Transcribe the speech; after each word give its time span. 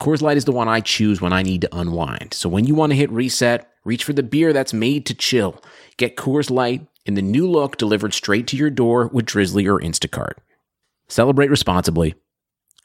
Coors 0.00 0.22
Light 0.22 0.38
is 0.38 0.46
the 0.46 0.52
one 0.52 0.66
I 0.66 0.80
choose 0.80 1.20
when 1.20 1.34
I 1.34 1.42
need 1.42 1.60
to 1.60 1.76
unwind. 1.76 2.32
So 2.32 2.48
when 2.48 2.64
you 2.64 2.74
want 2.74 2.90
to 2.90 2.96
hit 2.96 3.10
reset, 3.10 3.70
reach 3.84 4.02
for 4.02 4.14
the 4.14 4.22
beer 4.22 4.54
that's 4.54 4.72
made 4.72 5.04
to 5.06 5.14
chill. 5.14 5.62
Get 5.98 6.16
Coors 6.16 6.50
Light 6.50 6.86
in 7.04 7.14
the 7.14 7.22
new 7.22 7.46
look 7.46 7.76
delivered 7.76 8.14
straight 8.14 8.46
to 8.46 8.56
your 8.56 8.70
door 8.70 9.08
with 9.08 9.26
Drizzly 9.26 9.66
or 9.66 9.78
Instacart. 9.78 10.38
Celebrate 11.08 11.50
responsibly. 11.50 12.14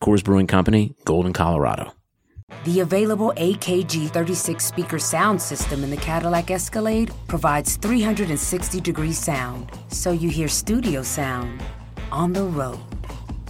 Coors 0.04 0.26
Brewing 0.26 0.48
Company, 0.48 0.94
Golden, 1.06 1.32
Colorado. 1.32 1.94
The 2.66 2.82
available 2.82 3.32
AKG 3.38 4.10
36 4.10 4.66
speaker 4.66 5.00
sound 5.00 5.42
system 5.42 5.86
in 5.86 5.92
the 5.92 5.98
Cadillac 5.98 6.52
Escalade 6.52 7.14
provides 7.28 7.78
360 7.78 8.82
degree 8.82 9.14
sound, 9.14 9.72
so 9.88 10.12
you 10.12 10.30
hear 10.30 10.50
studio 10.50 11.02
sound 11.02 11.64
on 12.12 12.34
the 12.34 12.44
road. 12.44 12.80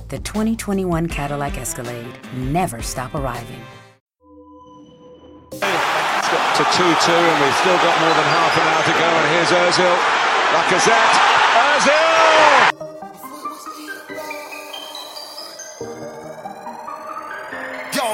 The 0.10 0.20
2021 0.20 1.08
Cadillac 1.08 1.58
Escalade 1.58 2.06
never 2.36 2.82
stop 2.84 3.16
arriving. 3.16 3.60
It's 5.52 5.60
got 5.60 6.56
to 6.58 6.64
2-2 6.64 7.10
and 7.10 7.42
we've 7.42 7.56
still 7.56 7.78
got 7.78 8.00
more 8.00 8.14
than 8.14 8.28
half 8.30 8.54
an 8.56 8.68
hour 8.70 8.84
to 8.86 8.94
go 9.02 9.10
and 9.10 9.26
here's 9.34 9.50
Ozil. 9.50 9.98
Lacazette. 10.54 11.16
Ozil! 11.58 13.06
Yo! 17.96 18.08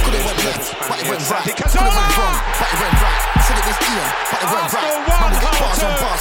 Could 0.00 0.14
it 0.14 0.24
went 0.24 0.38
left, 0.44 0.66
but 0.88 0.96
it 0.96 1.06
went 1.08 1.22
right. 1.28 1.44
Could 1.44 1.60
it 1.60 1.76
went 1.76 2.16
wrong, 2.16 2.36
but 2.56 2.68
it 2.72 2.78
went 2.80 2.96
right. 3.02 3.22
Said 3.42 3.56
it 3.58 3.66
was 3.68 3.78
Ian, 3.82 4.08
but 4.32 4.40
it 4.40 4.48
went 4.48 4.72
right. 4.72 4.80
Arsenal 4.80 5.02
one, 5.02 5.20
Man, 5.20 5.30
we 5.32 5.38
got 5.42 5.54
bars 5.60 5.82
on 5.82 5.92
two. 5.92 6.02
bars 6.02 6.11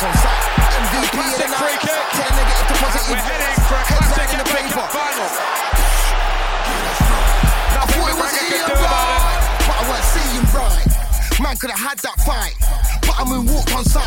could 11.62 11.70
have 11.70 11.94
had 11.94 12.00
that 12.02 12.18
fight, 12.26 12.58
but 13.06 13.14
I'm 13.22 13.30
in 13.38 13.46
walk 13.46 13.70
on 13.78 13.86
side. 13.86 14.02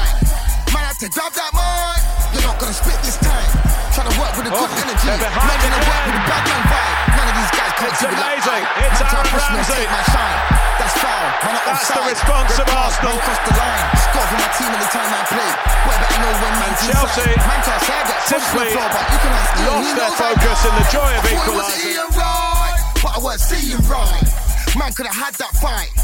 Man 0.75 0.83
had 0.83 0.99
to 0.99 1.07
grab 1.07 1.31
that 1.39 1.55
mic. 1.55 2.03
You're 2.35 2.43
not 2.51 2.59
gonna 2.59 2.75
spit 2.75 2.99
this 3.07 3.15
time. 3.23 3.47
Trying 3.95 4.11
to 4.11 4.17
work 4.19 4.35
with 4.35 4.51
a 4.51 4.55
good 4.59 4.71
Oh, 4.75 4.83
energy. 4.83 5.07
Man 5.07 5.23
gonna 5.23 5.83
work 5.87 6.03
with 6.03 6.19
a 6.19 6.25
bad 6.27 6.43
man 6.51 6.63
vibe. 6.67 6.99
None 7.15 7.29
of 7.31 7.37
these 7.39 7.53
guys 7.55 7.73
can't 7.79 7.95
It's 7.95 8.03
do 8.03 8.11
it 8.11 8.19
like 8.19 8.43
amazing. 8.43 8.59
I. 8.59 8.83
It's 8.91 8.99
Aaron 9.07 9.27
push 9.31 9.47
me 9.55 9.63
and 9.63 9.71
Ramsey. 9.71 9.87
my 9.87 10.03
shine. 10.11 10.39
That's 10.83 10.97
foul. 10.99 11.27
Man, 11.31 11.53
not 11.55 11.63
That's 11.63 11.87
the 11.95 12.03
response 12.11 12.51
Red 12.59 12.67
of 12.67 12.75
Arsenal. 12.75 13.15
Man 13.15 13.19
crossed 13.23 13.45
the 13.47 13.55
line. 13.55 13.87
Score 14.03 14.27
for 14.27 14.39
my 14.43 14.51
team 14.59 14.71
anytime 14.75 15.11
I 15.15 15.23
play. 15.31 15.51
Boy, 15.87 15.95
better 15.95 16.19
know 16.27 16.35
when 16.43 16.55
man's 16.59 16.81
Chelsea 16.83 17.23
inside. 17.23 17.39
Man 17.39 17.61
can't 17.63 17.83
say 17.87 17.95
I 17.95 18.03
to 18.03 18.15
the 18.19 18.19
simply 18.35 18.67
floor, 18.75 18.89
but 18.91 19.05
you 19.15 19.19
can 19.23 19.31
ask 19.31 19.53
lost 19.63 19.79
he 19.79 19.91
their 19.95 20.15
focus 20.19 20.59
in 20.67 20.73
the 20.75 20.87
joy 20.91 21.11
of 21.15 21.23
I 21.23 21.31
was 21.31 21.39
equalising. 21.39 22.03
Right, 22.19 22.79
but 22.99 23.11
I 23.15 23.19
weren't 23.23 23.39
seeing 23.47 23.79
right. 23.87 24.27
Man 24.75 24.91
could 24.91 25.07
have 25.07 25.15
had 25.15 25.35
that 25.39 25.55
fight, 25.63 25.95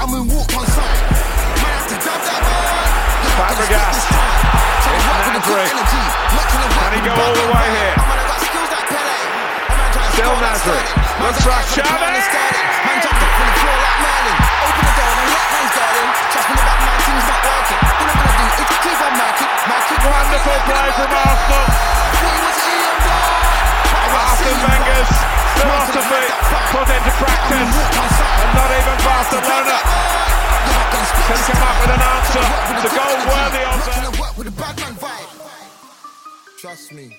I'm 0.00 0.08
in 0.16 0.24
walk 0.32 0.48
on 0.56 0.64
sight. 0.64 1.00
Man 1.60 1.76
had 1.76 1.84
to 1.92 1.96
grab 2.00 2.20
that 2.24 2.40
mic. 2.40 2.88
You're 3.20 3.36
not 3.36 3.52
gonna 3.52 3.68
Fabregas. 3.68 4.00
spit 4.00 4.00
this 4.00 4.08
time. 4.08 4.40
Trying 4.80 4.96
to 4.96 4.96
It's 4.96 5.04
work 5.12 5.20
with 5.28 5.36
a 5.36 5.44
good 5.44 5.60
Nasri. 5.60 5.76
energy. 5.76 6.04
Not 6.32 6.46
trying 6.48 6.64
to 6.64 6.70
work 6.72 6.80
Can 6.80 6.92
he 6.96 7.00
go 7.04 7.12
all 7.20 7.34
the 7.36 7.46
way 7.52 7.66
here? 7.76 7.94
Man, 8.00 8.16
I 8.16 8.24
got 8.24 8.40
skills 8.40 8.70
like 8.72 8.86
Pele. 8.88 9.18
Man 9.76 9.88
trying 9.92 10.08
to 10.08 10.16
Still 10.16 10.34
Nasri. 10.40 10.80
Looks 11.20 11.40
for 11.44 11.52
eyes 11.52 11.68
on 11.68 11.76
the 11.76 11.84
Xavi. 11.84 12.00
plan 12.00 12.14
and 12.16 12.24
Sterling. 12.24 12.66
Man 12.80 12.96
jumped 13.04 13.20
up 13.20 13.32
from 13.36 13.46
the 13.50 13.56
floor 13.60 13.76
like 13.84 13.98
Merlin. 14.00 14.36
Open 14.40 14.84
the 14.88 14.94
door 14.96 15.12
and 15.20 15.28
let 15.36 15.46
man's 15.52 15.72
garden. 15.76 16.06
Trust 16.32 16.48
me, 16.48 16.54
the 16.56 16.64
back 16.64 16.80
man 16.80 16.98
team's 17.04 17.26
not 17.28 17.40
working. 17.44 17.80
All 17.84 18.08
I'm 18.08 18.16
gonna 18.16 18.34
do 18.40 18.44
is 18.48 18.56
keep 18.80 19.00
on 19.04 19.12
marking. 19.20 19.50
Marking. 19.68 20.00
Wonderful 20.00 20.58
play 20.64 20.88
from 20.96 21.10
Arsenal. 21.12 21.66
Arsene 24.10 24.60
Wenger's 24.66 25.10
philosophy 25.54 26.22
put 26.74 26.88
into 26.90 27.12
practice. 27.22 27.70
And 28.42 28.50
not 28.58 28.70
even 28.74 28.96
Barcelona 29.06 29.76
can 31.30 31.40
come 31.46 31.62
up 31.62 31.76
with 31.80 31.94
an 31.94 32.02
answer 32.10 32.44
to 32.82 32.88
goal 32.98 33.16
worthy 33.30 33.62
of 33.70 33.78
them. 33.86 34.02
Trust 36.58 36.92
me. 36.92 37.16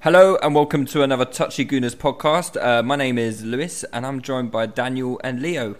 Hello 0.00 0.38
and 0.42 0.54
welcome 0.54 0.86
to 0.86 1.02
another 1.02 1.24
Touchy 1.24 1.64
Gooners 1.66 1.96
podcast. 1.96 2.56
Uh, 2.62 2.82
my 2.82 2.96
name 2.96 3.18
is 3.18 3.44
Lewis 3.44 3.84
and 3.92 4.06
I'm 4.06 4.22
joined 4.22 4.50
by 4.50 4.66
Daniel 4.66 5.20
and 5.24 5.42
Leo. 5.42 5.74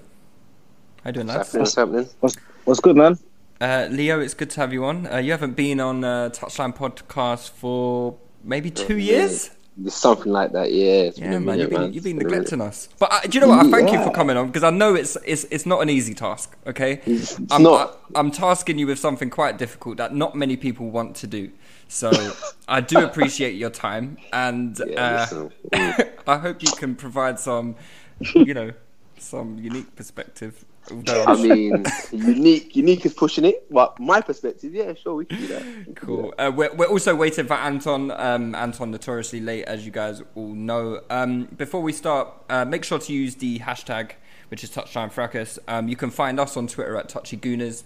How 1.05 1.09
you 1.11 1.13
doing, 1.13 1.29
lads? 1.29 1.55
What's 1.55 1.75
happening? 1.77 2.09
What's, 2.21 2.37
what's 2.65 2.81
good, 2.81 2.97
man? 2.97 3.19
Uh, 3.61 3.87
Leo, 3.91 4.21
it's 4.21 4.35
good 4.35 4.51
to 4.51 4.61
have 4.61 4.73
you 4.73 4.85
on. 4.85 5.07
Uh, 5.07 5.19
you 5.19 5.31
haven't 5.31 5.55
been 5.55 5.81
on 5.81 6.03
uh, 6.03 6.31
Touchline 6.31 6.77
podcast 6.77 7.51
for 7.51 8.17
maybe 8.45 8.71
two 8.71 8.99
years. 8.99 9.51
Something 9.87 10.33
like 10.33 10.53
that, 10.53 10.73
yeah. 10.73 11.11
Yeah, 11.15 11.31
man, 11.39 11.45
minute, 11.45 11.61
you've 11.61 11.71
been 11.71 11.81
man. 11.81 11.93
you've 11.93 12.05
been 12.05 12.19
neglecting 12.19 12.61
us. 12.61 12.89
But 12.99 13.13
uh, 13.13 13.21
do 13.23 13.39
you 13.39 13.41
know 13.41 13.49
what? 13.49 13.65
I 13.65 13.71
thank 13.71 13.93
you 13.93 14.03
for 14.03 14.11
coming 14.11 14.37
on 14.37 14.49
because 14.49 14.65
I 14.65 14.71
know 14.71 14.95
it's 14.95 15.17
it's 15.25 15.45
it's 15.45 15.65
not 15.65 15.81
an 15.81 15.89
easy 15.89 16.13
task. 16.13 16.55
Okay, 16.67 16.95
It's- 17.07 17.39
it's 17.39 17.53
I'm, 17.53 17.63
not. 17.63 17.99
I, 18.15 18.21
am 18.21 18.31
tasking 18.31 18.79
you 18.79 18.87
with 18.87 18.99
something 18.99 19.31
quite 19.31 19.57
difficult 19.57 19.97
that 19.97 20.15
not 20.15 20.35
many 20.35 20.57
people 20.57 20.91
want 20.91 21.17
to 21.17 21.27
do. 21.27 21.51
So 21.89 22.11
I 22.69 22.83
do 22.83 22.99
appreciate 22.99 23.55
your 23.55 23.71
time, 23.71 24.19
and 24.33 24.79
Yeah, 24.87 25.27
uh. 25.73 26.03
I 26.27 26.39
hope 26.39 26.63
you 26.63 26.73
can 26.73 26.95
provide 26.95 27.39
some, 27.41 27.77
you 28.35 28.53
know, 28.53 28.73
some 29.19 29.59
unique 29.59 29.97
perspective. 29.97 30.65
I 30.89 31.37
mean, 31.37 31.85
unique, 32.11 32.75
unique 32.75 33.07
is 33.07 33.15
pushing 33.15 33.45
it, 33.45 33.67
but 33.71 33.99
my 34.01 34.21
perspective, 34.21 34.75
yeah, 34.75 34.95
sure, 34.95 35.15
we 35.15 35.25
can 35.25 35.39
do 35.39 35.47
that. 35.49 35.65
We 35.65 35.73
can 35.73 35.85
do 35.85 35.95
Cool. 35.95 36.35
Uh, 36.39 36.51
we're, 36.55 36.75
we're 36.75 36.89
also 36.89 37.15
waiting 37.15 37.47
for 37.47 37.55
Anton. 37.55 38.11
Um, 38.11 38.55
Anton 38.55 38.91
notoriously 38.91 39.41
late, 39.41 39.65
as 39.65 39.85
you 39.85 39.93
guys 39.93 40.23
all 40.35 40.49
know. 40.49 41.01
Um, 41.11 41.45
before 41.57 41.81
we 41.81 41.93
start, 41.93 42.29
uh, 42.49 42.65
make 42.65 42.85
sure 42.85 42.99
to 42.99 43.13
use 43.13 43.37
the 43.37 43.61
hashtag, 43.61 44.13
which 44.49 44.65
is 44.65 44.71
Touchline 44.71 45.13
Fracas. 45.13 45.59
Um, 45.69 45.89
you 45.89 45.97
can 45.97 46.11
find 46.11 46.41
us 46.41 46.57
on 46.57 46.67
Twitter 46.67 46.97
at 46.97 47.09
TouchyGooners. 47.09 47.85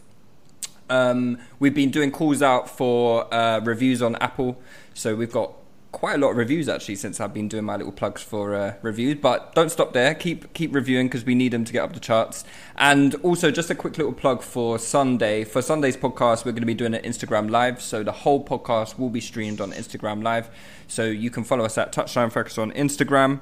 Um, 0.89 1.39
we've 1.59 1.75
been 1.75 1.91
doing 1.91 2.11
calls 2.11 2.43
out 2.43 2.71
for 2.71 3.33
uh, 3.33 3.61
reviews 3.61 4.03
on 4.03 4.17
Apple, 4.17 4.61
so 4.93 5.15
we've 5.15 5.33
got 5.33 5.53
quite 5.95 6.17
a 6.17 6.19
lot 6.19 6.33
of 6.33 6.37
reviews 6.37 6.69
actually 6.69 6.97
since 6.97 7.21
I've 7.21 7.33
been 7.33 7.49
doing 7.49 7.65
my 7.65 7.77
little 7.77 7.93
plugs 7.93 8.21
for 8.21 8.55
uh, 8.55 8.75
reviews. 8.83 9.17
But 9.21 9.55
don't 9.55 9.71
stop 9.71 9.93
there; 9.93 10.13
keep 10.15 10.53
keep 10.53 10.75
reviewing 10.75 11.07
because 11.07 11.25
we 11.25 11.37
need 11.37 11.53
them 11.53 11.65
to 11.65 11.73
get 11.73 11.83
up 11.83 11.95
the 11.95 12.01
charts. 12.01 12.45
And 12.77 13.15
also, 13.17 13.51
just 13.53 13.71
a 13.71 13.75
quick 13.75 13.97
little 13.97 14.13
plug 14.13 14.43
for 14.43 14.79
Sunday. 14.79 15.45
For 15.45 15.63
Sunday's 15.63 15.97
podcast, 15.97 16.45
we're 16.45 16.53
going 16.53 16.63
to 16.63 16.67
be 16.67 16.75
doing 16.75 16.95
an 16.95 17.03
Instagram 17.03 17.49
live, 17.49 17.81
so 17.81 18.03
the 18.03 18.13
whole 18.13 18.45
podcast 18.45 18.99
will 18.99 19.09
be 19.09 19.21
streamed 19.21 19.61
on 19.61 19.71
Instagram 19.73 20.23
live. 20.23 20.51
So 20.89 21.05
you 21.05 21.31
can 21.31 21.45
follow 21.45 21.65
us 21.65 21.79
at 21.79 21.93
Touchline 21.93 22.33
Fracas 22.33 22.59
on 22.59 22.73
Instagram, 22.73 23.41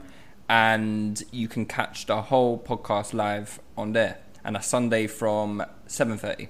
and 0.49 1.23
you 1.33 1.49
can 1.49 1.65
catch 1.65 2.05
the 2.05 2.21
whole 2.21 2.59
podcast 2.59 3.15
live 3.15 3.61
on 3.77 3.95
there. 3.95 4.19
And 4.45 4.57
a 4.59 4.63
Sunday 4.63 5.07
from 5.07 5.65
seven 5.87 6.19
thirty. 6.19 6.49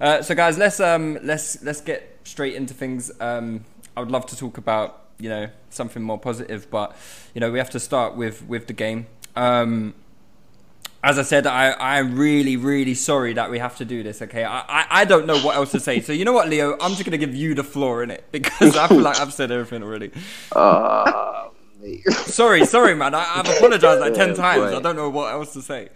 Uh, 0.00 0.20
so 0.20 0.34
guys, 0.34 0.58
let's 0.58 0.80
um 0.80 1.16
let's 1.22 1.62
let's 1.62 1.80
get 1.80 2.18
straight 2.24 2.54
into 2.54 2.74
things. 2.74 3.12
Um, 3.20 3.64
I 3.96 4.00
would 4.00 4.10
love 4.10 4.26
to 4.26 4.36
talk 4.36 4.58
about 4.58 5.01
you 5.22 5.28
know 5.28 5.48
something 5.70 6.02
more 6.02 6.18
positive, 6.18 6.70
but 6.70 6.96
you 7.34 7.40
know 7.40 7.50
we 7.50 7.58
have 7.58 7.70
to 7.70 7.80
start 7.80 8.16
with 8.16 8.44
with 8.46 8.66
the 8.66 8.72
game. 8.72 9.06
Um, 9.36 9.94
as 11.04 11.18
I 11.18 11.22
said, 11.22 11.46
I 11.46 11.72
I'm 11.78 12.16
really 12.16 12.56
really 12.56 12.94
sorry 12.94 13.32
that 13.34 13.50
we 13.50 13.58
have 13.58 13.76
to 13.78 13.84
do 13.84 14.02
this. 14.02 14.22
Okay, 14.22 14.44
I, 14.44 14.60
I 14.60 14.86
I 15.02 15.04
don't 15.04 15.26
know 15.26 15.38
what 15.40 15.56
else 15.56 15.70
to 15.72 15.80
say. 15.80 16.00
So 16.00 16.12
you 16.12 16.24
know 16.24 16.32
what, 16.32 16.48
Leo, 16.48 16.76
I'm 16.80 16.92
just 16.92 17.04
gonna 17.04 17.18
give 17.18 17.34
you 17.34 17.54
the 17.54 17.64
floor 17.64 18.02
in 18.02 18.10
it 18.10 18.24
because 18.32 18.76
I 18.76 18.88
feel 18.88 19.00
like 19.00 19.18
I've 19.20 19.32
said 19.32 19.50
everything 19.50 19.82
already. 19.82 20.10
Mate. 21.80 22.04
Sorry, 22.26 22.64
sorry, 22.64 22.94
man. 22.94 23.14
I, 23.14 23.40
I've 23.40 23.48
apologized 23.48 24.00
like 24.00 24.14
ten 24.14 24.34
Yeah, 24.34 24.34
times. 24.34 24.70
boy. 24.70 24.76
I 24.76 24.80
don't 24.80 24.96
know 24.96 25.10
what 25.10 25.32
else 25.32 25.52
to 25.54 25.62
say. 25.62 25.88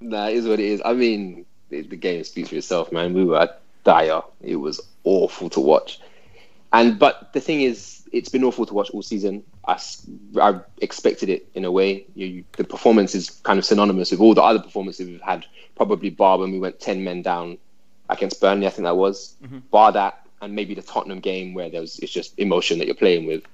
Nah, 0.00 0.28
it 0.28 0.36
is 0.36 0.46
what 0.46 0.60
it 0.60 0.66
is. 0.66 0.82
I 0.84 0.92
mean, 0.92 1.46
the, 1.68 1.82
the 1.82 1.96
game 1.96 2.24
speaks 2.24 2.50
for 2.50 2.56
itself, 2.56 2.92
man. 2.92 3.14
We 3.14 3.24
were 3.24 3.48
dire. 3.84 4.22
It 4.40 4.56
was 4.56 4.80
awful 5.04 5.50
to 5.50 5.60
watch. 5.60 6.00
And 6.72 6.98
but 6.98 7.32
the 7.32 7.40
thing 7.40 7.62
is, 7.62 8.01
it's 8.12 8.28
been 8.28 8.44
awful 8.44 8.66
to 8.66 8.74
watch 8.74 8.90
all 8.90 9.02
season. 9.02 9.42
I, 9.66 9.80
I 10.40 10.60
expected 10.80 11.28
it 11.28 11.48
in 11.54 11.64
a 11.64 11.70
way. 11.70 12.06
You, 12.14 12.26
you, 12.26 12.44
the 12.56 12.64
performance 12.64 13.14
is 13.14 13.30
kind 13.30 13.58
of 13.58 13.64
synonymous 13.64 14.10
with 14.10 14.20
all 14.20 14.34
the 14.34 14.42
other 14.42 14.58
performances 14.60 15.08
we've 15.08 15.20
had. 15.20 15.46
Probably 15.76 16.10
bar 16.10 16.38
when 16.38 16.52
we 16.52 16.60
went 16.60 16.78
ten 16.78 17.02
men 17.02 17.22
down 17.22 17.58
against 18.08 18.40
Burnley, 18.40 18.66
I 18.66 18.70
think 18.70 18.84
that 18.84 18.96
was. 18.96 19.34
Mm-hmm. 19.42 19.58
Bar 19.70 19.92
that, 19.92 20.26
and 20.42 20.54
maybe 20.54 20.74
the 20.74 20.82
Tottenham 20.82 21.20
game 21.20 21.54
where 21.54 21.70
there 21.70 21.80
was 21.80 21.98
it's 22.00 22.12
just 22.12 22.38
emotion 22.38 22.78
that 22.78 22.86
you're 22.86 22.94
playing 22.94 23.26
with. 23.26 23.44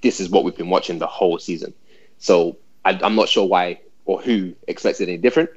This 0.00 0.20
is 0.20 0.30
what 0.30 0.44
we've 0.44 0.56
been 0.56 0.70
watching 0.70 0.98
the 0.98 1.06
whole 1.06 1.38
season. 1.38 1.74
So 2.18 2.56
I, 2.84 2.98
I'm 3.02 3.14
not 3.14 3.28
sure 3.28 3.46
why 3.46 3.80
or 4.06 4.20
who 4.20 4.54
expected 4.66 5.08
any 5.08 5.18
different 5.18 5.50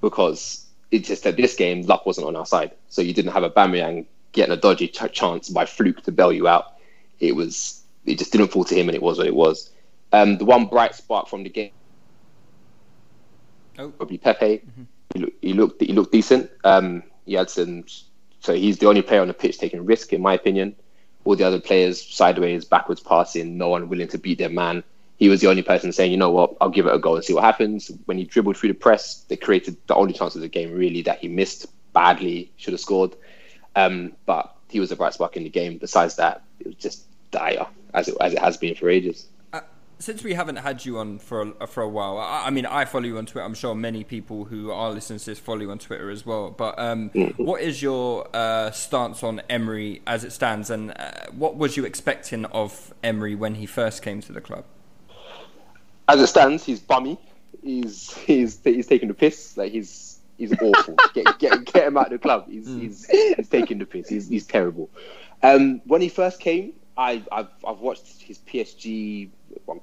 because 0.00 0.66
it 0.90 1.00
just 1.04 1.24
that 1.24 1.36
this 1.36 1.54
game 1.54 1.82
luck 1.82 2.06
wasn't 2.06 2.26
on 2.26 2.34
our 2.34 2.46
side. 2.46 2.72
So 2.88 3.02
you 3.02 3.12
didn't 3.12 3.32
have 3.32 3.44
Aubameyang 3.44 4.06
getting 4.32 4.52
a 4.52 4.56
dodgy 4.56 4.88
ch- 4.88 5.12
chance 5.12 5.48
by 5.48 5.66
fluke 5.66 6.02
to 6.04 6.12
bail 6.12 6.32
you 6.32 6.48
out. 6.48 6.77
It 7.20 7.34
was 7.34 7.82
it 8.06 8.18
just 8.18 8.32
didn't 8.32 8.48
fall 8.48 8.64
to 8.64 8.74
him, 8.74 8.88
and 8.88 8.96
it 8.96 9.02
was 9.02 9.18
what 9.18 9.26
it 9.26 9.34
was. 9.34 9.70
Um, 10.12 10.38
the 10.38 10.44
one 10.44 10.66
bright 10.66 10.94
spark 10.94 11.28
from 11.28 11.42
the 11.42 11.50
game, 11.50 11.72
Oh. 13.78 13.90
probably 13.90 14.18
Pepe. 14.18 14.62
He, 15.14 15.20
look, 15.20 15.32
he 15.40 15.52
looked 15.52 15.80
he 15.82 15.92
looked 15.92 16.12
decent. 16.12 16.50
Um, 16.64 17.02
he 17.26 17.34
had 17.34 17.50
some, 17.50 17.84
so 18.40 18.54
he's 18.54 18.78
the 18.78 18.88
only 18.88 19.02
player 19.02 19.20
on 19.20 19.28
the 19.28 19.34
pitch 19.34 19.58
taking 19.58 19.84
risk, 19.84 20.12
in 20.12 20.22
my 20.22 20.34
opinion. 20.34 20.74
All 21.24 21.36
the 21.36 21.44
other 21.44 21.60
players 21.60 22.02
sideways, 22.02 22.64
backwards 22.64 23.00
passing, 23.00 23.58
no 23.58 23.68
one 23.68 23.88
willing 23.88 24.08
to 24.08 24.18
beat 24.18 24.38
their 24.38 24.48
man. 24.48 24.82
He 25.18 25.28
was 25.28 25.40
the 25.40 25.48
only 25.48 25.62
person 25.62 25.92
saying, 25.92 26.12
you 26.12 26.16
know 26.16 26.30
what, 26.30 26.56
I'll 26.60 26.70
give 26.70 26.86
it 26.86 26.94
a 26.94 26.98
go 26.98 27.16
and 27.16 27.24
see 27.24 27.34
what 27.34 27.42
happens. 27.44 27.90
When 28.06 28.16
he 28.18 28.24
dribbled 28.24 28.56
through 28.56 28.68
the 28.70 28.74
press, 28.74 29.24
they 29.28 29.36
created 29.36 29.76
the 29.88 29.94
only 29.96 30.14
chance 30.14 30.36
of 30.36 30.40
the 30.42 30.48
game 30.48 30.72
really 30.72 31.02
that 31.02 31.18
he 31.18 31.28
missed 31.28 31.66
badly, 31.92 32.52
should 32.56 32.72
have 32.72 32.80
scored. 32.80 33.16
Um, 33.74 34.12
but 34.26 34.54
he 34.68 34.78
was 34.80 34.92
a 34.92 34.96
bright 34.96 35.14
spark 35.14 35.36
in 35.36 35.42
the 35.42 35.50
game. 35.50 35.76
Besides 35.76 36.16
that, 36.16 36.44
it 36.60 36.66
was 36.68 36.76
just 36.76 37.07
dire 37.30 37.66
as 37.94 38.08
it 38.08 38.16
as 38.20 38.32
it 38.32 38.38
has 38.38 38.56
been 38.56 38.74
for 38.74 38.88
ages. 38.88 39.28
Since 40.00 40.22
we 40.22 40.34
haven't 40.34 40.56
had 40.56 40.84
you 40.84 40.98
on 40.98 41.18
for 41.18 41.54
a, 41.60 41.66
for 41.66 41.82
a 41.82 41.88
while, 41.88 42.18
I, 42.18 42.44
I 42.46 42.50
mean, 42.50 42.66
I 42.66 42.84
follow 42.84 43.06
you 43.06 43.18
on 43.18 43.26
Twitter. 43.26 43.44
I'm 43.44 43.54
sure 43.54 43.74
many 43.74 44.04
people 44.04 44.44
who 44.44 44.70
are 44.70 44.92
listening 44.92 45.18
to 45.18 45.26
this 45.26 45.40
follow 45.40 45.62
you 45.62 45.72
on 45.72 45.80
Twitter 45.80 46.08
as 46.08 46.24
well. 46.24 46.52
But 46.52 46.78
um, 46.78 47.08
what 47.36 47.62
is 47.62 47.82
your 47.82 48.28
uh, 48.32 48.70
stance 48.70 49.24
on 49.24 49.42
Emery 49.50 50.00
as 50.06 50.22
it 50.22 50.30
stands, 50.30 50.70
and 50.70 50.92
uh, 50.92 51.26
what 51.32 51.56
was 51.56 51.76
you 51.76 51.84
expecting 51.84 52.44
of 52.44 52.94
Emery 53.02 53.34
when 53.34 53.56
he 53.56 53.66
first 53.66 54.00
came 54.00 54.20
to 54.20 54.32
the 54.32 54.40
club? 54.40 54.64
As 56.06 56.20
it 56.20 56.28
stands, 56.28 56.64
he's 56.64 56.78
bummy. 56.78 57.18
He's 57.60 58.16
he's 58.18 58.60
he's 58.62 58.86
taking 58.86 59.08
the 59.08 59.14
piss. 59.14 59.56
Like 59.56 59.72
he's 59.72 60.20
he's 60.38 60.52
awful. 60.62 60.94
get, 61.12 61.26
get 61.40 61.64
get 61.64 61.88
him 61.88 61.96
out 61.96 62.06
of 62.06 62.12
the 62.12 62.18
club. 62.18 62.48
He's 62.48 62.68
he's 62.68 63.06
he's 63.06 63.48
taking 63.48 63.78
the 63.78 63.86
piss. 63.86 64.08
He's 64.08 64.28
he's 64.28 64.46
terrible. 64.46 64.88
Um, 65.42 65.82
when 65.86 66.00
he 66.00 66.08
first 66.08 66.38
came, 66.38 66.72
I 66.98 67.22
I've 67.30 67.48
I've 67.66 67.78
watched 67.78 68.20
his 68.20 68.38
PSG 68.38 69.30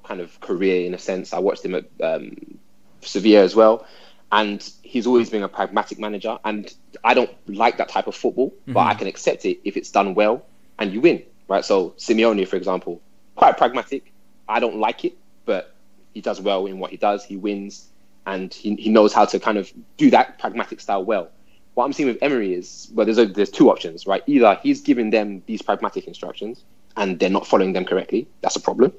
kind 0.03 0.19
of 0.19 0.39
career 0.41 0.85
in 0.85 0.93
a 0.93 0.97
sense. 0.99 1.33
I 1.33 1.39
watched 1.39 1.63
him 1.63 1.73
at 1.73 1.85
um, 2.03 2.59
Sevilla 3.01 3.41
as 3.41 3.55
well, 3.55 3.87
and 4.31 4.69
he's 4.83 5.07
always 5.07 5.29
been 5.29 5.41
a 5.41 5.47
pragmatic 5.47 5.97
manager. 5.97 6.37
And 6.43 6.71
I 7.03 7.13
don't 7.13 7.31
like 7.47 7.77
that 7.77 7.89
type 7.89 8.07
of 8.07 8.15
football, 8.15 8.53
but 8.67 8.81
I 8.81 8.93
can 8.93 9.07
accept 9.07 9.45
it 9.45 9.59
if 9.63 9.77
it's 9.77 9.89
done 9.89 10.13
well 10.13 10.45
and 10.77 10.93
you 10.93 11.01
win. 11.01 11.23
Right. 11.47 11.63
So 11.63 11.91
Simeone, 11.91 12.47
for 12.47 12.57
example, 12.57 13.01
quite 13.35 13.57
pragmatic. 13.57 14.11
I 14.47 14.59
don't 14.59 14.77
like 14.77 15.05
it, 15.05 15.17
but 15.45 15.73
he 16.13 16.21
does 16.21 16.41
well 16.41 16.65
in 16.65 16.79
what 16.79 16.91
he 16.91 16.97
does. 16.97 17.23
He 17.23 17.37
wins, 17.37 17.87
and 18.25 18.53
he, 18.53 18.75
he 18.75 18.89
knows 18.89 19.13
how 19.13 19.25
to 19.25 19.39
kind 19.39 19.57
of 19.57 19.71
do 19.97 20.09
that 20.09 20.37
pragmatic 20.37 20.81
style 20.81 21.05
well. 21.05 21.29
What 21.75 21.85
I'm 21.85 21.93
seeing 21.93 22.07
with 22.07 22.17
Emery 22.21 22.53
is 22.53 22.89
well, 22.93 23.05
there's 23.05 23.17
a, 23.17 23.25
there's 23.25 23.49
two 23.51 23.69
options, 23.69 24.05
right? 24.05 24.23
Either 24.27 24.59
he's 24.63 24.81
giving 24.81 25.11
them 25.11 25.43
these 25.45 25.61
pragmatic 25.61 26.07
instructions 26.07 26.63
and 26.97 27.19
they're 27.19 27.29
not 27.29 27.45
following 27.47 27.73
them 27.73 27.85
correctly. 27.85 28.27
That's 28.41 28.55
a 28.55 28.61
problem, 28.61 28.93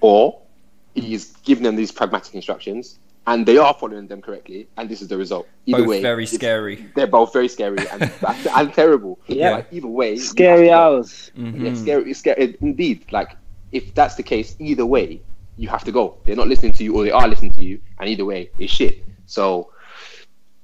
or 0.00 0.40
he's 0.94 1.32
giving 1.44 1.64
them 1.64 1.76
these 1.76 1.92
pragmatic 1.92 2.34
instructions 2.34 2.98
and 3.26 3.46
they 3.46 3.56
are 3.56 3.74
following 3.74 4.08
them 4.08 4.20
correctly, 4.20 4.68
and 4.76 4.88
this 4.88 5.00
is 5.00 5.08
the 5.08 5.16
result. 5.16 5.46
Either 5.66 5.78
Both 5.78 5.88
way, 5.88 6.02
very 6.02 6.26
scary. 6.26 6.86
They're 6.96 7.06
both 7.06 7.32
very 7.32 7.48
scary 7.48 7.78
and, 7.92 8.10
and 8.56 8.74
terrible. 8.74 9.18
Yeah. 9.26 9.50
Like, 9.50 9.68
either 9.70 9.86
way, 9.86 10.16
Scary 10.16 10.62
to 10.62 10.66
go. 10.68 10.74
hours. 10.74 11.30
Yeah, 11.34 11.44
mm-hmm. 11.44 11.74
scary, 11.76 12.14
scary. 12.14 12.56
Indeed, 12.60 13.04
like 13.12 13.36
if 13.70 13.94
that's 13.94 14.16
the 14.16 14.22
case, 14.22 14.56
either 14.58 14.84
way, 14.84 15.20
you 15.56 15.68
have 15.68 15.84
to 15.84 15.92
go. 15.92 16.16
They're 16.24 16.36
not 16.36 16.48
listening 16.48 16.72
to 16.72 16.84
you, 16.84 16.96
or 16.96 17.04
they 17.04 17.10
are 17.12 17.28
listening 17.28 17.52
to 17.52 17.64
you, 17.64 17.80
and 18.00 18.08
either 18.08 18.24
way, 18.24 18.50
it's 18.58 18.72
shit. 18.72 19.04
So, 19.26 19.72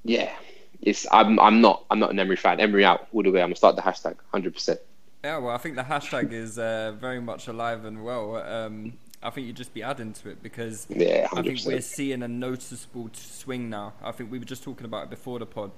yeah, 0.02 0.32
it's 0.80 1.06
I'm 1.12 1.38
I'm 1.38 1.60
not 1.60 1.84
I'm 1.90 2.00
not 2.00 2.10
an 2.10 2.18
Emery 2.18 2.36
fan. 2.36 2.58
Emery 2.58 2.84
out 2.84 3.06
all 3.12 3.22
the 3.22 3.30
way. 3.30 3.40
I'm 3.40 3.48
gonna 3.48 3.56
start 3.56 3.76
the 3.76 3.82
hashtag, 3.82 4.16
hundred 4.32 4.54
percent. 4.54 4.80
Yeah, 5.24 5.38
well, 5.38 5.54
I 5.54 5.58
think 5.58 5.74
the 5.76 5.82
hashtag 5.82 6.32
is 6.32 6.58
uh, 6.58 6.92
very 6.98 7.20
much 7.20 7.48
alive 7.48 7.84
and 7.84 8.04
well. 8.04 8.36
Um, 8.36 8.94
I 9.22 9.30
think 9.30 9.46
you'd 9.48 9.56
just 9.56 9.74
be 9.74 9.82
adding 9.82 10.12
to 10.12 10.30
it 10.30 10.42
because 10.42 10.86
Yeah, 10.88 11.26
I 11.34 11.42
think 11.42 11.60
we're 11.66 11.80
seeing 11.80 12.22
a 12.22 12.28
noticeable 12.28 13.10
swing 13.12 13.68
now. 13.68 13.94
I 14.02 14.12
think 14.12 14.30
we 14.30 14.38
were 14.38 14.44
just 14.44 14.62
talking 14.62 14.84
about 14.84 15.04
it 15.04 15.10
before 15.10 15.40
the 15.40 15.46
pod. 15.46 15.72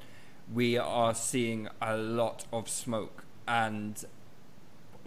We 0.53 0.77
are 0.77 1.15
seeing 1.15 1.69
a 1.81 1.97
lot 1.97 2.45
of 2.53 2.69
smoke, 2.69 3.25
and 3.49 4.05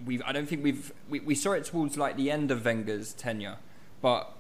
we 0.04 0.20
I 0.24 0.32
don't 0.32 0.48
think 0.48 0.64
we've 0.64 0.92
we, 1.10 1.20
we 1.20 1.36
saw 1.36 1.52
it 1.52 1.66
towards 1.66 1.96
like 1.98 2.16
the 2.18 2.32
end 2.32 2.50
of 2.50 2.66
Wenger's 2.66 3.14
tenure, 3.14 3.58
but 4.02 4.32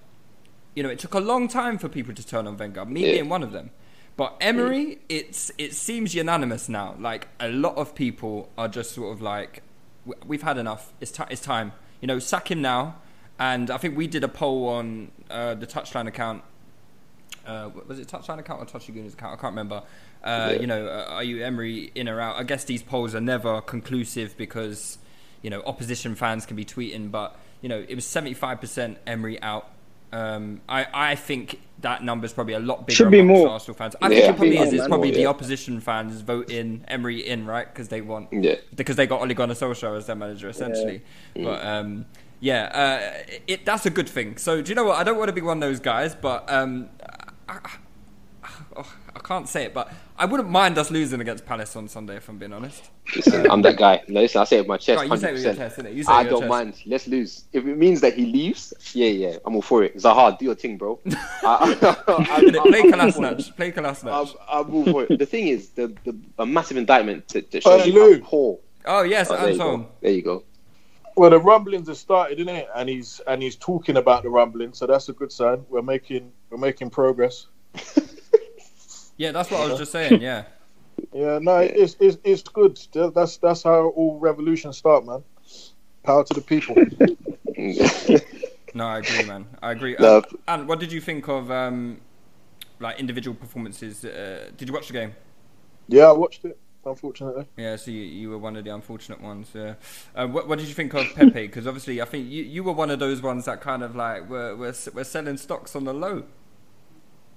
you 0.75 0.81
know 0.81 0.90
it 0.90 0.98
took 0.98 1.13
a 1.13 1.19
long 1.19 1.48
time 1.48 1.78
for 1.78 1.88
people 1.88 2.16
to 2.16 2.25
turn 2.25 2.48
on 2.48 2.57
Wenger. 2.57 2.86
Me 2.86 3.01
Yeah. 3.06 3.12
being 3.13 3.30
one 3.30 3.44
of 3.44 3.51
them. 3.51 3.69
But 4.16 4.38
Emery, 4.42 5.00
it's 5.10 5.51
it 5.60 5.74
seems 5.75 6.16
unanimous 6.16 6.68
now. 6.69 6.95
Like 6.98 7.28
a 7.40 7.50
lot 7.50 7.75
of 7.75 7.94
people 7.94 8.50
are 8.57 8.68
just 8.69 8.92
sort 8.94 9.12
of 9.13 9.22
like, 9.22 9.56
"We- 9.57 9.62
we've 10.25 10.41
had 10.44 10.57
enough. 10.57 10.91
It's 11.00 11.11
ti 11.11 11.23
it's 11.29 11.41
time. 11.41 11.71
You 12.01 12.07
know, 12.07 12.19
sack 12.19 12.51
him 12.51 12.61
now. 12.61 12.95
And 13.39 13.71
I 13.71 13.77
think 13.77 13.97
we 13.97 14.07
did 14.07 14.23
a 14.23 14.27
poll 14.27 14.67
on 14.69 15.11
uh, 15.29 15.55
the 15.55 15.65
touchline 15.65 16.07
account. 16.07 16.44
Uh, 17.45 17.69
was 17.88 18.00
it 18.00 18.07
touchline 18.07 18.39
account 18.39 18.61
or 18.61 18.65
Touchy 18.65 18.94
Goonies 18.94 19.15
account? 19.15 19.33
I 19.33 19.41
can't 19.41 19.51
remember. 19.51 19.83
Uh, 20.23 20.51
Yeah. 20.53 20.61
You 20.61 20.67
know, 20.67 20.88
uh, 20.88 21.05
are 21.09 21.23
you 21.23 21.44
Emery 21.44 21.91
in 21.95 22.07
or 22.07 22.21
out? 22.21 22.38
I 22.38 22.44
guess 22.44 22.63
these 22.63 22.81
polls 22.83 23.13
are 23.15 23.21
never 23.21 23.59
conclusive 23.61 24.38
because 24.38 24.97
you 25.41 25.50
know 25.50 25.61
opposition 25.63 26.15
fans 26.15 26.45
can 26.45 26.56
be 26.56 26.63
tweeting, 26.63 27.11
but 27.11 27.38
you 27.61 27.67
know 27.69 27.83
it 27.88 27.95
was 27.95 28.06
seventy 28.06 28.33
five 28.33 28.61
percent 28.61 28.97
Emery 29.06 29.41
out. 29.41 29.69
Um, 30.13 30.62
I, 30.69 30.86
I 30.94 31.15
think 31.15 31.60
that 31.80 32.04
number 32.04 32.25
is 32.25 32.33
probably 32.33 32.54
a 32.54 32.60
lot 32.60 32.86
bigger 32.86 32.95
Should 32.95 33.12
be 33.12 33.24
more. 33.24 33.50
Arsenal 33.50 33.75
fans. 33.75 33.95
I 34.01 34.10
think 34.10 34.21
Yeah, 34.21 34.30
it 34.30 34.38
probably 34.38 34.57
is. 34.57 34.71
It's 34.71 34.80
more, 34.81 34.88
probably 34.89 35.12
the 35.12 35.21
yeah. 35.21 35.27
opposition 35.27 35.80
fans 35.80 36.21
voting 36.21 36.85
Emery 36.87 37.28
in, 37.28 37.45
right? 37.45 37.68
Because 37.68 37.87
they 37.87 38.02
want 38.02 38.30
Yeah. 38.31 38.56
because 38.76 38.95
they 38.95 39.07
got 39.07 39.21
Ole 39.21 39.33
Gunnar 39.33 39.56
Solskjaer 39.56 39.97
as 39.97 40.06
their 40.06 40.16
manager, 40.16 40.47
essentially. 40.49 41.02
But 41.35 41.66
um, 41.66 42.06
yeah, 42.40 42.64
uh, 42.66 43.33
it, 43.47 43.66
that's 43.66 43.85
a 43.85 43.90
good 43.90 44.07
thing. 44.07 44.37
So 44.37 44.61
do 44.61 44.69
you 44.69 44.76
know 44.76 44.83
what? 44.85 44.97
I 44.99 45.04
don't 45.04 45.18
want 45.18 45.30
to 45.30 45.33
be 45.33 45.42
one 45.42 45.57
of 45.57 45.61
those 45.61 45.80
guys, 45.80 46.14
but 46.14 46.49
um, 46.49 46.90
I, 47.49 47.54
I, 47.66 47.71
oh, 48.75 48.94
I 49.15 49.19
can't 49.19 49.47
say 49.47 49.65
it, 49.65 49.73
but 49.73 49.92
I 50.18 50.25
wouldn't 50.25 50.49
mind 50.49 50.77
us 50.77 50.92
losing 50.92 51.21
against 51.21 51.45
Palace 51.45 51.75
on 51.75 51.87
Sunday, 51.87 52.18
if 52.18 52.30
I'm 52.30 52.37
being 52.37 52.53
honest. 52.53 52.89
Listen, 53.15 53.49
I'm 53.49 53.61
that 53.63 53.77
guy. 53.77 54.01
No, 54.07 54.21
listen, 54.21 54.42
I 54.42 54.44
say 54.45 54.57
it 54.57 54.61
with 54.61 54.68
my 54.69 54.77
chest, 54.77 54.99
Right, 54.99 55.09
you 55.09 55.18
say 55.18 55.30
it 55.30 55.33
with 55.33 55.44
your 55.44 55.53
chest, 55.56 55.77
innit? 55.77 55.95
You 55.95 56.03
say 56.03 56.13
it 56.13 56.15
I 56.15 56.21
your 56.21 56.30
don't 56.31 56.39
chest. 56.42 56.49
mind. 56.49 56.81
Let's 56.85 57.07
lose. 57.07 57.45
If 57.53 57.65
it 57.65 57.77
means 57.77 58.01
that 58.01 58.13
he 58.15 58.25
leaves, 58.25 58.73
yeah, 58.94 59.07
yeah, 59.07 59.37
I'm 59.45 59.56
all 59.56 59.61
for 59.61 59.83
it. 59.83 59.95
Zaha, 59.97 60.37
do 60.37 60.45
your 60.45 60.56
thing, 60.56 60.77
bro. 60.77 60.99
I, 61.44 61.75
I, 62.30 62.42
Innit? 62.42 62.65
Play 62.68 62.83
I'm 62.83 63.01
all 63.01 63.11
for 63.11 63.25
it. 63.25 63.37
Kolasinac. 63.37 63.56
Play 63.56 63.71
I'm, 64.11 64.27
I'm 64.49 64.73
all 64.73 64.85
for 64.85 65.03
it. 65.03 65.19
The 65.19 65.25
thing 65.25 65.47
is, 65.47 65.69
the, 65.69 65.87
the 66.06 66.18
a 66.39 66.45
massive 66.45 66.77
indictment 66.77 67.27
that, 67.30 67.51
that 67.51 67.63
shows 67.63 67.83
Hey, 67.83 67.89
you 67.92 67.94
Lou. 67.94 68.13
how 68.21 68.27
poor. 68.27 68.59
Oh 68.85 69.03
yes, 69.03 69.30
Oh, 69.30 69.37
there 69.37 69.51
you 69.51 69.53
Anton. 69.53 69.81
go. 69.83 69.89
There 70.01 70.11
you 70.11 70.21
go. 70.21 70.44
Well, 71.15 71.30
the 71.30 71.39
rumblings 71.39 71.87
have 71.89 71.97
started, 71.97 72.39
isn't 72.39 72.49
it? 72.53 72.68
And 72.75 72.89
he's 72.89 73.21
and 73.27 73.42
he's 73.42 73.56
talking 73.56 73.97
about 73.97 74.23
the 74.23 74.30
rumbling, 74.30 74.73
so 74.73 74.87
that's 74.87 75.09
a 75.09 75.13
good 75.13 75.31
sign. 75.31 75.65
We're 75.69 75.81
making 75.83 76.31
we're 76.49 76.57
making 76.57 76.89
progress. 76.89 77.47
Yeah, 79.17 79.31
that's 79.31 79.51
what 79.51 79.61
I 79.61 79.67
was 79.67 79.77
just 79.77 79.91
saying. 79.91 80.21
Yeah. 80.21 80.45
Yeah, 81.11 81.39
no, 81.41 81.57
it's 81.57 81.95
it's 81.99 82.17
it's 82.23 82.43
good. 82.43 82.79
That's 82.93 83.37
that's 83.37 83.63
how 83.63 83.87
all 83.89 84.19
revolutions 84.19 84.77
start, 84.77 85.05
man. 85.05 85.23
Power 86.03 86.23
to 86.23 86.33
the 86.33 86.41
people. 86.41 86.75
No, 88.73 88.87
I 88.87 88.99
agree, 88.99 89.23
man. 89.23 89.45
I 89.61 89.71
agree. 89.71 89.95
No. 89.99 90.17
Um, 90.17 90.23
and 90.47 90.67
what 90.67 90.79
did 90.79 90.91
you 90.91 90.99
think 90.99 91.27
of 91.27 91.51
um, 91.51 92.01
like 92.79 92.99
individual 92.99 93.35
performances? 93.35 94.03
Uh, 94.03 94.49
did 94.57 94.67
you 94.67 94.73
watch 94.73 94.87
the 94.87 94.93
game? 94.93 95.15
Yeah, 95.87 96.05
I 96.05 96.11
watched 96.11 96.45
it. 96.45 96.59
Unfortunately, 96.85 97.47
Yeah, 97.55 97.77
so 97.77 97.91
you, 97.91 98.01
you 98.01 98.29
were 98.29 98.37
one 98.37 98.57
of 98.57 98.65
the 98.65 98.73
unfortunate 98.73 99.21
ones. 99.21 99.51
Yeah. 99.53 99.75
Uh, 100.13 100.27
what, 100.27 100.49
what 100.49 100.59
did 100.59 100.67
you 100.67 100.73
think 100.73 100.93
of 100.93 101.15
Pepe? 101.15 101.47
Because 101.47 101.65
obviously, 101.65 102.01
I 102.01 102.05
think 102.05 102.29
you, 102.29 102.43
you 102.43 102.61
were 102.61 102.73
one 102.73 102.89
of 102.91 102.99
those 102.99 103.21
ones 103.21 103.45
that 103.45 103.61
kind 103.61 103.83
of 103.83 103.95
like 103.95 104.29
were 104.29 104.53
were, 104.55 104.73
were 104.93 105.03
selling 105.05 105.37
stocks 105.37 105.75
on 105.77 105.85
the 105.85 105.93
low. 105.93 106.25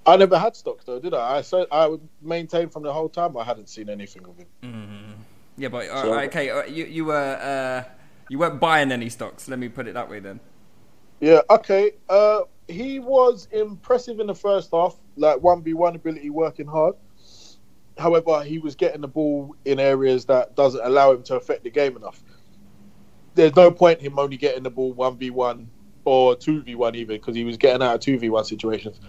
I 0.07 0.15
never 0.15 0.39
had 0.39 0.55
stocks 0.55 0.85
though, 0.85 0.99
did 0.99 1.13
I? 1.13 1.37
I 1.37 1.41
said 1.41 1.67
I 1.71 1.85
would 1.87 2.01
maintain 2.21 2.69
from 2.69 2.83
the 2.83 2.93
whole 2.93 3.09
time 3.09 3.35
I 3.37 3.43
hadn't 3.43 3.67
seen 3.69 3.89
anything 3.89 4.23
of 4.25 4.37
him. 4.37 5.15
Yeah, 5.57 5.67
but 5.69 5.87
uh, 5.89 6.01
So- 6.03 6.19
okay, 6.21 6.49
uh, 6.49 6.63
you 6.65 6.85
you 6.85 7.05
were 7.05 7.13
uh, 7.41 7.83
you 8.29 8.39
weren't 8.39 8.59
buying 8.59 8.91
any 8.91 9.09
stocks. 9.09 9.47
Let 9.49 9.59
me 9.59 9.69
put 9.69 9.87
it 9.87 9.93
that 9.95 10.09
way 10.09 10.19
then. 10.19 10.39
Yeah, 11.19 11.41
okay. 11.49 11.91
Uh, 12.07 12.41
he 12.67 12.99
was 12.99 13.47
impressive 13.51 14.19
in 14.19 14.27
the 14.27 14.35
first 14.35 14.69
half, 14.71 14.95
like 15.15 15.41
one 15.41 15.61
v 15.63 15.73
one 15.73 15.95
ability, 15.95 16.29
working 16.29 16.67
hard. 16.67 16.95
however, 17.97 18.43
he 18.43 18.59
was 18.59 18.75
getting 18.75 19.01
the 19.01 19.07
ball 19.07 19.55
in 19.65 19.79
areas 19.79 20.25
that 20.25 20.55
doesn't 20.55 20.83
allow 20.85 21.11
him 21.13 21.23
to 21.23 21.35
affect 21.35 21.63
the 21.63 21.71
game 21.71 21.95
enough. 21.97 22.21
There's 23.35 23.55
no 23.55 23.71
point 23.71 24.01
him 24.01 24.17
only 24.19 24.37
getting 24.37 24.63
the 24.63 24.69
ball 24.69 24.93
one 24.93 25.17
v 25.17 25.31
one 25.31 25.69
or 26.05 26.35
two 26.35 26.61
v 26.61 26.75
one 26.75 26.95
even 26.95 27.17
because 27.17 27.35
he 27.35 27.43
was 27.43 27.57
getting 27.57 27.81
out 27.81 27.95
of 27.95 28.01
two 28.01 28.17
v 28.19 28.29
one 28.29 28.45
situations. 28.45 28.99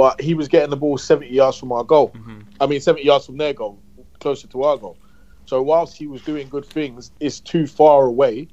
But 0.00 0.18
he 0.18 0.32
was 0.32 0.48
getting 0.48 0.70
the 0.70 0.78
ball 0.78 0.96
70 0.96 1.28
yards 1.28 1.58
from 1.58 1.72
our 1.72 1.84
goal. 1.84 2.14
I 2.58 2.66
mean, 2.66 2.80
70 2.80 3.04
yards 3.04 3.26
from 3.26 3.36
their 3.36 3.52
goal, 3.52 3.78
closer 4.18 4.46
to 4.46 4.62
our 4.62 4.78
goal. 4.78 4.96
So 5.44 5.60
whilst 5.60 5.94
he 5.94 6.06
was 6.06 6.22
doing 6.22 6.48
good 6.48 6.64
things, 6.64 7.12
it's 7.20 7.38
too 7.38 7.66
far 7.66 8.06
away 8.06 8.48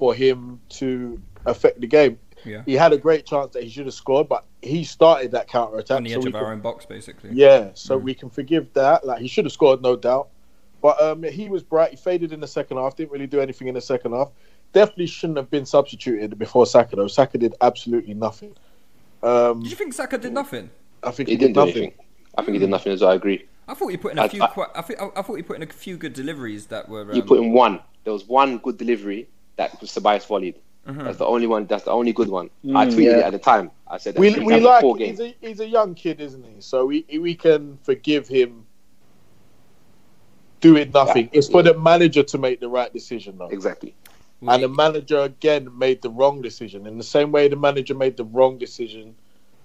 for 0.00 0.12
him 0.16 0.60
to 0.70 1.22
affect 1.46 1.80
the 1.80 1.86
game. 1.86 2.18
Yeah. 2.44 2.62
He 2.66 2.74
had 2.74 2.92
a 2.92 2.98
great 2.98 3.24
chance 3.24 3.52
that 3.52 3.62
he 3.62 3.68
should 3.68 3.86
have 3.86 3.94
scored, 3.94 4.28
but 4.28 4.46
he 4.62 4.82
started 4.82 5.30
that 5.30 5.46
counter 5.46 5.78
attack. 5.78 5.98
On 5.98 6.02
the 6.02 6.12
edge 6.12 6.26
of 6.26 6.34
our 6.34 6.52
own 6.52 6.58
box, 6.58 6.86
basically. 6.86 7.30
Yeah, 7.34 7.70
so 7.74 7.96
we 7.96 8.12
can 8.12 8.28
forgive 8.28 8.72
that. 8.72 9.06
Like 9.06 9.20
he 9.20 9.28
should 9.28 9.44
have 9.44 9.52
scored, 9.52 9.82
no 9.82 9.94
doubt. 9.94 10.30
But 10.82 11.00
um, 11.00 11.22
he 11.22 11.48
was 11.48 11.62
bright. 11.62 11.90
He 11.90 11.96
faded 11.98 12.32
in 12.32 12.40
the 12.40 12.48
second 12.48 12.78
half. 12.78 12.96
Didn't 12.96 13.12
really 13.12 13.28
do 13.28 13.40
anything 13.40 13.68
in 13.68 13.74
the 13.74 13.80
second 13.80 14.10
half. 14.10 14.32
Definitely 14.72 15.06
shouldn't 15.06 15.36
have 15.36 15.50
been 15.50 15.66
substituted 15.66 16.36
before 16.36 16.66
Saka 16.66 16.96
though. 16.96 17.06
Saka 17.06 17.38
did 17.38 17.54
absolutely 17.60 18.14
nothing. 18.14 18.56
Um, 19.22 19.60
Did 19.60 19.70
you 19.70 19.76
think 19.76 19.92
Saka 19.92 20.18
did 20.18 20.32
nothing? 20.32 20.70
I 21.02 21.10
think 21.10 21.28
He 21.28 21.36
didn't 21.36 21.54
do 21.54 21.62
anything. 21.62 21.92
I 22.36 22.42
think 22.42 22.54
he 22.54 22.58
did 22.58 22.70
nothing 22.70 22.92
as 22.92 23.00
well. 23.00 23.10
I 23.10 23.14
agree. 23.14 23.46
I 23.66 23.74
thought 23.74 23.88
he 23.88 23.96
put 23.96 24.12
in 24.12 24.18
a 24.18 24.22
I- 24.22 24.28
few. 24.28 24.42
I- 24.42 24.46
quite, 24.48 24.68
I, 24.74 24.82
think, 24.82 25.00
I 25.00 25.22
thought 25.22 25.34
he 25.34 25.42
put 25.42 25.56
in 25.56 25.62
a 25.62 25.66
few 25.66 25.96
good 25.96 26.12
deliveries 26.12 26.66
that 26.66 26.88
were. 26.88 27.02
Um, 27.02 27.12
He 27.12 27.22
put 27.22 27.38
in 27.38 27.52
one. 27.52 27.80
There 28.04 28.12
was 28.12 28.24
one 28.26 28.58
good 28.58 28.78
delivery 28.78 29.28
that 29.56 29.78
Sabias 29.80 30.26
volleyed. 30.26 30.56
Mm-hmm. 30.86 31.04
That's 31.04 31.18
the 31.18 31.26
only 31.26 31.46
one. 31.46 31.66
That's 31.66 31.84
the 31.84 31.90
only 31.90 32.12
good 32.12 32.28
one. 32.28 32.48
I 32.74 32.86
tweeted 32.86 33.04
yeah. 33.04 33.18
it 33.18 33.24
at 33.24 33.32
the 33.32 33.38
time. 33.38 33.70
I 33.86 33.98
said 33.98 34.14
that 34.14 34.20
we 34.20 34.38
we 34.38 34.58
like 34.60 34.80
poor 34.80 34.96
game. 34.96 35.10
he's 35.10 35.20
a, 35.20 35.36
he's 35.40 35.60
a 35.60 35.68
young 35.68 35.94
kid, 35.94 36.20
isn't 36.20 36.42
he? 36.42 36.60
So 36.60 36.86
we 36.86 37.04
we 37.20 37.34
can 37.34 37.78
forgive 37.82 38.26
him 38.26 38.64
doing 40.60 40.90
nothing. 40.92 41.24
Yeah. 41.26 41.38
It's 41.38 41.48
for 41.48 41.62
the 41.62 41.78
manager 41.78 42.22
to 42.22 42.38
make 42.38 42.60
the 42.60 42.68
right 42.68 42.92
decision, 42.92 43.36
though. 43.38 43.48
Exactly. 43.48 43.94
And 44.48 44.62
the 44.62 44.68
manager 44.68 45.20
again 45.20 45.68
made 45.76 46.00
the 46.00 46.10
wrong 46.10 46.40
decision. 46.40 46.86
In 46.86 46.96
the 46.96 47.04
same 47.04 47.30
way 47.30 47.48
the 47.48 47.56
manager 47.56 47.94
made 47.94 48.16
the 48.16 48.24
wrong 48.24 48.56
decision, 48.56 49.14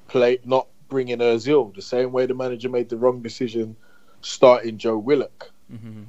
play 0.10 0.40
not 0.44 0.68
bringing 0.90 1.18
Özil. 1.20 1.74
The 1.76 1.82
same 1.82 2.12
way 2.12 2.26
the 2.26 2.34
manager 2.34 2.70
made 2.70 2.90
the 2.90 2.98
wrong 2.98 3.22
decision, 3.22 3.76
starting 4.22 4.78
Joe 4.78 4.98
Willock. 4.98 5.52
Mm-hmm. 5.72 6.04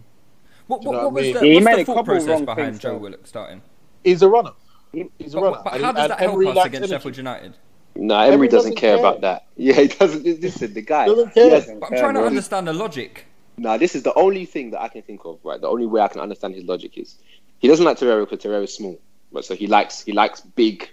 What, 0.66 0.82
Do 0.82 0.88
you 0.88 0.92
what, 0.92 1.02
what 1.04 1.12
what 1.12 1.22
I 1.22 1.22
was 1.22 1.22
mean? 1.24 1.34
the, 1.34 1.40
He 1.40 1.54
what's 1.54 1.64
made 1.64 1.76
the 1.76 1.80
a 1.80 1.84
thought 1.84 1.94
couple 1.96 2.04
process 2.14 2.28
wrong 2.28 2.44
behind 2.44 2.66
things, 2.72 2.78
Joe 2.80 2.90
though. 2.92 2.98
Willock 2.98 3.26
starting? 3.26 3.62
He's 4.04 4.22
a 4.22 4.28
runner. 4.28 4.50
He's 4.92 5.34
a 5.34 5.40
But, 5.40 5.42
runner. 5.42 5.60
but 5.64 5.80
how 5.80 5.92
does 5.92 6.02
and 6.04 6.10
that 6.12 6.20
help 6.20 6.38
us 6.56 6.66
against 6.66 6.74
energy. 6.76 6.88
Sheffield 6.92 7.16
United? 7.16 7.56
No, 7.94 8.18
Emery 8.18 8.34
Emery 8.34 8.48
doesn't 8.48 8.70
doesn't 8.72 8.76
care 8.76 8.96
care. 8.96 8.98
about 9.06 9.20
that. 9.22 9.46
Yeah, 9.56 9.74
he 9.74 9.88
doesn't. 9.88 10.24
Listen, 10.24 10.74
the 10.74 10.82
guy. 10.82 11.06
Doesn't 11.06 11.28
he 11.28 11.34
care. 11.34 11.50
has- 11.50 11.66
But 11.80 11.92
I'm 11.92 11.98
trying 11.98 12.14
to 12.14 12.24
understand 12.24 12.68
the 12.68 12.72
logic. 12.72 13.26
Now, 13.58 13.78
this 13.78 13.94
is 13.94 14.02
the 14.02 14.12
only 14.14 14.44
thing 14.44 14.70
that 14.72 14.82
I 14.82 14.88
can 14.88 15.00
think 15.02 15.22
of, 15.24 15.38
right? 15.42 15.58
The 15.58 15.66
only 15.68 15.86
way 15.86 16.02
I 16.02 16.08
can 16.08 16.20
understand 16.20 16.54
his 16.54 16.64
logic 16.64 16.98
is 16.98 17.16
he 17.58 17.68
doesn't 17.68 17.84
like 17.86 17.96
Torreira 17.98 18.28
because 18.28 18.44
Torreira 18.44 18.64
is 18.64 18.74
small, 18.74 19.00
but 19.32 19.46
so 19.46 19.54
he 19.54 19.66
likes 19.66 20.02
he 20.02 20.12
likes 20.12 20.42
big 20.42 20.90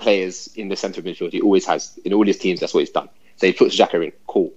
players 0.00 0.48
in 0.56 0.68
the 0.68 0.76
centre 0.76 1.00
of 1.00 1.06
midfield. 1.06 1.32
He 1.32 1.40
always 1.40 1.66
has 1.66 1.98
in 2.04 2.12
all 2.12 2.26
his 2.26 2.38
teams. 2.38 2.60
That's 2.60 2.74
what 2.74 2.80
he's 2.80 2.90
done. 2.90 3.08
So 3.36 3.46
he 3.46 3.52
puts 3.52 3.76
Xhaka 3.76 4.04
in. 4.04 4.12
Cool. 4.26 4.52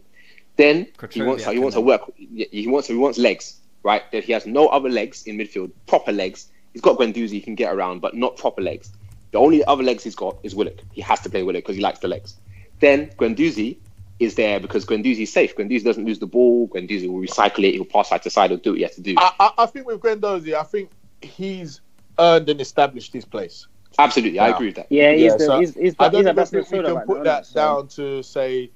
Then 0.56 0.86
he 0.86 0.92
Couturier 0.98 1.28
wants 1.28 1.46
he 1.46 1.60
wants 1.60 1.76
to 1.76 1.82
work. 1.82 2.12
He 2.18 2.68
wants 2.68 2.88
he 2.88 2.96
wants 2.96 3.18
legs, 3.18 3.60
right? 3.84 4.04
That 4.12 4.24
he 4.24 4.34
has 4.34 4.46
no 4.46 4.68
other 4.68 4.90
legs 4.90 5.24
in 5.24 5.38
midfield, 5.38 5.72
proper 5.88 6.12
legs. 6.12 6.48
He's 6.74 6.82
got 6.82 6.98
Guendouzi, 6.98 7.30
he 7.30 7.42
can 7.42 7.56
get 7.56 7.74
around, 7.74 8.02
but 8.02 8.16
not 8.16 8.38
proper 8.38 8.62
legs. 8.62 8.92
The 9.32 9.40
only 9.40 9.64
other 9.66 9.84
legs 9.84 10.04
he's 10.04 10.16
got 10.16 10.38
is 10.44 10.54
Willock. 10.56 10.80
He 10.92 11.02
has 11.02 11.20
to 11.22 11.30
play 11.30 11.44
Willock 11.44 11.64
because 11.64 11.76
he 11.76 11.82
likes 11.82 12.00
the 12.00 12.08
legs. 12.08 12.36
Then 12.80 13.08
Guendouzi 13.18 13.78
is 14.20 14.36
there 14.36 14.60
because 14.60 14.86
Guendouzi's 14.86 15.32
safe. 15.32 15.56
Guendouzi 15.56 15.84
doesn't 15.84 16.06
lose 16.06 16.20
the 16.20 16.28
ball. 16.28 16.68
Guendouzi 16.68 17.10
will 17.10 17.22
recycle 17.22 17.64
it. 17.64 17.74
He'll 17.74 17.86
pass 17.86 18.10
side 18.10 18.22
to 18.24 18.30
side. 18.30 18.52
He'll 18.52 18.60
do 18.60 18.72
what 18.72 18.78
he 18.78 18.84
has 18.84 18.96
to 18.96 19.02
do. 19.02 19.16
I, 19.18 19.32
I, 19.40 19.52
I 19.60 19.66
think 19.66 19.88
with 19.88 20.00
Guendouzi, 20.00 20.54
I 20.54 20.64
think 20.64 20.92
he's 21.22 21.82
earned 22.20 22.50
and 22.50 22.62
established 22.62 23.14
his 23.14 23.26
place. 23.26 23.68
Absolutely, 24.00 24.40
I 24.40 24.50
agree 24.50 24.68
with 24.68 24.76
that. 24.76 24.88
Yeah, 24.90 25.12
he's 25.14 25.22
Yeah, 25.22 25.38
the, 25.38 25.46
so 25.46 25.60
he's, 25.60 25.74
he's, 25.76 25.96
I 26.00 26.10
don't 26.10 26.24
the 26.24 26.32
even 26.32 26.46
think 26.46 26.72
we 26.72 26.84
can 26.84 26.96
right 26.96 27.06
put 27.06 27.18
now, 27.20 27.24
that 27.24 27.46
so- 27.46 27.56
down 27.56 27.88
to 27.90 28.24
say. 28.24 28.72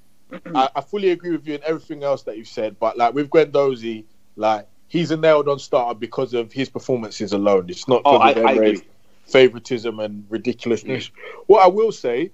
I, 0.53 0.69
I 0.75 0.81
fully 0.81 1.11
agree 1.11 1.31
with 1.31 1.47
you 1.47 1.55
in 1.55 1.61
everything 1.63 2.03
else 2.03 2.23
that 2.23 2.37
you've 2.37 2.49
said, 2.49 2.77
but 2.79 2.97
like 2.97 3.13
with 3.13 3.29
Guendouzi, 3.29 4.03
like 4.35 4.67
he's 4.89 5.11
a 5.11 5.15
nailed 5.15 5.47
on 5.47 5.57
starter 5.57 5.97
because 5.97 6.33
of 6.33 6.51
his 6.51 6.67
performances 6.67 7.31
alone. 7.31 7.69
It's 7.69 7.87
not 7.87 8.01
Oh, 8.03 8.17
I, 8.17 8.31
I 8.31 8.75
favoritism 9.25 9.99
and 9.99 10.25
ridiculousness. 10.29 11.09
Mm. 11.09 11.11
What 11.47 11.63
I 11.63 11.67
will 11.67 11.91
say, 11.91 12.31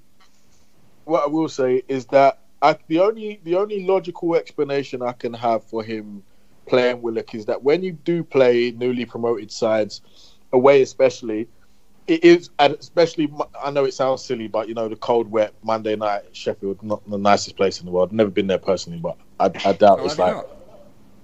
what 1.06 1.24
I 1.24 1.28
will 1.28 1.50
say 1.50 1.84
is 1.88 2.06
that 2.08 2.40
I, 2.62 2.78
the 2.88 3.00
only 3.00 3.40
the 3.44 3.56
only 3.56 3.86
logical 3.86 4.36
explanation 4.36 5.02
I 5.02 5.12
can 5.12 5.34
have 5.34 5.63
for 5.63 5.84
him 5.84 6.24
playing 6.68 7.02
Willock 7.02 7.36
is 7.36 7.46
that 7.46 7.62
when 7.62 7.84
you 7.84 7.92
do 7.92 8.24
play 8.24 8.72
newly 8.72 9.06
promoted 9.06 9.52
sides 9.52 10.02
away, 10.54 10.82
especially, 10.82 11.48
it 12.07 12.24
is 12.24 12.50
and 12.60 12.74
especially 12.75 13.31
I 13.62 13.72
know 13.72 13.86
it 13.86 13.93
sounds 13.93 14.24
silly, 14.24 14.48
but 14.48 14.67
you 14.67 14.74
know 14.74 14.88
the 14.88 14.95
cold, 14.95 15.31
wet 15.31 15.53
Monday 15.63 15.95
night 15.95 16.24
Sheffield, 16.33 16.83
not 16.83 17.07
the 17.10 17.17
nicest 17.17 17.55
place 17.55 17.79
in 17.79 17.86
the 17.86 17.91
world. 17.91 18.12
Never 18.12 18.29
been 18.29 18.48
there 18.48 18.57
personally, 18.57 19.00
but 19.00 19.17
I, 19.39 19.45
I 19.65 19.74
doubt 19.74 20.00
Oh, 20.01 20.05
it's 20.05 20.17
like. 20.17 20.36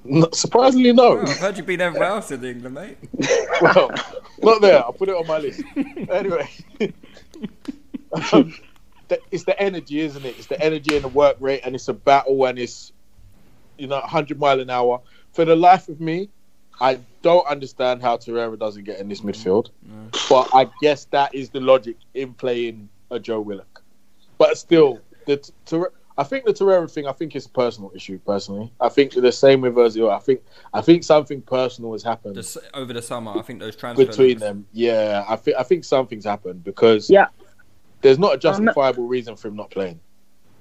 not? 0.05 0.33
Surprisingly, 0.33 0.93
no. 0.93 1.19
Oh, 1.19 1.21
I've 1.21 1.38
heard 1.39 1.57
you've 1.57 1.65
been 1.65 1.81
everywhere 1.81 2.07
else 2.07 2.31
in 2.31 2.43
England, 2.43 2.74
mate. 2.74 2.98
well, 3.62 3.93
not 4.41 4.62
there. 4.62 4.79
I'll 4.79 4.93
put 4.93 5.09
it 5.09 5.15
on 5.15 5.27
my 5.27 5.38
list. 5.39 5.62
anyway, 6.09 6.50
um, 8.31 8.53
it's 9.31 9.43
the 9.43 9.59
energy, 9.62 10.00
isn't 10.00 10.25
it? 10.25 10.38
It's 10.38 10.48
the 10.48 10.59
energy 10.62 10.95
and 10.95 11.03
the 11.03 11.09
work 11.09 11.36
rate, 11.41 11.62
and 11.65 11.75
it's 11.75 11.89
a 11.89 11.93
battle, 11.93 12.45
and 12.45 12.57
it's 12.57 12.93
you 13.77 13.88
know 13.88 14.00
100 14.00 14.39
mile 14.39 14.59
an 14.62 14.69
hour. 14.69 15.01
For 15.33 15.43
the 15.45 15.55
life 15.55 15.89
of 15.89 16.00
me, 16.00 16.29
I 16.81 17.00
don't 17.21 17.45
understand 17.48 18.01
how 18.01 18.17
Torreira 18.17 18.57
doesn't 18.57 18.83
get 18.86 19.00
in 19.00 19.09
this 19.09 19.21
midfield, 19.21 19.69
but 20.29 20.50
I 20.53 20.69
guess 20.81 21.05
that 21.05 21.33
is 21.36 21.50
the 21.50 21.59
logic 21.59 21.98
in 22.13 22.33
playing 22.33 22.89
a 23.12 23.19
Joe 23.19 23.41
Willock. 23.41 23.83
But 24.38 24.57
still, 24.57 25.00
the 25.25 25.38
Torre- 25.65 25.91
I 26.17 26.24
think 26.24 26.45
the 26.45 26.53
Torreira 26.53 26.89
thing, 26.89 27.07
I 27.07 27.12
think 27.13 27.36
it's 27.36 27.45
a 27.45 27.50
personal 27.50 27.91
issue. 27.95 28.19
Personally, 28.25 28.71
I 28.79 28.89
think 28.89 29.13
the 29.13 29.31
same 29.31 29.62
with 29.62 29.75
Ozil. 29.75 30.09
I 30.09 30.19
think 30.19 30.41
I 30.74 30.81
think 30.81 31.03
something 31.03 31.41
personal 31.41 31.91
has 31.93 32.03
happened 32.03 32.36
Just 32.36 32.57
over 32.74 32.93
the 32.93 33.01
summer, 33.01 33.38
I 33.38 33.41
think 33.41 33.59
those 33.59 33.75
transfer 33.75 34.05
between 34.05 34.27
links- 34.29 34.41
them. 34.41 34.65
Yeah, 34.74 35.25
I 35.27 35.36
think 35.36 35.57
I 35.57 35.63
think 35.63 35.83
something's 35.83 36.25
happened 36.25 36.63
because 36.63 37.09
Yeah. 37.09 37.27
there's 38.01 38.19
not 38.19 38.27
a 38.27 38.31
I'm 38.31 38.36
not- 38.36 38.41
justifiable 38.75 39.07
reason 39.07 39.36
for 39.36 39.50
him 39.50 39.55
not 39.57 39.69
playing. 39.71 40.00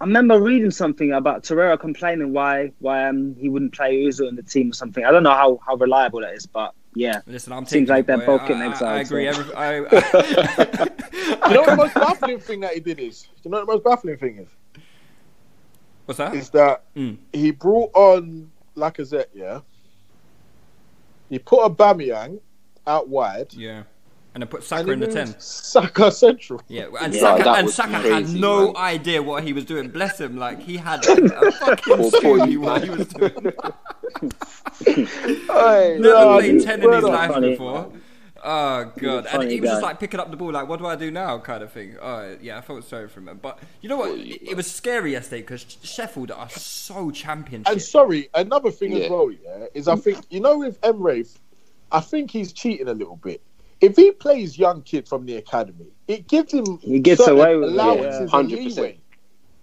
I 0.01 0.05
remember 0.05 0.41
reading 0.41 0.71
something 0.71 1.13
about 1.13 1.43
Torreira 1.43 1.79
complaining 1.79 2.33
why 2.33 2.73
why 2.79 3.07
um, 3.09 3.35
he 3.39 3.49
wouldn't 3.49 3.73
play 3.75 3.97
Ozil 4.05 4.29
in 4.29 4.37
the 4.37 4.43
team 4.43 4.71
or 4.71 4.75
something. 4.75 5.05
I 5.05 5.11
don't 5.11 5.23
know 5.25 5.31
how, 5.35 5.59
how 5.67 5.75
reliable 5.75 6.21
that 6.21 6.35
is, 6.35 6.47
but 6.47 6.73
yeah. 6.95 7.21
Listen, 7.27 7.53
I'm 7.53 7.67
Seems 7.67 7.89
like 7.89 8.01
it, 8.01 8.07
they're 8.07 8.19
boy. 8.19 8.27
both 8.39 8.43
getting 8.43 8.63
I- 8.63 8.67
I- 8.67 8.71
exiled, 8.71 8.93
I 8.93 9.01
agree. 9.01 9.33
so. 9.33 9.41
Every, 9.41 9.55
I, 11.43 11.49
You 11.49 11.55
know 11.55 11.61
what 11.63 11.71
the 11.71 11.77
most 11.77 11.95
baffling 11.95 12.39
thing 12.41 12.61
that 12.61 12.75
he 12.75 12.81
did 12.81 13.01
is? 13.01 13.23
Do 13.23 13.29
you 13.45 13.51
know 13.51 13.59
what 13.59 13.67
the 13.67 13.73
most 13.75 13.85
baffling 13.85 14.17
thing 14.19 14.39
is? 14.39 14.49
what's 16.07 16.19
that? 16.19 16.35
Is 16.35 16.51
that 16.51 16.85
Mm. 16.95 17.19
he 17.33 17.51
brought 17.51 17.91
on 17.95 18.51
Lacazette, 18.77 19.27
yeah. 19.35 19.61
He 21.29 21.39
put 21.39 21.61
Aubameyang 21.61 22.41
out 22.87 23.09
wide. 23.09 23.53
Yeah, 23.53 23.83
and 24.39 24.43
then 24.43 24.49
put 24.49 24.61
and 24.61 24.67
Saka 24.69 24.85
he 24.87 24.93
in 24.93 25.01
the 25.01 25.07
moved 25.07 25.17
ten. 25.17 25.41
Saka 25.41 26.13
central. 26.13 26.63
Yeah, 26.69 26.87
and 27.01 27.13
Yeah, 27.13 27.21
Saka, 27.21 27.43
that 27.45 27.59
and 27.59 27.67
was 27.67 27.75
Saka 27.75 27.97
had 27.99 28.29
no 28.29 28.67
man. 28.73 28.77
idea 28.77 29.21
what 29.23 29.43
he 29.43 29.53
was 29.53 29.65
doing. 29.65 29.89
Bless 29.89 30.21
him, 30.21 30.37
like 30.37 30.61
he 30.61 30.77
had 30.77 31.05
a, 31.07 31.25
a 31.49 31.51
fucking 31.61 31.97
Poor- 31.97 32.11
poor 32.21 32.39
clue 32.47 32.61
what 32.61 32.85
he 32.85 32.91
was 32.91 33.09
doing. 33.09 33.33
Hey, 34.85 35.99
Never 35.99 35.99
no, 36.01 36.39
played 36.39 36.63
ten 36.63 36.83
in 36.83 36.93
his 36.93 37.03
life 37.05 37.33
funny. 37.33 37.51
before. 37.51 37.93
Oh 38.45 38.93
god, 38.97 39.27
and 39.27 39.51
he 39.51 39.61
was 39.61 39.71
just 39.71 39.83
like 39.83 39.99
picking 39.99 40.21
up 40.21 40.31
the 40.31 40.37
ball, 40.37 40.53
like, 40.53 40.69
"What 40.69 40.79
do 40.79 40.87
I 40.87 40.95
do 40.95 41.11
now?" 41.11 41.39
kind 41.41 41.63
of 41.63 41.73
thing. 41.73 41.97
Oh 42.01 42.37
yeah, 42.41 42.59
I 42.59 42.61
felt 42.61 42.85
sorry 42.85 43.09
for 43.09 43.21
him. 43.21 43.39
But 43.43 43.59
you 43.81 43.89
know 43.89 43.97
what? 43.97 44.11
It, 44.17 44.51
it 44.51 44.57
was 44.57 44.71
scary 44.71 45.13
yesterday 45.13 45.41
because 45.43 45.67
Sheffield 45.83 46.31
are 46.31 46.49
so 46.49 47.11
championship. 47.11 47.73
And 47.73 47.83
sorry, 47.83 48.31
another 48.35 48.71
thing 48.71 48.93
Yeah. 48.93 49.05
as 49.07 49.11
well, 49.11 49.31
yeah, 49.33 49.67
is 49.75 49.89
I 49.89 49.97
think 49.97 50.19
you 50.31 50.39
know 50.41 50.59
with 50.59 50.79
Emery, 50.85 51.27
I 51.91 51.99
think 52.01 52.31
he's 52.31 52.53
cheating 52.53 52.87
a 52.89 52.95
little 52.95 53.17
bit. 53.17 53.43
If 53.81 53.97
he 53.97 54.11
plays 54.11 54.59
young 54.59 54.83
kid 54.83 55.09
from 55.09 55.27
the 55.27 55.37
academy, 55.37 55.87
it 56.09 56.27
gives 56.27 56.53
him 56.53 56.79
He 56.79 56.99
gets 56.99 57.27
away 57.27 57.57
with 57.57 57.71
it, 57.71 57.73
allowances 57.73 58.31
yeah. 58.33 58.41
and 58.41 58.51
100%. 58.51 58.77
leeway. 58.77 59.01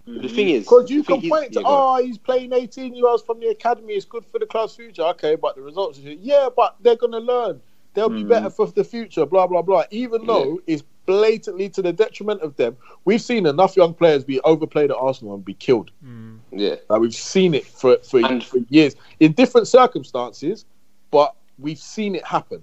The 0.06 0.28
thing 0.28 0.46
mm-hmm. 0.46 0.56
is, 0.56 0.64
Because 0.64 0.90
you 0.90 1.02
the 1.02 1.06
thing 1.06 1.20
can 1.22 1.30
point 1.30 1.52
to, 1.54 1.60
yeah, 1.60 1.66
oh, 1.66 2.02
he's 2.02 2.16
playing 2.16 2.52
18 2.52 2.94
year 2.94 3.06
olds 3.06 3.24
from 3.24 3.40
the 3.40 3.48
academy. 3.48 3.94
It's 3.94 4.04
good 4.04 4.24
for 4.24 4.38
the 4.38 4.46
club's 4.46 4.76
future. 4.76 5.02
Okay, 5.02 5.34
but 5.34 5.56
the 5.56 5.62
results, 5.62 5.98
are, 5.98 6.12
yeah, 6.12 6.48
but 6.54 6.76
they're 6.80 6.96
going 6.96 7.12
to 7.12 7.18
learn. 7.18 7.60
They'll 7.94 8.08
be 8.08 8.22
mm. 8.22 8.28
better 8.28 8.50
for 8.50 8.66
the 8.68 8.84
future, 8.84 9.26
blah, 9.26 9.46
blah, 9.46 9.62
blah. 9.62 9.84
Even 9.90 10.26
though 10.26 10.60
it's 10.66 10.84
blatantly 11.06 11.68
to 11.70 11.80
the 11.80 11.92
detriment 11.92 12.42
of 12.42 12.56
them. 12.56 12.76
We've 13.04 13.22
seen 13.22 13.46
enough 13.46 13.76
young 13.76 13.94
players 13.94 14.24
be 14.24 14.40
overplayed 14.40 14.90
at 14.90 14.96
Arsenal 14.96 15.34
and 15.34 15.44
be 15.44 15.54
killed. 15.54 15.92
Mm. 16.04 16.40
yeah. 16.50 16.74
Like, 16.88 17.00
we've 17.00 17.14
seen 17.14 17.54
it 17.54 17.64
for, 17.64 17.96
for, 17.98 18.24
And- 18.24 18.44
for 18.44 18.58
years 18.68 18.94
in 19.20 19.32
different 19.32 19.68
circumstances, 19.68 20.66
but 21.10 21.34
we've 21.58 21.78
seen 21.78 22.14
it 22.14 22.24
happen. 22.24 22.62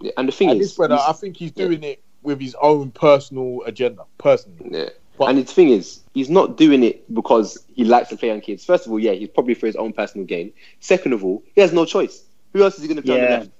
Yeah. 0.00 0.12
And 0.16 0.28
the 0.28 0.32
thing 0.32 0.50
And 0.50 0.60
is, 0.60 0.68
this 0.68 0.76
brother, 0.76 0.98
I 1.00 1.12
think 1.12 1.36
he's 1.36 1.52
doing 1.52 1.82
it 1.82 2.02
with 2.22 2.40
his 2.40 2.54
own 2.60 2.90
personal 2.90 3.62
agenda, 3.66 4.04
personally. 4.18 4.58
Yeah, 4.70 4.88
But- 5.18 5.28
and 5.30 5.38
the 5.38 5.44
thing 5.44 5.70
is, 5.70 6.00
he's 6.14 6.28
not 6.30 6.56
doing 6.56 6.82
it 6.82 7.12
because 7.14 7.58
he 7.74 7.84
likes 7.84 8.08
to 8.10 8.16
play 8.16 8.28
young 8.28 8.40
kids. 8.40 8.64
First 8.64 8.86
of 8.86 8.92
all, 8.92 8.98
yeah, 8.98 9.12
he's 9.12 9.28
probably 9.28 9.54
for 9.54 9.66
his 9.66 9.76
own 9.76 9.92
personal 9.92 10.26
gain. 10.26 10.52
Second 10.80 11.12
of 11.14 11.24
all, 11.24 11.42
he 11.54 11.60
has 11.60 11.72
no 11.72 11.84
choice. 11.84 12.24
Who 12.52 12.62
else 12.62 12.76
is 12.76 12.82
he 12.82 12.88
going 12.88 12.96
to 12.96 13.02
play 13.02 13.14
on 13.14 13.20
Yeah. 13.20 13.28
the 13.28 13.36
left? 13.38 13.50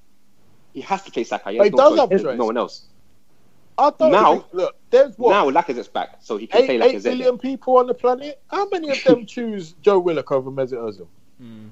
He 0.72 0.80
has 0.82 1.02
to 1.04 1.10
play 1.10 1.24
Saka. 1.24 1.50
He 1.52 1.58
But 1.58 1.64
he 1.64 1.70
no 1.70 1.76
does 1.76 1.90
choice. 1.90 1.98
have 2.10 2.22
choice. 2.22 2.38
No 2.38 2.44
one 2.46 2.56
else. 2.56 2.86
I 3.78 3.90
don't 3.98 4.12
Now- 4.12 4.32
think, 4.32 4.44
look, 4.52 4.76
there's 4.90 5.16
what 5.18 5.30
Now 5.30 5.48
Lacazette's 5.50 5.88
back, 5.88 6.18
so 6.20 6.36
he 6.36 6.46
can 6.46 6.62
eight, 6.62 6.66
play 6.66 6.74
eight 6.76 6.96
Lacazette. 6.96 7.02
billion 7.04 7.38
people 7.38 7.78
on 7.78 7.86
the 7.86 7.94
planet. 7.94 8.38
How 8.48 8.68
many 8.68 8.90
of 8.90 9.02
them 9.04 9.24
choose 9.34 9.72
Joe 9.80 9.98
Willock 9.98 10.30
over 10.32 10.50
Mesut 10.50 10.72
Ozil? 10.78 11.06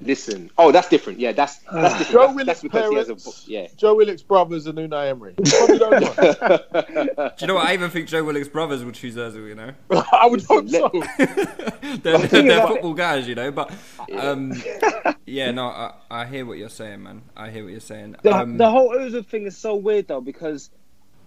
Listen, 0.00 0.50
oh, 0.56 0.72
that's 0.72 0.88
different. 0.88 1.18
Yeah, 1.18 1.32
that's 1.32 1.56
that's 1.70 1.98
different. 1.98 2.12
Joe 2.12 2.20
that's, 2.20 2.36
Willock's 2.36 2.46
that's 2.46 2.62
because 2.62 2.90
he 2.90 2.96
has 2.96 3.10
a 3.46 3.50
yeah. 3.50 3.66
Joe 3.76 3.94
Willock's 3.94 4.22
brothers, 4.22 4.66
and 4.66 4.78
Unai 4.78 5.10
Emery. 5.10 5.34
Don't 5.36 5.78
know. 5.78 7.28
Do 7.36 7.40
you 7.40 7.46
know 7.48 7.56
what? 7.56 7.66
I 7.66 7.74
even 7.74 7.90
think 7.90 8.08
Joe 8.08 8.24
Willock's 8.24 8.48
brothers 8.48 8.84
would 8.84 8.94
choose 8.94 9.16
Ozil. 9.16 9.46
You 9.46 9.56
know, 9.56 9.72
I 10.12 10.26
would 10.26 10.42
hope 10.44 10.68
so. 10.68 10.88
they're, 11.18 12.18
thing 12.18 12.22
is 12.22 12.30
they're 12.30 12.42
that- 12.44 12.68
football 12.68 12.94
guys. 12.94 13.28
You 13.28 13.34
know, 13.34 13.50
but 13.50 13.70
um, 14.16 14.54
yeah, 15.26 15.50
no, 15.50 15.66
I, 15.66 15.94
I 16.10 16.26
hear 16.26 16.46
what 16.46 16.56
you're 16.56 16.70
saying, 16.70 17.02
man. 17.02 17.22
I 17.36 17.50
hear 17.50 17.64
what 17.64 17.72
you're 17.72 17.80
saying. 17.80 18.16
The, 18.22 18.34
Um, 18.34 18.56
the 18.56 18.70
whole 18.70 18.94
Ozil 18.94 19.26
thing 19.26 19.46
is 19.46 19.58
so 19.58 19.74
weird 19.74 20.08
though 20.08 20.22
because 20.22 20.70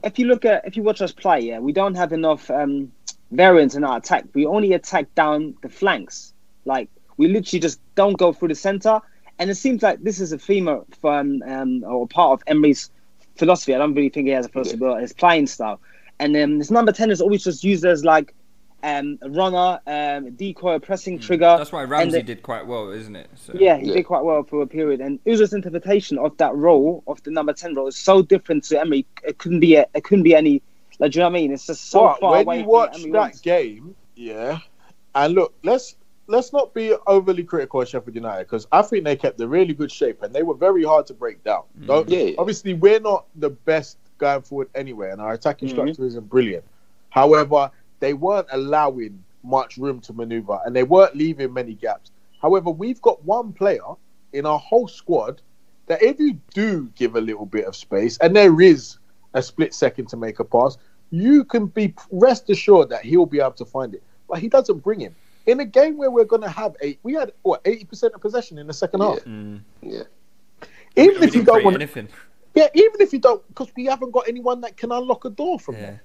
if 0.04 0.18
you 0.18 0.26
look 0.26 0.46
at 0.46 0.66
if 0.66 0.76
you 0.76 0.82
watch 0.82 1.02
us 1.02 1.12
play, 1.12 1.42
yeah, 1.42 1.60
we 1.60 1.74
don't 1.74 1.96
have 1.96 2.12
enough 2.14 2.50
um, 2.50 2.92
variance 3.30 3.76
in 3.76 3.84
our 3.84 3.98
attack. 3.98 4.26
We 4.34 4.48
only 4.48 4.74
attack 4.74 5.14
down 5.14 5.56
the 5.62 5.70
flanks. 5.70 6.34
Like 6.66 6.90
we 7.22 7.28
literally 7.28 7.60
just 7.60 7.80
don't 7.96 8.18
go 8.18 8.34
through 8.34 8.48
the 8.50 8.56
center. 8.56 9.00
And 9.40 9.50
it 9.50 9.56
seems 9.56 9.82
like 9.84 10.02
this 10.04 10.20
is 10.20 10.32
a 10.34 10.38
theme 10.38 10.68
of 10.68 10.86
um, 11.04 11.42
um, 11.48 11.84
or 11.84 12.08
part 12.08 12.32
of 12.34 12.44
Emery's 12.48 12.90
philosophy. 13.38 13.74
I 13.74 13.78
don't 13.78 13.94
really 13.94 14.10
think 14.10 14.28
he 14.28 14.34
has 14.34 14.46
a 14.46 14.50
philosophy, 14.50 14.78
but 14.78 15.02
his 15.02 15.14
playing 15.14 15.48
style. 15.48 15.80
And 16.20 16.36
um, 16.36 16.60
this 16.60 16.70
number 16.72 16.92
ten 16.92 17.10
is 17.12 17.22
always 17.22 17.44
just 17.44 17.64
used 17.64 17.86
as 17.86 18.04
like 18.04 18.34
um, 18.84 19.18
a 19.22 19.30
runner, 19.30 19.80
um, 19.88 20.26
a 20.28 20.32
decoy, 20.32 20.76
a 20.76 20.80
pressing 20.80 21.18
trigger. 21.20 21.46
Mm. 21.46 21.58
that's 21.60 21.72
why 21.72 21.84
Ramsey 21.84 22.18
the- 22.20 22.24
did 22.24 22.42
quite 22.44 22.66
well, 22.68 22.90
isn't 22.92 23.16
it? 23.16 23.30
So, 23.36 23.54
Yeah, 23.56 23.78
he 23.78 23.88
Yeah. 23.88 23.94
did 23.98 24.06
quite 24.06 24.24
well 24.24 24.44
for 24.44 24.62
a 24.64 24.68
period. 24.68 25.02
And 25.02 25.24
Ozil's 25.26 25.54
interpretation 25.54 26.18
of 26.18 26.36
that 26.38 26.54
role, 26.56 27.04
of 27.08 27.22
the 27.24 27.32
number 27.32 27.54
ten 27.54 27.74
role, 27.76 27.88
is 27.88 27.96
so 27.98 28.22
different 28.22 28.64
to 28.66 28.80
Emery. 28.80 29.06
It 29.24 29.38
couldn't 29.38 29.60
be. 29.60 29.76
A, 29.76 29.86
it 29.94 30.04
couldn't 30.04 30.24
be 30.24 30.36
any. 30.36 30.62
Like, 31.00 31.12
do 31.14 31.18
you 31.18 31.22
know 31.24 31.30
what 31.30 31.38
I 31.38 31.42
mean? 31.42 31.52
It's 31.54 31.66
just 31.66 31.90
so 31.90 32.00
but 32.08 32.20
far 32.20 32.32
when 32.32 32.42
away 32.46 32.60
you 32.60 32.66
watch 32.66 32.96
Emery 33.00 33.12
that 33.12 33.18
wants. 33.20 33.40
game, 33.40 33.96
yeah, 34.16 34.60
and 35.16 35.34
look, 35.34 35.54
let's 35.64 35.96
let's 36.28 36.54
not 36.54 36.74
be 36.74 36.94
overly 37.08 37.44
critical 37.44 37.82
of 37.82 37.90
Sheffield 37.90 38.16
United 38.16 38.46
because 38.46 38.68
I 38.72 38.82
think 38.82 39.04
they 39.04 39.16
kept 39.16 39.40
a 39.42 39.48
really 39.48 39.74
good 39.74 39.92
shape 39.92 40.22
and 40.24 40.34
they 40.34 40.44
were 40.44 40.54
very 40.54 40.84
hard 40.84 41.06
to 41.08 41.14
break 41.14 41.44
down. 41.44 41.64
Don't- 41.86 42.08
Yeah, 42.10 42.20
yeah. 42.20 42.36
Obviously, 42.38 42.74
we're 42.74 43.00
not 43.00 43.26
the 43.36 43.50
best 43.50 43.98
going 44.18 44.42
forward 44.44 44.70
anyway, 44.76 45.10
and 45.12 45.20
our 45.20 45.34
attacking 45.34 45.68
Mhm. 45.68 45.72
structure 45.72 46.06
isn't 46.06 46.30
brilliant. 46.30 46.64
However, 47.10 47.72
they 48.00 48.14
weren't 48.14 48.48
allowing 48.52 49.24
much 49.44 49.78
room 49.78 50.00
to 50.02 50.14
maneuver 50.14 50.60
and 50.66 50.76
they 50.76 50.84
weren't 50.84 51.16
leaving 51.16 51.52
many 51.54 51.74
gaps. 51.74 52.12
However, 52.42 52.70
we've 52.70 53.02
got 53.02 53.24
one 53.26 53.52
player 53.54 53.82
in 54.34 54.46
our 54.46 54.60
whole 54.60 54.88
squad 54.88 55.42
that 55.88 56.02
if 56.02 56.20
you 56.20 56.40
do 56.54 56.90
give 56.96 57.16
a 57.16 57.22
little 57.22 57.46
bit 57.46 57.66
of 57.66 57.76
space 57.76 58.18
and 58.20 58.36
there 58.36 58.62
is 58.62 58.98
a 59.34 59.42
split 59.42 59.74
second 59.74 60.08
to 60.10 60.18
make 60.18 60.40
a 60.40 60.44
pass, 60.44 60.78
you 61.10 61.44
can 61.44 61.66
be 61.66 61.94
rest 62.12 62.50
assured 62.50 62.90
that 62.90 63.04
he'll 63.04 63.26
be 63.26 63.40
able 63.40 63.52
to 63.52 63.66
find 63.66 63.94
it. 63.96 64.04
But 64.30 64.40
he 64.40 64.48
doesn't 64.48 64.80
bring 64.84 65.00
him. 65.00 65.16
In 65.48 65.60
a 65.60 65.66
game 65.66 65.98
where 65.98 66.12
we're 66.12 66.26
going 66.26 66.44
to 66.44 66.50
have 66.50 66.76
eight, 66.82 67.00
we 67.04 67.14
had 67.14 67.32
what 67.42 67.62
eighty 67.66 67.84
percent 67.86 68.14
of 68.14 68.22
possession 68.22 68.58
in 68.60 68.68
the 68.68 68.74
second 68.74 69.02
half. 69.02 69.20
Mm. 69.26 69.62
Yeah. 69.82 70.04
Even 70.96 71.22
We 71.22 71.28
if 71.28 71.36
you 71.36 71.44
don't 71.44 71.64
want, 71.64 71.76
anything. 71.78 72.08
yeah, 72.54 72.68
even 72.74 73.00
if 73.02 73.14
you 73.14 73.20
don't, 73.20 73.48
because 73.48 73.70
we 73.76 73.86
haven't 73.86 74.12
got 74.12 74.28
anyone 74.28 74.62
that 74.62 74.78
can 74.78 74.92
unlock 74.92 75.26
a 75.26 75.30
door 75.30 75.60
from 75.60 75.76
Yeah. 75.76 75.82
there. 75.82 76.02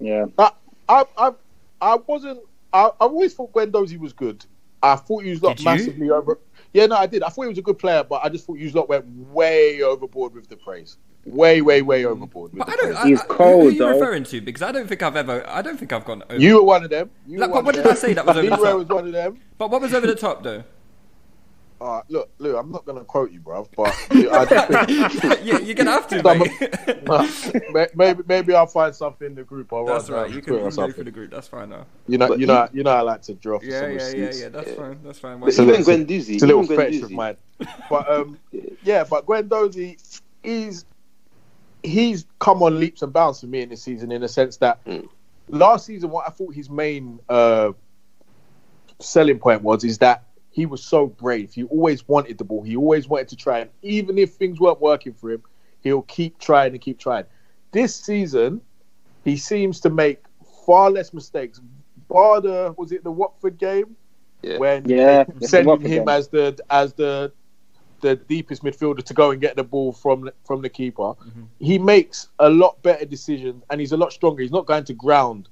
Yeah, 0.00 0.26
I, 0.38 0.50
I, 0.88 1.04
I, 1.16 1.32
I 1.80 1.96
wasn't. 2.06 2.40
I, 2.72 2.84
I 2.86 2.90
always 3.00 3.34
thought 3.34 3.52
Guendouzi 3.52 3.98
was 3.98 4.12
good. 4.12 4.44
I 4.82 4.94
thought 4.96 5.24
you 5.24 5.36
lot 5.38 5.56
Did 5.56 5.60
you? 5.60 5.64
massively 5.64 6.10
over. 6.10 6.38
Yeah, 6.72 6.86
no, 6.86 6.96
I 6.96 7.06
did. 7.06 7.22
I 7.22 7.30
thought 7.30 7.42
he 7.42 7.48
was 7.48 7.58
a 7.58 7.62
good 7.62 7.78
player, 7.78 8.04
but 8.04 8.22
I 8.24 8.28
just 8.28 8.46
thought 8.46 8.58
you 8.58 8.70
lot 8.70 8.88
went 8.88 9.06
way 9.32 9.82
overboard 9.82 10.34
with 10.34 10.48
the 10.48 10.56
praise. 10.56 10.98
Way, 11.34 11.60
way, 11.62 11.82
way 11.82 12.04
overboard 12.04 12.52
with 12.52 12.58
But 12.60 12.66
the 12.66 12.72
I 12.72 12.76
don't. 12.76 12.96
I, 12.96 13.06
He's 13.08 13.20
I- 13.20 13.24
who- 13.26 13.34
cold, 13.34 13.62
Who 13.62 13.68
are 13.68 13.70
you 13.72 13.78
though. 13.78 13.88
referring 13.98 14.24
to? 14.24 14.40
Because 14.40 14.62
I 14.62 14.72
don't 14.72 14.86
think 14.88 15.02
I've 15.02 15.16
ever. 15.16 15.44
I 15.48 15.62
don't 15.62 15.78
think 15.78 15.92
I've 15.92 16.04
gone. 16.04 16.22
Over. 16.28 16.40
You 16.40 16.56
were 16.56 16.62
one 16.62 16.84
of 16.84 16.90
them. 16.90 17.10
You 17.26 17.38
Like, 17.38 17.48
were 17.50 17.54
but 17.54 17.56
one 17.56 17.64
what 17.66 17.76
of 17.76 17.82
did 17.82 17.86
I 17.86 17.94
them. 17.94 17.96
say 18.00 18.12
that 18.14 18.26
was 18.26 18.36
over 18.36 18.48
the 18.50 18.56
top? 18.56 18.76
was 18.78 18.88
one 18.88 19.06
of 19.06 19.12
them. 19.12 19.40
But 19.58 19.70
what 19.70 19.80
was 19.80 19.94
over 19.94 20.06
the 20.06 20.14
top 20.14 20.42
though? 20.42 20.64
Uh, 21.80 22.02
look, 22.08 22.28
look, 22.38 22.56
I'm 22.58 22.72
not 22.72 22.84
going 22.84 22.98
to 22.98 23.04
quote 23.04 23.30
you, 23.30 23.38
bro, 23.38 23.68
but 23.76 23.94
I 24.10 24.44
think, 24.44 24.88
yeah, 25.44 25.58
you're 25.60 25.76
gonna 25.76 25.92
have 25.92 26.08
to, 26.08 26.20
mate. 26.24 27.94
Maybe 27.94 28.22
maybe 28.26 28.52
I'll 28.52 28.66
find 28.66 28.92
something 28.92 29.28
in 29.28 29.34
the 29.36 29.44
group 29.44 29.72
or 29.72 29.86
That's 29.86 30.10
right. 30.10 30.22
uh, 30.22 30.24
You 30.26 30.42
can, 30.42 30.54
Twitter 30.54 30.58
you 30.58 30.66
or 30.66 30.86
can 30.86 30.92
for 30.92 31.04
the 31.04 31.12
group. 31.12 31.30
That's 31.30 31.46
fine 31.46 31.70
now. 31.70 31.86
You 32.08 32.18
know, 32.18 32.26
But 32.26 32.40
you 32.40 32.46
know, 32.46 32.68
he- 32.72 32.78
you 32.78 32.82
know, 32.82 32.90
I 32.90 33.02
like 33.02 33.22
to 33.22 33.34
draw 33.34 33.60
for 33.60 33.64
Yeah, 33.64 33.80
some 33.82 33.90
yeah, 33.92 33.96
yeah, 33.96 34.26
receipts. 34.26 34.40
yeah. 34.40 34.48
That's 34.48 34.72
fine. 34.72 34.98
That's 35.04 35.18
fine. 35.20 35.40
Listen, 35.40 35.66
Why- 35.68 35.74
even 35.74 36.06
Guendouzi, 36.06 36.34
It's 36.34 36.42
a 36.42 36.46
little 36.48 36.64
even 36.64 36.76
fetish 36.76 37.02
of 37.02 37.10
mine. 37.12 37.36
But 37.88 38.10
um, 38.10 38.38
yeah, 38.82 39.04
but 39.08 39.24
Guendouzi, 39.26 40.20
he's 40.42 40.84
he's 41.82 42.26
come 42.38 42.62
on 42.62 42.78
leaps 42.80 43.02
and 43.02 43.12
bounds 43.12 43.40
for 43.40 43.46
me 43.46 43.62
in 43.62 43.68
this 43.68 43.82
season 43.82 44.10
in 44.12 44.20
the 44.20 44.28
sense 44.28 44.56
that 44.58 44.84
Mm. 44.84 45.08
last 45.48 45.86
season, 45.86 46.10
what 46.10 46.26
I 46.26 46.30
thought 46.30 46.54
his 46.54 46.68
main 46.70 47.20
uh, 47.28 47.72
selling 49.00 49.38
point 49.38 49.62
was 49.62 49.84
is 49.84 49.98
that 49.98 50.24
he 50.50 50.66
was 50.66 50.82
so 50.84 51.06
brave. 51.06 51.52
He 51.54 51.64
always 51.64 52.06
wanted 52.08 52.38
the 52.38 52.44
ball. 52.44 52.62
He 52.62 52.76
always 52.76 53.08
wanted 53.08 53.28
to 53.28 53.36
try, 53.36 53.60
and 53.60 53.70
even 53.82 54.18
if 54.18 54.34
things 54.34 54.58
weren't 54.58 54.80
working 54.80 55.12
for 55.14 55.30
him, 55.30 55.42
he'll 55.82 56.02
keep 56.02 56.38
trying 56.38 56.72
and 56.72 56.80
keep 56.80 56.98
trying. 56.98 57.24
This 57.70 57.94
season, 57.94 58.60
he 59.24 59.36
seems 59.36 59.80
to 59.80 59.90
make 59.90 60.24
far 60.66 60.90
less 60.90 61.12
mistakes. 61.12 61.60
Bar 62.08 62.40
the 62.40 62.74
was 62.76 62.90
it 62.92 63.04
the 63.04 63.12
Watford 63.12 63.58
game 63.58 63.94
Yeah. 64.42 64.58
when 64.58 64.88
Yeah, 64.88 65.24
they 65.24 65.34
it's 65.36 65.50
sending 65.50 65.80
him 65.80 65.88
game. 65.88 66.08
as 66.08 66.28
the 66.28 66.58
as 66.70 66.94
the 66.94 67.32
the 68.00 68.16
deepest 68.16 68.62
midfielder 68.62 69.02
to 69.02 69.14
go 69.14 69.30
and 69.32 69.40
get 69.40 69.56
the 69.56 69.64
ball 69.64 69.92
from 69.92 70.30
from 70.44 70.62
the 70.62 70.68
keeper. 70.68 71.02
Mm-hmm. 71.02 71.42
He 71.60 71.78
makes 71.78 72.28
a 72.38 72.48
lot 72.48 72.80
better 72.82 73.04
decisions 73.04 73.62
and 73.70 73.80
he's 73.80 73.92
a 73.92 73.96
lot 73.96 74.12
stronger. 74.12 74.42
He's 74.42 74.52
not 74.52 74.66
going 74.66 74.84
to 74.84 74.94
ground 74.94 75.48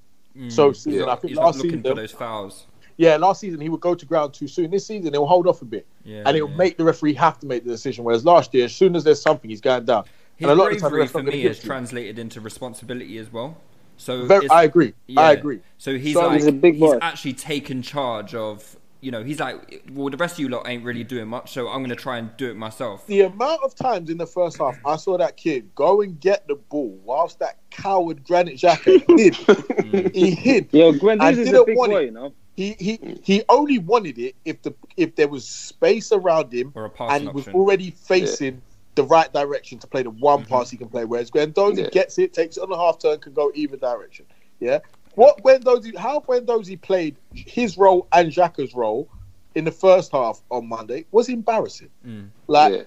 so 0.48 0.72
soon. 0.72 0.94
Yeah. 0.94 1.06
I 1.06 1.16
think 1.16 1.30
He's 1.30 1.36
not 1.36 1.46
last 1.46 1.56
looking 1.56 1.70
season, 1.70 1.82
for 1.82 1.94
those 1.94 2.12
fouls. 2.12 2.66
yeah, 2.98 3.16
last 3.16 3.40
season 3.40 3.60
he 3.60 3.68
would 3.70 3.80
go 3.80 3.94
to 3.94 4.04
ground 4.06 4.34
too 4.34 4.46
soon. 4.48 4.70
This 4.70 4.86
season 4.86 5.12
he'll 5.14 5.26
hold 5.26 5.46
off 5.46 5.62
a 5.62 5.64
bit 5.64 5.86
Yeah, 6.04 6.22
and 6.26 6.36
it'll 6.36 6.50
yeah. 6.50 6.56
make 6.56 6.76
the 6.76 6.84
referee 6.84 7.14
have 7.14 7.38
to 7.40 7.46
make 7.46 7.64
the 7.64 7.70
decision. 7.70 8.04
Whereas 8.04 8.24
last 8.24 8.52
year, 8.54 8.66
as 8.66 8.74
soon 8.74 8.94
as 8.96 9.02
there's 9.04 9.20
something, 9.22 9.48
he's 9.50 9.60
going 9.62 9.86
down. 9.86 10.04
His 10.36 10.48
and 10.48 10.50
a 10.50 10.54
lot 10.62 10.70
of 10.72 10.74
the 10.76 10.80
time, 10.82 10.90
bravery 10.90 11.08
for 11.08 11.22
me 11.22 11.32
give 11.42 11.50
is 11.52 11.56
it 11.56 11.60
to 11.60 11.66
you. 11.66 11.68
translated 11.70 12.18
into 12.18 12.40
responsibility 12.42 13.16
as 13.16 13.32
well. 13.32 13.56
So 13.96 14.26
Very, 14.26 14.46
I 14.50 14.64
agree. 14.64 14.92
yeah. 15.06 15.20
I 15.22 15.32
agree. 15.32 15.60
So 15.78 15.96
he's 15.96 16.12
So- 16.12 16.26
like 16.26 16.34
He's 16.36 16.46
a 16.46 16.52
big 16.52 16.78
boy. 16.78 16.98
actually 17.00 17.32
taken 17.32 17.80
charge 17.80 18.34
of. 18.34 18.76
You 19.06 19.12
know, 19.12 19.22
he's 19.22 19.38
like, 19.38 19.84
well, 19.92 20.10
the 20.10 20.16
rest 20.16 20.34
of 20.34 20.40
you 20.40 20.48
lot 20.48 20.66
ain't 20.68 20.82
really 20.82 21.04
doing 21.04 21.28
much, 21.28 21.52
so 21.52 21.68
I'm 21.68 21.80
gonna 21.80 21.94
try 21.94 22.18
and 22.18 22.36
do 22.36 22.50
it 22.50 22.56
myself. 22.56 23.06
The 23.06 23.20
amount 23.20 23.60
of 23.62 23.72
times 23.76 24.10
in 24.10 24.18
the 24.18 24.26
first 24.26 24.58
half 24.58 24.76
I 24.84 24.96
saw 24.96 25.16
that 25.16 25.36
kid 25.36 25.72
go 25.76 26.00
and 26.00 26.18
get 26.18 26.48
the 26.48 26.56
ball 26.56 26.98
whilst 27.04 27.38
that 27.38 27.58
coward 27.70 28.24
Granit 28.24 28.56
Xhaka 28.56 29.04
hid. 29.16 30.12
he 30.12 30.32
hid. 30.32 30.68
yo, 30.72 30.88
I 30.88 30.92
Guendouzi's 30.98 31.38
a 31.38 31.44
didn't 31.44 31.66
big 31.66 31.76
want 31.76 31.92
boy, 31.92 32.00
it. 32.02 32.04
you 32.06 32.10
know. 32.10 32.32
He 32.56 32.74
he 32.80 32.98
he 33.22 33.44
only 33.48 33.78
wanted 33.78 34.18
it 34.18 34.34
if 34.44 34.60
the 34.62 34.74
if 34.96 35.14
there 35.14 35.28
was 35.28 35.46
space 35.46 36.10
around 36.10 36.52
him 36.52 36.72
Or 36.74 36.86
a 36.86 36.90
passing 36.90 37.14
and 37.14 37.22
he 37.22 37.28
was 37.28 37.42
option. 37.42 37.52
Mm-hmm. 37.52 37.60
already 37.60 37.90
facing 37.92 38.60
the 38.96 39.04
right 39.04 39.32
direction 39.32 39.78
to 39.78 39.86
play 39.86 40.02
the 40.02 40.10
one 40.10 40.44
pass 40.44 40.68
he 40.68 40.76
can 40.76 40.88
play. 40.88 41.04
Whereas 41.04 41.30
Guendouzi 41.30 41.84
Yeah. 41.84 41.90
gets 41.90 42.18
it, 42.18 42.32
takes 42.32 42.56
it 42.56 42.62
on 42.64 42.70
the 42.70 42.76
half 42.76 42.98
turn, 42.98 43.20
can 43.20 43.34
go 43.34 43.52
either 43.54 43.76
direction. 43.76 44.26
Yeah. 44.58 44.80
What 45.16 45.42
Guendouzi? 45.42 45.96
How 45.96 46.20
Guendouzi 46.20 46.80
played 46.80 47.16
his 47.34 47.76
role 47.76 48.06
and 48.12 48.30
Xhaka's 48.30 48.74
role 48.74 49.08
in 49.54 49.64
the 49.64 49.72
first 49.72 50.12
half 50.12 50.40
on 50.50 50.68
Monday 50.68 51.06
was 51.10 51.28
embarrassing. 51.28 51.90
Mm. 52.06 52.28
Like 52.46 52.72
Yeah. 52.74 52.82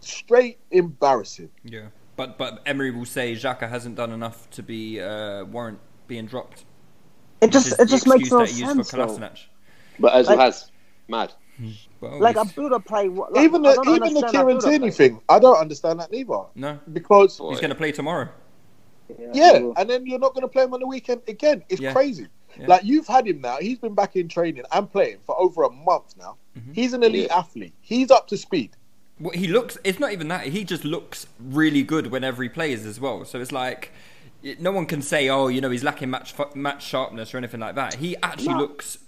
straight 0.00 0.58
embarrassing. 0.70 1.50
Yeah, 1.64 1.88
but 2.16 2.38
but 2.38 2.62
Emery 2.66 2.90
will 2.90 3.04
say 3.04 3.34
Xhaka 3.34 3.68
hasn't 3.68 3.96
done 3.96 4.12
enough 4.12 4.48
to 4.50 4.62
be 4.62 5.00
uh, 5.00 5.44
warrant 5.44 5.78
being 6.06 6.26
dropped. 6.26 6.64
It 7.42 7.52
just 7.52 7.78
it 7.78 7.86
just 7.88 8.06
makes 8.06 8.28
excuse 8.28 8.30
no 8.32 8.38
that 8.40 8.48
he 8.50 8.60
used 8.60 8.72
sense 8.74 8.90
for 8.90 8.96
though. 8.96 9.06
Kolasinac. 9.06 9.38
But 10.00 10.14
as 10.14 10.26
Like- 10.26 10.38
has 10.38 10.70
mad. 11.08 11.32
Well, 12.00 12.20
Like 12.20 12.36
a 12.36 12.44
he's- 12.44 12.52
builder 12.54 12.78
play. 12.78 13.08
what- 13.08 13.32
Like, 13.32 13.42
even 13.44 13.62
the 13.62 13.70
even 13.72 13.84
the 13.84 13.92
understand 14.20 14.30
Kieran 14.32 14.60
Tierney 14.60 14.90
thing, 14.92 15.20
I 15.28 15.40
don't 15.40 15.56
understand 15.58 15.98
that 15.98 16.12
neither. 16.12 16.42
no, 16.54 16.78
Because 16.92 17.36
he's 17.38 17.58
going 17.58 17.70
to 17.70 17.74
play 17.74 17.90
tomorrow. 17.90 18.28
Yeah, 19.32 19.52
well, 19.58 19.74
and 19.76 19.88
then 19.88 20.06
you're 20.06 20.18
not 20.18 20.34
going 20.34 20.42
to 20.42 20.48
play 20.48 20.64
him 20.64 20.74
on 20.74 20.80
the 20.80 20.86
weekend 20.86 21.22
again. 21.28 21.62
It's 21.68 21.80
Yeah. 21.80 21.92
crazy. 21.92 22.26
Yeah. 22.58 22.66
Like 22.66 22.84
you've 22.84 23.06
had 23.06 23.26
him 23.26 23.40
now. 23.40 23.58
He's 23.60 23.78
been 23.78 23.94
back 23.94 24.16
in 24.16 24.28
training 24.28 24.64
and 24.72 24.90
playing 24.90 25.18
for 25.24 25.38
over 25.40 25.62
a 25.64 25.70
month 25.70 26.14
now. 26.18 26.36
Mm-hmm. 26.58 26.72
He's 26.72 26.92
an 26.92 27.02
elite 27.02 27.28
Yeah. 27.30 27.38
athlete. 27.38 27.74
He's 27.80 28.10
up 28.10 28.26
to 28.28 28.36
speed. 28.36 28.70
Well, 29.20 29.32
he 29.32 29.46
looks. 29.48 29.78
It's 29.84 29.98
not 29.98 30.12
even 30.12 30.28
that. 30.28 30.46
He 30.46 30.64
just 30.64 30.84
looks 30.84 31.26
really 31.40 31.82
good 31.82 32.08
whenever 32.08 32.42
he 32.42 32.48
plays 32.48 32.84
as 32.86 33.00
well. 33.00 33.24
So 33.24 33.40
it's 33.40 33.52
like 33.52 33.92
no 34.60 34.70
one 34.72 34.86
can 34.86 35.02
say, 35.02 35.28
"Oh, 35.28 35.48
you 35.48 35.60
know, 35.60 35.70
he's 35.70 35.82
lacking 35.84 36.10
match 36.10 36.34
match 36.54 36.84
sharpness" 36.86 37.34
or 37.34 37.38
anything 37.38 37.60
like 37.60 37.74
that. 37.74 37.94
He 37.94 38.16
actually 38.22 38.54
No. 38.54 38.60
looks 38.60 38.98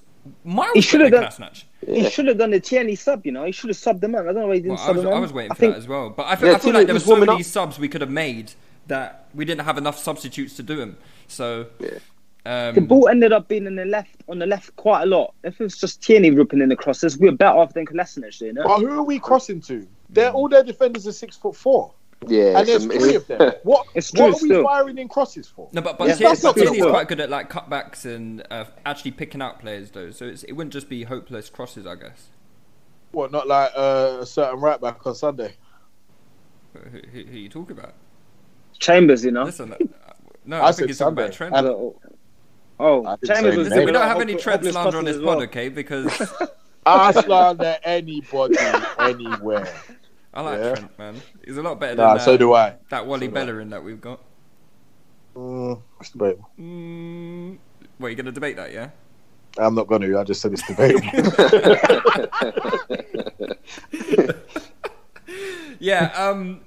miles 0.44 0.70
He 0.74 0.80
better 0.80 0.82
should've 0.82 1.10
than 1.12 1.22
done- 1.22 1.30
Kolasinac. 1.32 1.64
He 1.86 2.10
should 2.10 2.26
have 2.26 2.38
done 2.38 2.50
the 2.50 2.60
Tierney 2.60 2.94
sub, 2.96 3.24
you 3.24 3.32
know. 3.32 3.44
He 3.44 3.52
should 3.52 3.68
have 3.70 3.76
subbed 3.76 4.02
him 4.02 4.14
on. 4.14 4.22
I 4.28 4.32
don't 4.32 4.42
know 4.42 4.46
why 4.48 4.54
he 4.56 4.60
didn't 4.60 4.74
Well, 4.74 4.82
I 4.82 4.86
sub 4.86 4.96
was, 4.96 5.04
him 5.04 5.10
on. 5.12 5.16
I 5.16 5.20
was 5.20 5.32
waiting 5.32 5.50
I 5.52 5.54
for 5.54 5.60
think 5.60 5.72
that 5.74 5.78
as 5.78 5.88
well. 5.88 6.10
But 6.10 6.26
I 6.26 6.36
feel, 6.36 6.48
Yeah, 6.50 6.54
I 6.54 6.58
feel 6.58 6.72
like 6.74 6.86
there 6.86 6.94
were 6.94 6.98
was 6.98 7.04
so 7.04 7.16
many 7.16 7.32
up. 7.32 7.42
subs 7.42 7.78
we 7.78 7.88
could 7.88 8.00
have 8.02 8.10
made 8.10 8.52
that 8.90 9.26
we 9.35 9.44
didn't 9.44 9.64
have 9.64 9.79
enough 9.79 9.98
substitutes 9.98 10.55
to 10.57 10.62
do 10.62 10.76
them. 10.76 10.96
So 11.26 11.66
Yeah. 11.81 11.98
Um, 12.46 12.74
The 12.74 12.81
ball 12.81 13.09
ended 13.09 13.33
up 13.33 13.48
being 13.48 13.66
in 13.66 13.76
the 13.76 13.85
left 13.85 14.16
on 14.29 14.38
the 14.38 14.46
left 14.46 14.74
quite 14.76 15.03
a 15.03 15.07
lot. 15.07 15.35
If 15.44 15.61
it 15.61 15.64
was 15.64 15.76
just 15.79 16.03
Tierney 16.03 16.31
ripping 16.31 16.61
in 16.62 16.68
the 16.70 16.76
crosses, 16.76 17.18
we 17.18 17.29
were 17.29 17.37
better 17.37 17.59
off 17.59 17.74
than 17.74 17.85
Kolasinac 17.87 18.38
doing 18.38 18.57
it. 18.57 18.62
But 18.64 18.79
who 18.79 18.88
are 18.98 19.03
we 19.03 19.18
crossing 19.18 19.61
to? 19.62 19.87
They're 20.09 20.31
all 20.31 20.48
their 20.48 20.62
defenders 20.64 21.07
are 21.07 21.12
six 21.12 21.37
foot 21.37 21.55
four, 21.55 21.92
Yeah, 22.26 22.59
and 22.59 22.66
there's 22.66 22.87
three 22.87 23.14
of 23.14 23.26
them. 23.26 23.53
What? 23.62 23.87
It's 23.94 24.11
what 24.14 24.31
are 24.31 24.42
we 24.42 24.48
still. 24.48 24.64
firing 24.64 24.96
in 24.98 25.07
crosses 25.09 25.48
for? 25.48 25.68
No, 25.72 25.83
but 25.83 25.98
but 25.98 26.09
Yeah, 26.09 26.14
Tierney- 26.14 26.29
that's 26.31 26.42
but 26.42 26.57
not 26.57 26.62
Tierney's 26.62 26.87
quite 26.87 27.09
good 27.09 27.20
at 27.20 27.29
like 27.31 27.50
cutbacks 27.50 28.05
and 28.07 28.42
uh, 28.50 28.64
actually 28.87 29.11
picking 29.12 29.42
out 29.42 29.61
players 29.61 29.90
though. 29.90 30.11
So 30.11 30.24
it's, 30.24 30.42
it 30.44 30.53
wouldn't 30.53 30.72
just 30.72 30.88
be 30.88 31.05
hopeless 31.05 31.48
crosses, 31.50 31.87
I 31.87 31.94
guess. 31.96 32.29
What? 33.12 33.31
Not 33.33 33.46
like 33.46 33.70
uh, 33.76 34.18
a 34.22 34.26
certain 34.26 34.61
right 34.61 34.81
back 34.81 35.07
on 35.07 35.14
Sunday. 35.14 35.55
Who, 36.72 36.81
who, 37.12 37.24
who 37.31 37.37
you 37.38 37.48
talking 37.50 37.76
about? 37.79 37.94
Chambers, 38.80 39.24
you 39.24 39.30
know. 39.30 39.44
Listen, 39.44 39.72
uh, 39.72 39.76
no, 40.44 40.60
I 40.60 40.68
I, 40.68 40.72
think 40.72 40.88
he's 40.88 40.98
talking 40.98 41.12
about 41.12 41.22
Sunday. 41.34 41.36
Trent. 41.36 41.54
I 41.54 41.62
don't- 41.62 41.96
Oh, 42.82 43.04
I 43.04 43.16
Chambers 43.26 43.56
was 43.58 43.66
his 43.66 43.74
Listen, 43.74 43.84
we 43.84 43.92
don't 43.92 44.08
have 44.08 44.20
any 44.22 44.32
hopeless 44.32 44.42
Trent 44.42 44.64
slander 44.72 44.98
on 44.98 45.04
this 45.04 45.16
as 45.16 45.22
well. 45.22 45.34
pod, 45.36 45.44
okay? 45.48 45.68
Because 45.68 46.32
I 46.86 47.12
slander 47.12 47.76
anybody 47.84 48.56
anywhere. 48.98 49.68
I 50.34 50.40
like 50.40 50.58
Yeah. 50.60 50.74
Trent, 50.76 50.98
man. 50.98 51.14
He's 51.44 51.58
a 51.58 51.62
lot 51.62 51.78
better 51.78 51.96
Nah, 51.96 52.14
than 52.14 52.24
so 52.24 52.34
uh, 52.34 52.36
do 52.38 52.54
I. 52.54 52.76
that 52.88 53.06
Wally 53.06 53.26
So. 53.26 53.32
Bellerin 53.32 53.68
that 53.70 53.84
we've 53.84 54.00
got. 54.00 54.20
Mm, 55.36 55.82
it's 56.00 56.08
debatable. 56.10 56.48
Mm, 56.58 57.58
what, 57.98 58.06
are 58.06 58.10
you 58.10 58.16
going 58.16 58.26
to 58.26 58.32
debate 58.32 58.56
that, 58.56 58.72
yeah? 58.72 58.88
I'm 59.58 59.74
not 59.74 59.86
going 59.86 60.00
to. 60.00 60.18
I 60.18 60.24
just 60.24 60.40
said 60.40 60.52
it's 60.54 60.62
debatable. 60.66 61.06
yeah. 65.78 66.12
Um. 66.16 66.60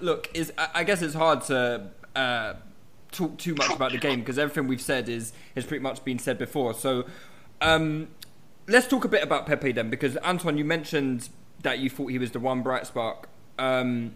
Look, 0.00 0.30
is 0.34 0.52
I 0.58 0.68
I 0.74 0.84
guess 0.84 1.02
it's 1.02 1.14
hard 1.14 1.42
to 1.42 1.88
uh, 2.16 2.54
talk 3.12 3.38
too 3.38 3.54
much 3.54 3.70
about 3.70 3.92
the 3.92 3.98
game 3.98 4.20
because 4.20 4.38
everything 4.38 4.66
we've 4.68 4.80
said 4.80 5.08
is 5.08 5.32
has 5.54 5.64
pretty 5.64 5.82
much 5.82 6.04
been 6.04 6.18
said 6.18 6.38
before. 6.38 6.74
So, 6.74 7.06
um, 7.60 8.08
let's 8.66 8.86
talk 8.86 9.04
a 9.04 9.08
bit 9.08 9.22
about 9.22 9.46
Pepe 9.46 9.72
then, 9.72 9.90
because 9.90 10.16
Anton, 10.16 10.56
you 10.58 10.64
mentioned 10.64 11.28
that 11.62 11.78
you 11.78 11.90
thought 11.90 12.08
he 12.08 12.18
was 12.18 12.30
the 12.32 12.40
one 12.40 12.62
bright 12.62 12.86
spark. 12.86 13.28
Um, 13.58 14.14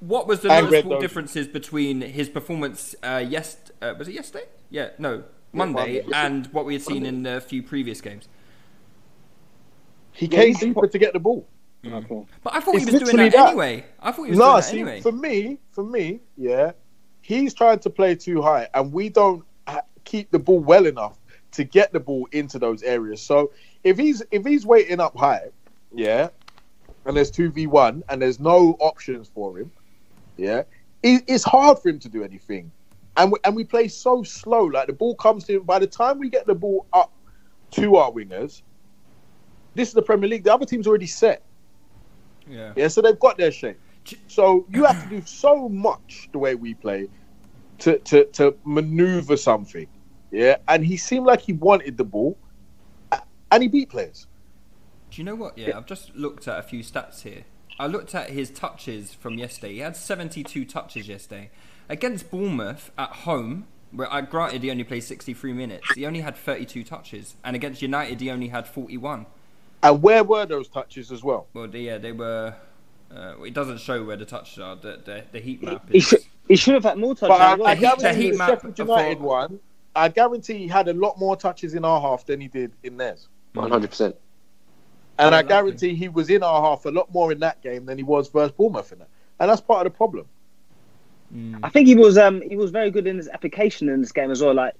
what 0.00 0.26
was 0.26 0.40
the 0.40 0.50
And 0.50 0.66
noticeable 0.66 0.96
differences 0.96 1.46
between 1.46 2.00
his 2.00 2.28
performance 2.28 2.94
uh, 3.02 3.22
yes 3.26 3.58
uh, 3.82 3.94
was 3.98 4.08
it 4.08 4.14
yesterday? 4.14 4.46
Yeah, 4.70 4.90
no, 4.98 5.24
Monday, 5.52 6.00
Monday. 6.00 6.12
and 6.12 6.46
what 6.48 6.64
we 6.64 6.74
had 6.74 6.82
seen 6.82 7.04
in 7.04 7.26
a 7.26 7.40
few 7.40 7.62
previous 7.62 8.00
games. 8.00 8.28
he 10.12 10.26
Yeah, 10.26 10.44
came 10.44 10.54
deeper 10.54 10.86
to 10.86 10.98
get 10.98 11.12
the 11.12 11.20
ball. 11.20 11.46
Mm. 11.84 12.04
Okay. 12.04 12.26
But 12.42 12.54
I 12.54 12.60
thought 12.60 12.74
It's 12.76 12.84
he 12.84 12.90
was 12.90 13.00
doing 13.00 13.04
literally 13.06 13.30
that, 13.30 13.36
that. 13.36 13.48
anyway. 13.48 13.84
I 14.00 14.12
thought 14.12 14.24
he 14.24 14.30
was 14.30 14.38
No, 14.38 14.44
doing 14.44 14.56
that 14.56 14.62
see, 14.64 14.80
anyway. 14.80 15.00
for 15.00 15.12
me, 15.12 15.58
for 15.70 15.84
me, 15.84 16.20
yeah, 16.36 16.72
he's 17.22 17.54
trying 17.54 17.78
to 17.80 17.90
play 17.90 18.14
too 18.14 18.42
high, 18.42 18.68
and 18.74 18.92
we 18.92 19.08
don't 19.08 19.44
ha- 19.66 19.82
keep 20.04 20.30
the 20.30 20.38
ball 20.38 20.60
well 20.60 20.86
enough 20.86 21.18
to 21.52 21.64
get 21.64 21.92
the 21.92 22.00
ball 22.00 22.28
into 22.32 22.58
those 22.58 22.82
areas. 22.82 23.22
So 23.22 23.52
if 23.82 23.96
he's 23.96 24.22
if 24.30 24.44
he's 24.44 24.66
waiting 24.66 25.00
up 25.00 25.16
high, 25.16 25.48
yeah, 25.94 26.28
and 27.06 27.16
there's 27.16 27.30
two 27.30 27.50
v 27.50 27.66
one, 27.66 28.02
and 28.10 28.20
there's 28.20 28.40
no 28.40 28.76
options 28.80 29.28
for 29.28 29.58
him, 29.58 29.70
yeah, 30.36 30.62
it, 31.02 31.24
it's 31.26 31.44
hard 31.44 31.78
for 31.78 31.88
him 31.88 31.98
to 32.00 32.10
do 32.10 32.22
anything, 32.22 32.70
and 33.16 33.32
we, 33.32 33.38
and 33.44 33.56
we 33.56 33.64
play 33.64 33.88
so 33.88 34.22
slow. 34.22 34.64
Like 34.64 34.86
the 34.86 34.92
ball 34.92 35.14
comes 35.14 35.44
to 35.44 35.56
him. 35.56 35.62
By 35.62 35.78
the 35.78 35.86
time 35.86 36.18
we 36.18 36.28
get 36.28 36.46
the 36.46 36.54
ball 36.54 36.86
up 36.92 37.10
to 37.72 37.96
our 37.96 38.12
wingers, 38.12 38.60
this 39.74 39.88
is 39.88 39.94
the 39.94 40.02
Premier 40.02 40.28
League. 40.28 40.44
The 40.44 40.52
other 40.52 40.66
team's 40.66 40.86
already 40.86 41.06
set. 41.06 41.46
Yeah. 42.50 42.72
Yeah, 42.76 42.88
so 42.88 43.00
they've 43.02 43.18
got 43.18 43.38
their 43.38 43.52
shape. 43.52 43.78
So 44.26 44.66
you 44.70 44.84
have 44.84 45.02
to 45.04 45.08
do 45.08 45.22
so 45.26 45.68
much 45.68 46.28
the 46.32 46.38
way 46.38 46.54
we 46.54 46.74
play 46.74 47.08
to 47.78 47.98
to 47.98 48.24
to 48.26 48.56
maneuver 48.64 49.36
something. 49.36 49.86
Yeah, 50.30 50.56
and 50.68 50.84
he 50.84 50.96
seemed 50.96 51.26
like 51.26 51.40
he 51.40 51.52
wanted 51.52 51.96
the 51.96 52.04
ball, 52.04 52.38
and 53.50 53.62
he 53.62 53.68
beat 53.68 53.88
players. 53.90 54.26
Do 55.10 55.20
you 55.20 55.24
know 55.24 55.34
what? 55.34 55.58
Yeah, 55.58 55.76
I've 55.76 55.86
just 55.86 56.14
looked 56.14 56.46
at 56.46 56.58
a 56.58 56.62
few 56.62 56.84
stats 56.84 57.22
here. 57.22 57.44
I 57.78 57.86
looked 57.86 58.14
at 58.14 58.30
his 58.30 58.50
touches 58.50 59.14
from 59.14 59.38
yesterday. 59.38 59.72
He 59.72 59.78
had 59.78 59.96
72 59.96 60.66
touches 60.66 61.08
yesterday. 61.08 61.50
Against 61.88 62.30
Bournemouth 62.30 62.92
at 62.98 63.10
home, 63.10 63.66
where 63.90 64.12
I 64.12 64.20
granted 64.20 64.62
he 64.62 64.70
only 64.70 64.84
played 64.84 65.00
63 65.00 65.52
minutes, 65.54 65.94
he 65.94 66.06
only 66.06 66.20
had 66.20 66.36
32 66.36 66.84
touches. 66.84 67.36
And 67.42 67.56
against 67.56 67.82
United, 67.82 68.20
he 68.20 68.30
only 68.30 68.48
had 68.48 68.68
41. 68.68 69.26
And 69.82 70.02
where 70.02 70.22
were 70.24 70.46
those 70.46 70.68
touches 70.68 71.10
as 71.10 71.22
well? 71.22 71.46
Well, 71.54 71.68
they, 71.68 71.80
yeah, 71.80 71.98
they 71.98 72.12
were. 72.12 72.54
Uh, 73.10 73.34
well, 73.36 73.44
it 73.44 73.54
doesn't 73.54 73.80
show 73.80 74.04
where 74.04 74.16
the 74.16 74.24
touches 74.24 74.58
are. 74.58 74.76
The, 74.76 75.00
the, 75.04 75.24
the 75.32 75.40
heat 75.40 75.62
map 75.62 75.88
He 75.90 75.98
is. 75.98 76.04
should, 76.04 76.20
he 76.48 76.56
should 76.56 76.74
have 76.74 76.84
had 76.84 76.98
more 76.98 77.14
touches. 77.14 77.36
But 77.36 77.40
I, 77.40 77.54
as. 77.54 77.60
I 77.60 77.74
heat- 77.74 77.80
the 77.80 77.96
guarantee 78.02 78.22
heat 78.22 78.30
the 78.32 78.38
map 78.38 78.48
Sheffield 78.50 78.78
United 78.78 79.18
for- 79.18 79.24
one. 79.24 79.60
I 79.96 80.08
guarantee 80.08 80.58
he 80.58 80.68
had 80.68 80.86
a 80.88 80.92
lot 80.92 81.18
more 81.18 81.34
touches 81.36 81.74
in 81.74 81.84
our 81.84 82.00
half 82.00 82.24
than 82.24 82.40
he 82.40 82.46
did 82.46 82.72
in 82.84 82.96
theirs. 82.96 83.28
One 83.54 83.70
hundred 83.70 83.90
percent. 83.90 84.14
And 85.18 85.34
I 85.34 85.42
guarantee 85.42 85.94
he 85.94 86.08
was 86.08 86.30
in 86.30 86.42
our 86.42 86.62
half 86.62 86.86
a 86.86 86.90
lot 86.90 87.12
more 87.12 87.32
in 87.32 87.40
that 87.40 87.60
game 87.60 87.86
than 87.86 87.98
he 87.98 88.04
was 88.04 88.28
versus 88.28 88.52
Bournemouth 88.52 88.92
in 88.92 89.00
that. 89.00 89.08
And 89.40 89.50
that's 89.50 89.60
part 89.60 89.86
of 89.86 89.92
the 89.92 89.96
problem. 89.96 90.26
I 91.62 91.68
think 91.68 91.86
he 91.88 91.94
was 91.94 92.16
um 92.18 92.40
he 92.42 92.56
was 92.56 92.70
very 92.70 92.90
good 92.90 93.06
in 93.06 93.16
his 93.16 93.28
application 93.28 93.88
in 93.88 94.00
this 94.00 94.12
game 94.12 94.30
as 94.30 94.42
well. 94.42 94.54
Like 94.54 94.74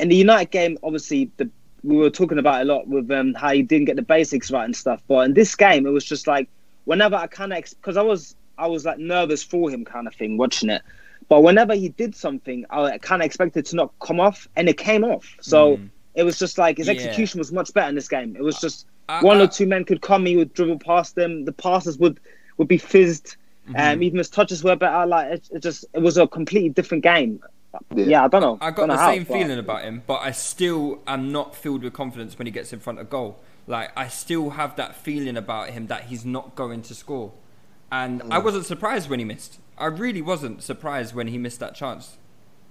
in 0.00 0.08
the 0.08 0.16
United 0.16 0.50
game, 0.50 0.78
obviously 0.82 1.30
the 1.36 1.48
we 1.84 1.96
were 1.96 2.10
talking 2.10 2.38
about 2.38 2.62
a 2.62 2.64
lot 2.64 2.88
with 2.88 3.10
um 3.10 3.34
how 3.34 3.52
he 3.52 3.62
didn't 3.62 3.84
get 3.84 3.96
the 3.96 4.02
basics 4.02 4.50
right 4.50 4.64
and 4.64 4.74
stuff. 4.74 5.00
But 5.06 5.26
in 5.26 5.34
this 5.34 5.54
game, 5.54 5.86
it 5.86 5.90
was 5.90 6.04
just 6.04 6.26
like 6.26 6.48
whenever 6.84 7.14
I 7.16 7.26
kind 7.28 7.52
of 7.52 7.62
because 7.62 7.96
I 7.96 8.02
was 8.02 8.34
I 8.58 8.66
was 8.66 8.84
like 8.84 8.98
nervous 8.98 9.42
for 9.42 9.70
him 9.70 9.84
kind 9.84 10.06
of 10.06 10.14
thing 10.14 10.36
watching 10.38 10.70
it. 10.70 10.82
But 11.28 11.42
whenever 11.42 11.74
he 11.74 11.88
did 11.90 12.14
something, 12.14 12.66
I 12.70 12.98
kind 12.98 13.22
of 13.22 13.26
expected 13.26 13.64
to 13.66 13.76
not 13.76 13.92
come 14.00 14.20
off, 14.20 14.46
and 14.56 14.68
it 14.68 14.76
came 14.78 15.04
off. 15.04 15.36
So 15.40 15.80
it 16.14 16.22
was 16.22 16.38
just 16.38 16.58
like 16.58 16.76
his 16.78 16.86
Yeah. 16.86 16.92
execution 16.94 17.38
was 17.38 17.50
much 17.52 17.72
better 17.74 17.88
in 17.88 17.94
this 17.94 18.08
game. 18.08 18.36
It 18.36 18.42
was 18.42 18.60
just 18.60 18.86
I- 19.08 19.22
one 19.22 19.38
I- 19.38 19.44
or 19.44 19.46
two 19.46 19.66
men 19.66 19.84
could 19.84 20.00
come, 20.00 20.26
he 20.26 20.36
would 20.36 20.52
dribble 20.54 20.78
past 20.80 21.14
them. 21.16 21.44
The 21.44 21.52
passes 21.52 21.98
would 21.98 22.20
would 22.56 22.68
be 22.68 22.78
fizzed. 22.78 23.36
Mm-hmm. 23.68 23.76
Um, 23.76 24.02
even 24.02 24.18
his 24.18 24.28
touches 24.28 24.62
were 24.62 24.76
better. 24.76 25.06
Like 25.06 25.32
it, 25.32 25.48
it 25.52 25.62
just 25.62 25.84
it 25.94 26.00
was 26.02 26.16
a 26.18 26.26
completely 26.26 26.68
different 26.68 27.02
game. 27.02 27.40
Yeah. 27.94 28.04
Yeah, 28.04 28.24
I 28.24 28.28
don't 28.28 28.40
know. 28.40 28.58
I 28.60 28.70
got 28.70 28.76
Don't 28.76 28.88
know 28.88 28.94
the 28.94 29.00
how, 29.00 29.12
same 29.12 29.24
but- 29.24 29.34
feeling 29.38 29.58
about 29.58 29.82
him, 29.82 30.02
but 30.06 30.20
I 30.22 30.30
still 30.32 31.00
am 31.06 31.32
not 31.32 31.54
filled 31.56 31.82
with 31.82 31.92
confidence 31.92 32.38
when 32.38 32.46
he 32.46 32.52
gets 32.52 32.72
in 32.72 32.80
front 32.80 32.98
of 32.98 33.08
goal. 33.10 33.38
Like 33.66 33.90
I 33.96 34.08
still 34.08 34.50
have 34.50 34.76
that 34.76 34.94
feeling 34.96 35.36
about 35.36 35.70
him 35.70 35.86
that 35.86 36.04
he's 36.04 36.24
not 36.24 36.54
going 36.54 36.82
to 36.82 36.94
score, 36.94 37.32
and 37.90 38.22
I 38.30 38.38
Mm. 38.40 38.44
wasn't 38.44 38.66
surprised 38.66 39.08
when 39.08 39.18
he 39.18 39.24
missed. 39.24 39.58
I 39.78 39.86
really 39.86 40.20
wasn't 40.22 40.62
surprised 40.62 41.14
when 41.14 41.28
he 41.28 41.38
missed 41.38 41.60
that 41.60 41.74
chance. 41.74 42.16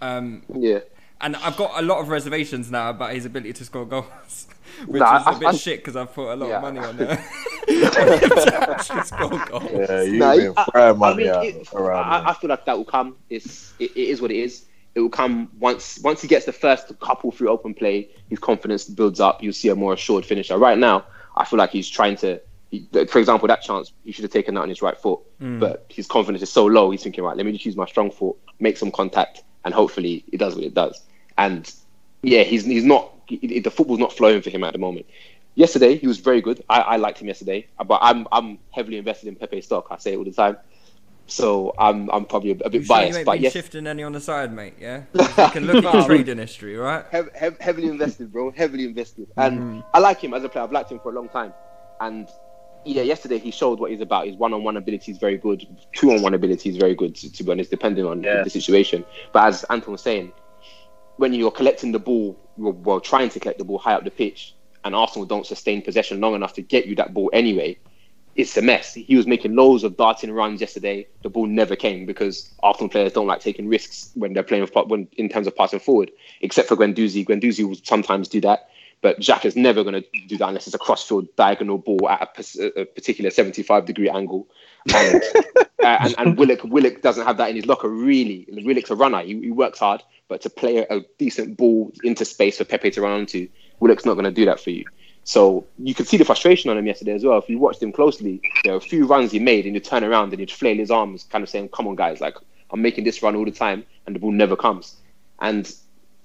Um, 0.02 0.44
Yeah. 0.54 0.80
and 1.22 1.36
I've 1.38 1.58
got 1.58 1.72
a 1.80 1.82
lot 1.82 2.00
of 2.00 2.10
reservations 2.10 2.70
now 2.70 2.90
about 2.92 3.14
his 3.14 3.26
ability 3.26 3.54
to 3.54 3.66
score 3.66 3.86
goals, 3.86 4.48
which 4.86 5.00
Nah, 5.00 5.20
is 5.22 5.26
a 5.28 5.30
I- 5.32 5.40
bit 5.40 5.48
I- 5.48 5.52
shit 5.54 5.80
because 5.80 5.96
I've 5.96 6.14
put 6.14 6.28
a 6.32 6.36
lot 6.36 6.50
Yeah. 6.50 6.56
of 6.58 6.62
money 6.62 6.80
on 6.80 7.00
it. 7.00 7.20
to 7.68 8.70
actually 8.70 9.02
score 9.04 9.30
goals. 9.30 9.72
Yeah, 9.74 10.02
you've 10.04 10.14
No, 10.16 10.38
been 10.38 10.54
I- 10.58 10.64
throwing 10.66 10.90
I 10.96 10.98
money 10.98 11.24
mean, 11.24 11.34
it- 11.44 11.68
I. 11.76 12.30
I 12.30 12.34
feel 12.34 12.50
like 12.50 12.66
that 12.66 12.78
will 12.78 12.86
come. 12.86 13.16
It's 13.30 13.74
it, 13.80 13.92
it 13.92 14.10
is 14.10 14.22
what 14.22 14.32
it 14.32 14.38
is. 14.38 14.66
It 14.96 15.00
will 15.00 15.10
come 15.10 15.50
once 15.60 16.00
once 16.04 16.22
he 16.22 16.28
gets 16.28 16.46
the 16.46 16.52
first 16.54 16.98
couple 17.00 17.32
through 17.32 17.50
open 17.50 17.74
play. 17.74 18.10
His 18.30 18.40
confidence 18.40 18.86
builds 18.86 19.20
up. 19.20 19.42
You'll 19.42 19.54
see 19.54 19.70
a 19.70 19.76
more 19.76 19.94
assured 19.94 20.26
finisher. 20.26 20.58
Right 20.58 20.78
now, 20.78 21.06
I 21.36 21.46
feel 21.46 21.58
like 21.58 21.72
he's 21.72 21.90
trying 21.90 22.16
to. 22.18 22.40
He, 22.70 22.88
for 23.08 23.20
example, 23.20 23.48
that 23.48 23.62
chance 23.62 23.92
he 24.04 24.12
should 24.12 24.24
have 24.24 24.32
taken 24.32 24.56
that 24.56 24.62
on 24.62 24.70
his 24.70 24.82
right 24.82 24.98
foot, 24.98 25.20
mm. 25.42 25.60
but 25.60 25.86
his 25.90 26.08
confidence 26.08 26.42
is 26.44 26.52
so 26.52 26.66
low. 26.66 26.90
He's 26.92 27.04
thinking, 27.04 27.24
right, 27.24 27.38
let 27.38 27.46
me 27.46 27.52
just 27.52 27.66
use 27.66 27.76
my 27.76 27.86
strong 27.86 28.10
foot, 28.12 28.36
make 28.60 28.78
some 28.78 28.92
contact, 28.92 29.44
and 29.66 29.74
hopefully 29.74 30.24
it 30.32 30.38
does 30.38 30.56
what 30.56 30.64
it 30.64 30.74
does. 30.74 31.02
And 31.38 31.72
yeah, 32.22 32.44
he's 32.44 32.66
he's 32.66 32.84
not. 32.84 33.12
he- 33.28 33.60
the 33.60 33.72
football's 33.72 34.00
not 34.00 34.14
flowing 34.14 34.42
for 34.42 34.50
him 34.52 34.64
at 34.64 34.74
the 34.74 34.80
moment. 34.80 35.06
Yesterday, 35.56 35.98
he 35.98 36.08
was 36.08 36.18
very 36.18 36.42
good. 36.42 36.64
I, 36.68 36.82
I 36.82 36.96
liked 36.98 37.20
him 37.20 37.28
yesterday, 37.28 37.68
but 37.86 38.00
I'm 38.02 38.28
I'm 38.32 38.58
heavily 38.72 38.98
invested 38.98 39.28
in 39.28 39.36
Pepe 39.36 39.62
stock. 39.62 39.88
I 39.92 39.98
say 39.98 40.14
it 40.14 40.18
all 40.18 40.24
the 40.24 40.32
time. 40.32 40.58
So 41.28 41.74
I'm 41.78 42.10
I'm 42.12 42.26
probably 42.26 42.52
a, 42.52 42.56
a 42.66 42.70
bit 42.70 42.82
You 42.82 42.84
sure 42.84 42.98
you 42.98 43.02
biased, 43.02 43.18
ain't 43.20 43.26
but 43.26 43.34
been 43.34 43.44
yes, 43.44 43.54
shifting 43.54 43.88
any 43.88 44.04
on 44.04 44.12
the 44.12 44.20
side, 44.20 44.54
mate? 44.54 44.76
Yeah, 44.80 45.04
you 45.14 45.26
can 45.52 45.66
look 45.66 45.84
at 45.84 45.94
your 45.94 46.06
trading 46.06 46.38
history, 46.38 46.76
right? 46.76 47.06
hev- 47.12 47.34
hev- 47.34 47.60
heavily 47.60 47.88
invested, 47.88 48.32
bro. 48.32 48.52
Heavily 48.52 48.86
invested, 48.86 49.28
mm. 49.38 49.48
and 49.48 49.84
I 49.94 50.00
like 50.00 50.20
him 50.20 50.34
as 50.34 50.44
a 50.44 50.50
player. 50.50 50.64
I've 50.66 50.72
liked 50.72 50.92
him 50.92 51.00
for 51.00 51.12
a 51.12 51.16
long 51.16 51.30
time, 51.30 51.54
and 52.02 52.30
yeah, 52.86 53.04
yesterday 53.04 53.38
he 53.40 53.52
showed 53.52 53.80
what 53.80 53.92
he's 53.92 54.02
about. 54.02 54.28
His 54.28 54.36
one-on-one 54.36 54.76
ability 54.76 55.14
is 55.14 55.18
very 55.18 55.38
good. 55.38 55.66
Two-on-one 55.94 56.34
ability 56.34 56.70
is 56.70 56.78
very 56.78 56.96
good, 56.96 57.16
to, 57.16 57.32
to 57.32 57.44
be 57.44 57.52
honest, 57.52 57.72
depending 57.72 58.06
on 58.06 58.22
Yeah. 58.22 58.44
the 58.44 58.50
situation. 58.50 59.06
But 59.32 59.46
as 59.48 59.64
Anton 59.70 59.94
was 59.94 60.02
saying, 60.02 60.34
when 61.16 61.34
you're 61.34 61.52
collecting 61.52 61.94
the 61.94 62.00
ball, 62.00 62.38
well, 62.58 62.74
well, 62.74 63.00
trying 63.00 63.30
to 63.30 63.40
collect 63.40 63.60
the 63.60 63.64
ball 63.64 63.78
high 63.78 63.94
up 63.94 64.04
the 64.04 64.12
pitch, 64.12 64.54
and 64.84 64.94
Arsenal 64.94 65.26
don't 65.26 65.46
sustain 65.46 65.82
possession 65.82 66.20
long 66.20 66.36
enough 66.36 66.54
to 66.56 66.62
get 66.62 66.86
you 66.86 66.96
that 66.96 67.14
ball 67.14 67.30
anyway, 67.32 67.78
it's 68.36 68.58
a 68.58 68.62
mess. 68.62 68.94
He 68.96 69.16
was 69.16 69.28
making 69.28 69.56
loads 69.56 69.84
of 69.84 69.96
darting 69.96 70.32
runs 70.32 70.60
yesterday. 70.60 71.08
The 71.22 71.30
ball 71.30 71.46
never 71.46 71.76
came 71.76 72.06
because 72.06 72.52
Arsenal 72.64 72.90
players 72.90 73.14
don't 73.14 73.28
like 73.28 73.42
taking 73.42 73.68
risks 73.68 74.10
when 74.16 74.34
they're 74.34 74.44
playing 74.44 74.64
with, 74.64 74.76
when 74.88 75.08
in 75.18 75.30
terms 75.30 75.46
of 75.46 75.56
passing 75.56 75.80
forward. 75.80 76.12
Except 76.42 76.68
for 76.68 76.76
Guendouzi, 76.76 77.26
Guendouzi 77.26 77.68
will 77.68 77.76
sometimes 77.84 78.28
do 78.28 78.42
that, 78.42 78.70
But 79.02 79.20
Jack 79.20 79.46
is 79.46 79.56
never 79.56 79.84
going 79.84 80.02
to 80.02 80.28
do 80.28 80.38
that 80.38 80.48
unless 80.48 80.66
it's 80.66 80.76
a 80.76 80.80
crossfield 80.80 81.28
diagonal 81.36 81.78
ball 81.78 82.10
at 82.10 82.56
a, 82.58 82.82
a 82.82 82.86
particular 82.86 83.30
75 83.30 83.86
degree 83.86 84.10
angle. 84.10 84.48
And, 84.94 85.22
uh, 85.56 85.62
and, 85.84 86.16
and 86.18 86.38
Willock, 86.38 86.64
Willock 86.64 87.02
doesn't 87.02 87.26
have 87.26 87.38
that 87.38 87.50
in 87.50 87.56
his 87.56 87.68
locker, 87.68 87.90
really. 87.90 88.48
Willock's 88.50 88.90
a 88.90 88.96
runner. 88.96 89.22
He, 89.22 89.40
he 89.40 89.52
works 89.52 89.78
hard, 89.78 90.02
but 90.28 90.42
to 90.42 90.50
play 90.50 90.78
a, 90.78 90.88
a 90.90 91.02
decent 91.20 91.58
ball 91.58 91.92
into 92.04 92.26
space 92.26 92.58
for 92.58 92.64
Pepe 92.64 92.90
to 92.92 93.02
run 93.02 93.12
onto, 93.12 93.48
Willock's 93.80 94.06
not 94.06 94.14
going 94.14 94.26
to 94.26 94.32
do 94.32 94.46
that 94.46 94.60
for 94.60 94.72
you. 94.72 94.86
So 95.26 95.66
you 95.80 95.94
could 95.96 96.08
see 96.08 96.18
the 96.18 96.26
frustration 96.26 96.70
on 96.70 96.78
him 96.78 96.86
yesterday 96.86 97.14
as 97.14 97.24
well. 97.24 97.38
If 97.38 97.50
you 97.50 97.58
watched 97.58 97.82
him 97.82 97.92
closely, 97.92 98.42
there 98.64 98.74
were 98.74 98.78
a 98.78 98.82
few 98.82 99.06
runs 99.06 99.32
he 99.32 99.40
made, 99.40 99.66
and 99.66 99.76
he'd 99.76 99.86
turn 99.86 100.04
around 100.04 100.32
and 100.32 100.40
he'd 100.40 100.52
flail 100.52 100.76
his 100.76 100.92
arms, 100.92 101.24
kind 101.30 101.44
of 101.44 101.50
saying, 101.50 101.70
"Come 101.70 101.88
on, 101.88 101.96
guys! 101.96 102.20
Like 102.20 102.36
I'm 102.72 102.82
making 102.82 103.06
this 103.06 103.24
run 103.24 103.36
all 103.36 103.46
the 103.46 103.52
time, 103.52 103.86
and 104.06 104.16
the 104.16 104.20
ball 104.20 104.32
never 104.32 104.56
comes." 104.56 104.98
And 105.40 105.72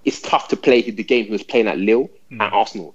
it's 0.05 0.21
tough 0.21 0.49
to 0.49 0.57
play 0.57 0.83
the 0.83 1.03
game 1.05 1.27
he 1.27 1.31
was 1.31 1.43
playing 1.43 1.69
at 1.69 1.79
Lille 1.79 2.11
Hmm. 2.31 2.41
and 2.41 2.55
Arsenal. 2.55 2.95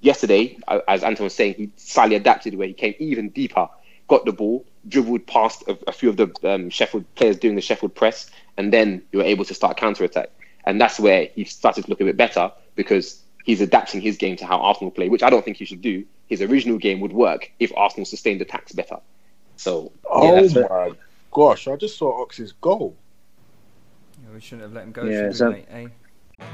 Yesterday, 0.00 0.58
as 0.86 1.02
Anton 1.02 1.24
was 1.24 1.34
saying, 1.34 1.54
he 1.54 1.70
slightly 1.76 2.16
adapted 2.16 2.54
where 2.54 2.68
he 2.68 2.72
came 2.72 2.94
even 2.98 3.30
deeper, 3.30 3.68
got 4.08 4.24
the 4.24 4.32
ball, 4.32 4.64
dribbled 4.88 5.26
past 5.26 5.64
a, 5.68 5.76
a 5.88 5.92
few 5.92 6.08
of 6.08 6.16
the 6.16 6.32
um, 6.44 6.70
Sheffield 6.70 7.04
players 7.14 7.36
doing 7.36 7.56
the 7.56 7.60
Sheffield 7.60 7.94
press, 7.94 8.30
and 8.56 8.72
then 8.72 9.02
you 9.12 9.18
were 9.18 9.24
able 9.24 9.44
to 9.44 9.54
start 9.54 9.76
counter 9.76 10.04
attack. 10.04 10.30
And 10.64 10.80
that's 10.80 11.00
where 11.00 11.28
he 11.34 11.44
started 11.44 11.84
to 11.84 11.90
look 11.90 12.00
a 12.00 12.04
bit 12.04 12.16
better 12.16 12.52
because 12.76 13.22
he's 13.50 13.60
adapting 13.60 14.00
his 14.00 14.16
game 14.16 14.36
to 14.36 14.46
how 14.46 14.58
Arsenal 14.60 14.92
play, 14.92 15.08
which 15.08 15.24
I 15.24 15.30
don't 15.30 15.44
think 15.44 15.56
he 15.56 15.64
should 15.64 15.82
do. 15.82 16.04
His 16.28 16.40
original 16.40 16.78
game 16.78 17.00
would 17.00 17.12
work 17.12 17.50
if 17.58 17.72
Arsenal 17.76 18.06
sustained 18.06 18.40
attacks 18.40 18.72
better. 18.72 18.98
So 19.56 19.92
Oh 20.08 20.34
yeah, 20.34 20.40
that's 20.40 20.54
my 20.54 20.92
gosh! 21.32 21.66
I 21.66 21.76
just 21.76 21.98
saw 21.98 22.22
Ox's 22.22 22.52
goal. 22.52 22.96
Yeah, 24.22 24.34
we 24.34 24.40
shouldn't 24.40 24.62
have 24.62 24.72
let 24.72 24.84
him 24.84 24.92
go. 24.92 25.04
Yeah, 25.04 25.32
so- 25.32 25.50
mate? 25.50 25.66
Eh? 25.70 25.88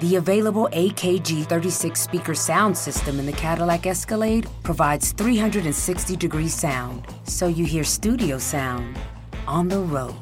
The 0.01 0.17
available 0.17 0.69
AKG 0.73 1.47
36 1.47 2.01
speaker 2.01 2.35
sound 2.35 2.77
system 2.77 3.21
in 3.21 3.27
the 3.27 3.33
Cadillac 3.33 3.87
Escalade 3.87 4.49
provides 4.65 5.13
360 5.13 6.17
degree 6.17 6.49
sound, 6.49 7.07
so 7.23 7.47
you 7.47 7.65
hear 7.65 7.85
studio 7.85 8.37
sound 8.37 8.99
on 9.47 9.69
the 9.69 9.79
road. 9.79 10.17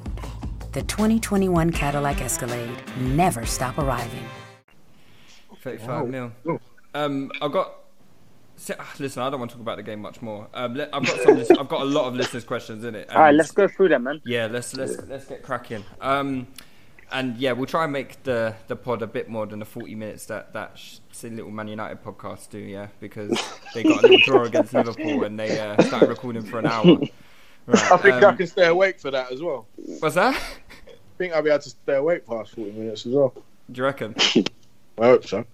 The 0.73 0.83
2021 0.83 1.71
Cadillac 1.71 2.21
Escalade 2.21 2.77
never 2.99 3.47
stop 3.47 3.79
arriving. 3.79 4.29
35 5.65 6.09
mil. 6.09 6.33
Um, 6.95 7.33
I've 7.41 7.51
got. 7.51 7.75
ah, 8.79 8.95
Listen, 8.99 9.23
I 9.23 9.31
don't 9.31 9.41
want 9.41 9.51
to 9.51 9.57
talk 9.57 9.63
about 9.63 9.79
the 9.79 9.83
game 9.83 10.01
much 10.01 10.23
more. 10.23 10.47
Um, 10.55 10.75
le- 10.75 10.89
I've 10.93 11.05
got 11.05 11.21
some. 11.21 11.59
I've 11.59 11.69
got 11.69 11.81
a 11.81 11.87
lot 11.87 12.07
of 12.07 12.15
listeners' 12.15 12.45
questions 12.45 12.85
in 12.85 12.95
it. 12.95 13.11
All 13.11 13.23
right, 13.23 13.35
let's 13.35 13.51
go 13.51 13.67
through 13.67 13.89
them, 13.89 14.05
man. 14.05 14.21
Yeah, 14.25 14.47
let's 14.47 14.77
let's 14.77 14.97
let's 15.09 15.25
get 15.25 15.43
cracking. 15.43 15.83
Um, 16.01 16.47
and 17.11 17.37
yeah, 17.39 17.53
we'll 17.53 17.67
try 17.67 17.85
and 17.85 17.93
make 17.93 18.23
the 18.23 18.55
the 18.69 18.77
pod 18.77 19.03
a 19.03 19.07
bit 19.07 19.29
more 19.29 19.47
than 19.47 19.59
the 19.59 19.65
forty 19.65 19.95
minutes 19.95 20.27
that 20.27 20.53
that 20.53 20.79
silly 21.13 21.37
little 21.37 21.51
Man 21.51 21.69
United 21.69 22.05
podcast 22.05 22.51
do. 22.51 22.59
Yeah, 22.59 22.89
because 23.01 23.31
they 23.75 23.83
got 23.83 24.05
a 24.05 24.07
little 24.07 24.19
draw 24.25 24.43
against 24.45 24.75
Liverpool 24.75 25.25
and 25.25 25.39
they 25.39 25.59
uh, 25.59 25.81
started 25.83 26.11
recording 26.11 26.43
for 26.43 26.59
an 26.59 26.67
hour. 26.67 26.99
Right, 27.67 27.93
I 27.93 27.97
think 27.97 28.15
I 28.17 28.25
um, 28.25 28.37
can 28.37 28.47
stay 28.47 28.67
awake 28.67 29.01
for 29.01 29.11
that 29.11 29.33
as 29.33 29.41
well. 29.41 29.67
What's 29.77 30.17
that? 30.17 30.35
I 30.35 30.93
think 31.17 31.33
I'll 31.33 31.41
be 31.41 31.49
able 31.49 31.63
to 31.63 31.71
stay 31.71 31.95
awake 31.95 32.27
past 32.27 32.55
forty 32.55 32.73
minutes 32.73 33.07
as 33.07 33.15
well. 33.15 33.33
Do 33.73 33.79
you 33.79 33.85
reckon? 33.85 34.15
I 34.99 35.07
hope 35.07 35.27
so. 35.27 35.47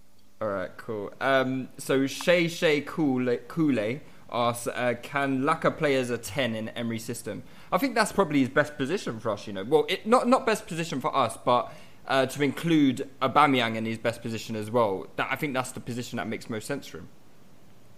All 0.43 0.49
right, 0.49 0.75
cool. 0.79 1.13
Um, 1.21 1.69
so 1.77 2.07
Shay 2.07 2.49
Shay 2.49 2.81
Kool 2.81 3.37
Kool 3.47 4.01
asks, 4.33 4.67
uh, 4.69 4.95
can 5.03 5.43
Laka 5.43 5.77
play 5.77 5.97
as 5.97 6.09
a 6.09 6.17
ten 6.17 6.55
in 6.55 6.71
Emery's 6.71 7.05
system? 7.05 7.43
I 7.71 7.77
think 7.77 7.95
that's 7.95 8.11
probably 8.11 8.41
his 8.41 8.49
best 8.49 8.79
position 8.79 9.21
for 9.21 9.33
us. 9.33 9.47
You 9.47 9.53
know, 9.53 9.65
well, 9.65 9.85
it, 9.91 10.07
not 10.07 10.29
not 10.29 10.47
best 10.47 10.67
position 10.67 10.99
for 10.99 11.15
us, 11.15 11.37
but 11.45 11.71
uh, 12.09 12.25
to 12.25 12.43
include 12.43 13.07
Aubameyang 13.21 13.77
in 13.77 13.85
his 13.85 13.99
best 13.99 14.23
position 14.23 14.57
as 14.57 14.71
well. 14.71 15.09
That 15.17 15.29
I 15.31 15.37
think 15.37 15.53
that's 15.53 15.73
the 15.73 15.81
position 15.81 16.17
that 16.17 16.27
makes 16.27 16.49
most 16.49 16.67
sense 16.67 16.87
for 16.87 16.99
him. 16.99 17.09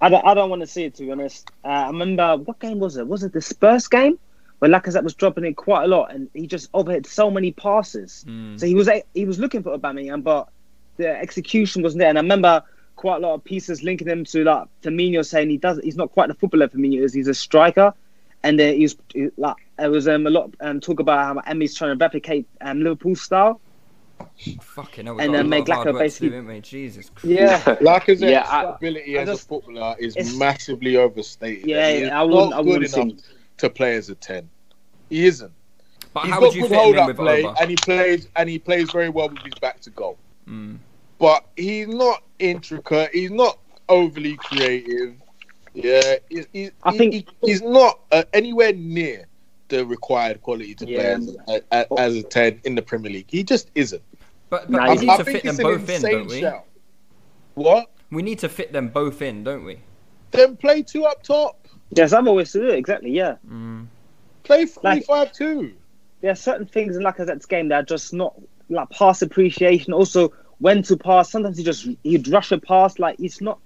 I 0.01 0.09
don't, 0.09 0.27
I 0.27 0.35
don't 0.35 0.51
want 0.51 0.63
to 0.63 0.67
see 0.67 0.83
it 0.83 0.97
to 0.97 1.05
be 1.05 1.13
honest. 1.13 1.49
Uh, 1.65 1.69
I 1.69 1.87
remember 1.87 2.39
what 2.39 2.59
game 2.59 2.81
was 2.81 2.97
it? 2.97 3.07
Was 3.07 3.23
it 3.23 3.33
the 3.33 3.41
Spurs 3.41 3.87
game 3.87 4.19
where 4.59 4.69
Lacazette 4.69 5.05
was 5.05 5.15
dropping 5.15 5.45
it 5.45 5.55
quite 5.55 5.85
a 5.85 5.87
lot 5.87 6.13
and 6.13 6.29
he 6.35 6.49
just 6.49 6.73
overhit 6.73 7.07
so 7.07 7.31
many 7.31 7.53
passes. 7.53 8.25
So 8.57 8.67
he 8.67 8.75
was 8.75 8.89
he 9.15 9.27
was 9.27 9.39
looking 9.39 9.63
for 9.63 9.79
Aubameyang, 9.79 10.25
but 10.25 10.49
the 10.97 11.09
execution 11.09 11.83
wasn't 11.83 12.01
there. 12.01 12.09
And 12.09 12.19
I 12.19 12.21
remember 12.23 12.63
quite 12.97 13.17
a 13.17 13.21
lot 13.21 13.35
of 13.35 13.45
pieces 13.45 13.83
linking 13.83 14.09
him 14.09 14.25
to 14.27 14.45
like 14.45 14.69
Firmino 14.83 15.25
saying 15.27 15.51
he 15.51 15.57
does 15.57 15.81
he's 15.83 15.97
not 15.97 16.13
quite 16.13 16.29
the 16.29 16.35
footballer 16.35 16.69
Firmino 16.69 17.01
is. 17.03 17.13
He's 17.13 17.29
a 17.29 17.35
striker. 17.35 17.95
And 18.45 18.61
uh, 18.61 18.73
he 18.73 18.83
was 18.83 18.97
like 19.37 19.57
there 19.79 19.91
was 19.91 20.09
um, 20.09 20.27
a 20.27 20.31
lot 20.31 20.45
of 20.47 20.55
um, 20.61 20.81
talk 20.81 21.01
about 21.01 21.37
how 21.37 21.41
Emery's 21.51 21.75
trying 21.75 21.97
to 21.97 22.03
replicate 22.03 22.47
um, 22.61 22.81
Liverpool 22.83 23.15
style. 23.17 23.61
Fucking 24.61 25.07
hell, 25.07 25.19
And 25.21 25.35
then 25.35 25.47
a 25.47 25.49
make 25.49 25.69
lot 25.69 25.87
Laka 25.87 25.99
basically- 25.99 26.31
do. 26.41 26.61
Jesus 26.61 27.11
Christ. 27.11 27.27
Yeah. 27.27 27.59
Lacazette's 27.81 28.21
Yeah, 28.23 28.47
I- 28.49 28.75
ability 28.77 29.19
I 29.19 29.23
as 29.23 29.29
just- 29.29 29.45
a 29.45 29.47
footballer 29.49 29.97
is 29.99 30.37
massively 30.37 30.97
overstated. 30.97 31.67
Yeah, 31.69 31.91
He 31.93 32.01
yeah, 32.03 32.21
I 32.21 32.23
wouldn't- 32.23 32.51
not 32.51 32.59
I 32.61 32.63
good 32.63 32.83
wouldn't 32.83 32.97
enough 32.97 33.19
to 33.59 33.71
play 33.71 33.97
as 33.97 34.11
a 34.11 34.15
ten. 34.15 34.49
He 35.09 35.27
isn't. 35.27 35.53
But 36.15 36.25
He's 36.25 36.33
how 36.35 36.41
got 36.41 36.47
would 36.49 36.55
you 36.57 36.63
good 36.69 36.73
hold 36.77 36.97
up 36.97 37.17
play, 37.17 37.45
Oba? 37.45 37.61
and 37.61 37.71
he 37.71 37.77
plays 37.77 38.29
and 38.37 38.49
he 38.49 38.59
plays 38.59 38.91
very 38.91 39.09
well 39.09 39.29
with 39.29 39.39
his 39.43 39.55
back 39.61 39.81
to 39.83 39.91
goal. 39.91 40.19
Mm. 40.49 40.79
But 41.19 41.45
he's 41.57 41.89
not 41.89 42.23
intricate. 42.39 43.11
He's 43.13 43.31
not 43.31 43.59
overly 43.89 44.37
creative. 44.37 45.15
Yeah, 45.75 46.17
he's, 46.29 46.47
he's, 46.53 46.71
I 46.83 46.97
think- 46.97 47.15
he- 47.15 47.27
he's 47.43 47.63
not 47.63 48.01
uh, 48.11 48.25
anywhere 48.33 48.73
near 48.73 49.27
the 49.69 49.87
required 49.87 50.43
quality 50.43 50.75
to 50.75 50.85
play 50.85 50.95
Yeah. 50.95 51.19
as, 51.19 51.37
a- 51.49 51.63
a- 51.73 52.01
as 52.01 52.17
a 52.17 52.23
ten 52.23 52.61
in 52.65 52.75
the 52.75 52.83
Premier 52.83 53.11
League. 53.11 53.31
He 53.31 53.43
just 53.43 53.71
isn't. 53.75 54.03
But, 54.51 54.71
but 54.71 54.81
Nah, 54.83 54.91
we 54.95 54.99
need 54.99 55.09
I 55.11 55.17
to 55.17 55.25
think 55.25 55.43
fit 55.43 55.57
them 55.57 55.57
both 55.57 55.89
in, 55.89 56.03
don't 56.03 56.27
we? 56.27 56.41
shout. 56.41 56.65
What? 57.55 57.91
We 58.11 58.23
need 58.23 58.39
to 58.41 58.49
fit 58.51 58.73
them 58.73 58.89
both 58.89 59.23
in, 59.23 59.45
don't 59.45 59.65
we? 59.65 59.79
Then 60.33 60.57
play 60.57 60.83
two 60.83 61.05
up 61.05 61.23
top. 61.23 61.69
Yes, 61.95 62.13
I'm 62.13 62.29
always 62.29 62.51
said 62.51 62.65
it 62.65 62.75
exactly. 62.75 63.11
Yeah. 63.11 63.37
Play 64.45 64.67
three 64.67 64.81
Like- 64.83 65.05
five 65.07 65.33
two. 65.33 65.73
there 66.21 66.31
are 66.33 66.37
certain 66.37 66.67
things 66.67 66.97
in 66.97 67.03
Lacazette's 67.03 67.47
game 67.47 67.69
that 67.69 67.77
are 67.77 67.83
just 67.83 68.13
not 68.13 68.35
like 68.73 68.91
pass 68.91 69.23
appreciation. 69.23 69.93
Also, 69.93 70.33
when 70.59 70.83
to 70.85 70.97
pass. 70.97 71.31
Sometimes 71.31 71.59
he 71.59 71.65
just 71.65 71.89
he'd 72.03 72.29
rush 72.29 72.53
a 72.53 72.59
pass. 72.59 72.99
Like 72.99 73.17
it's 73.19 73.41
not. 73.41 73.59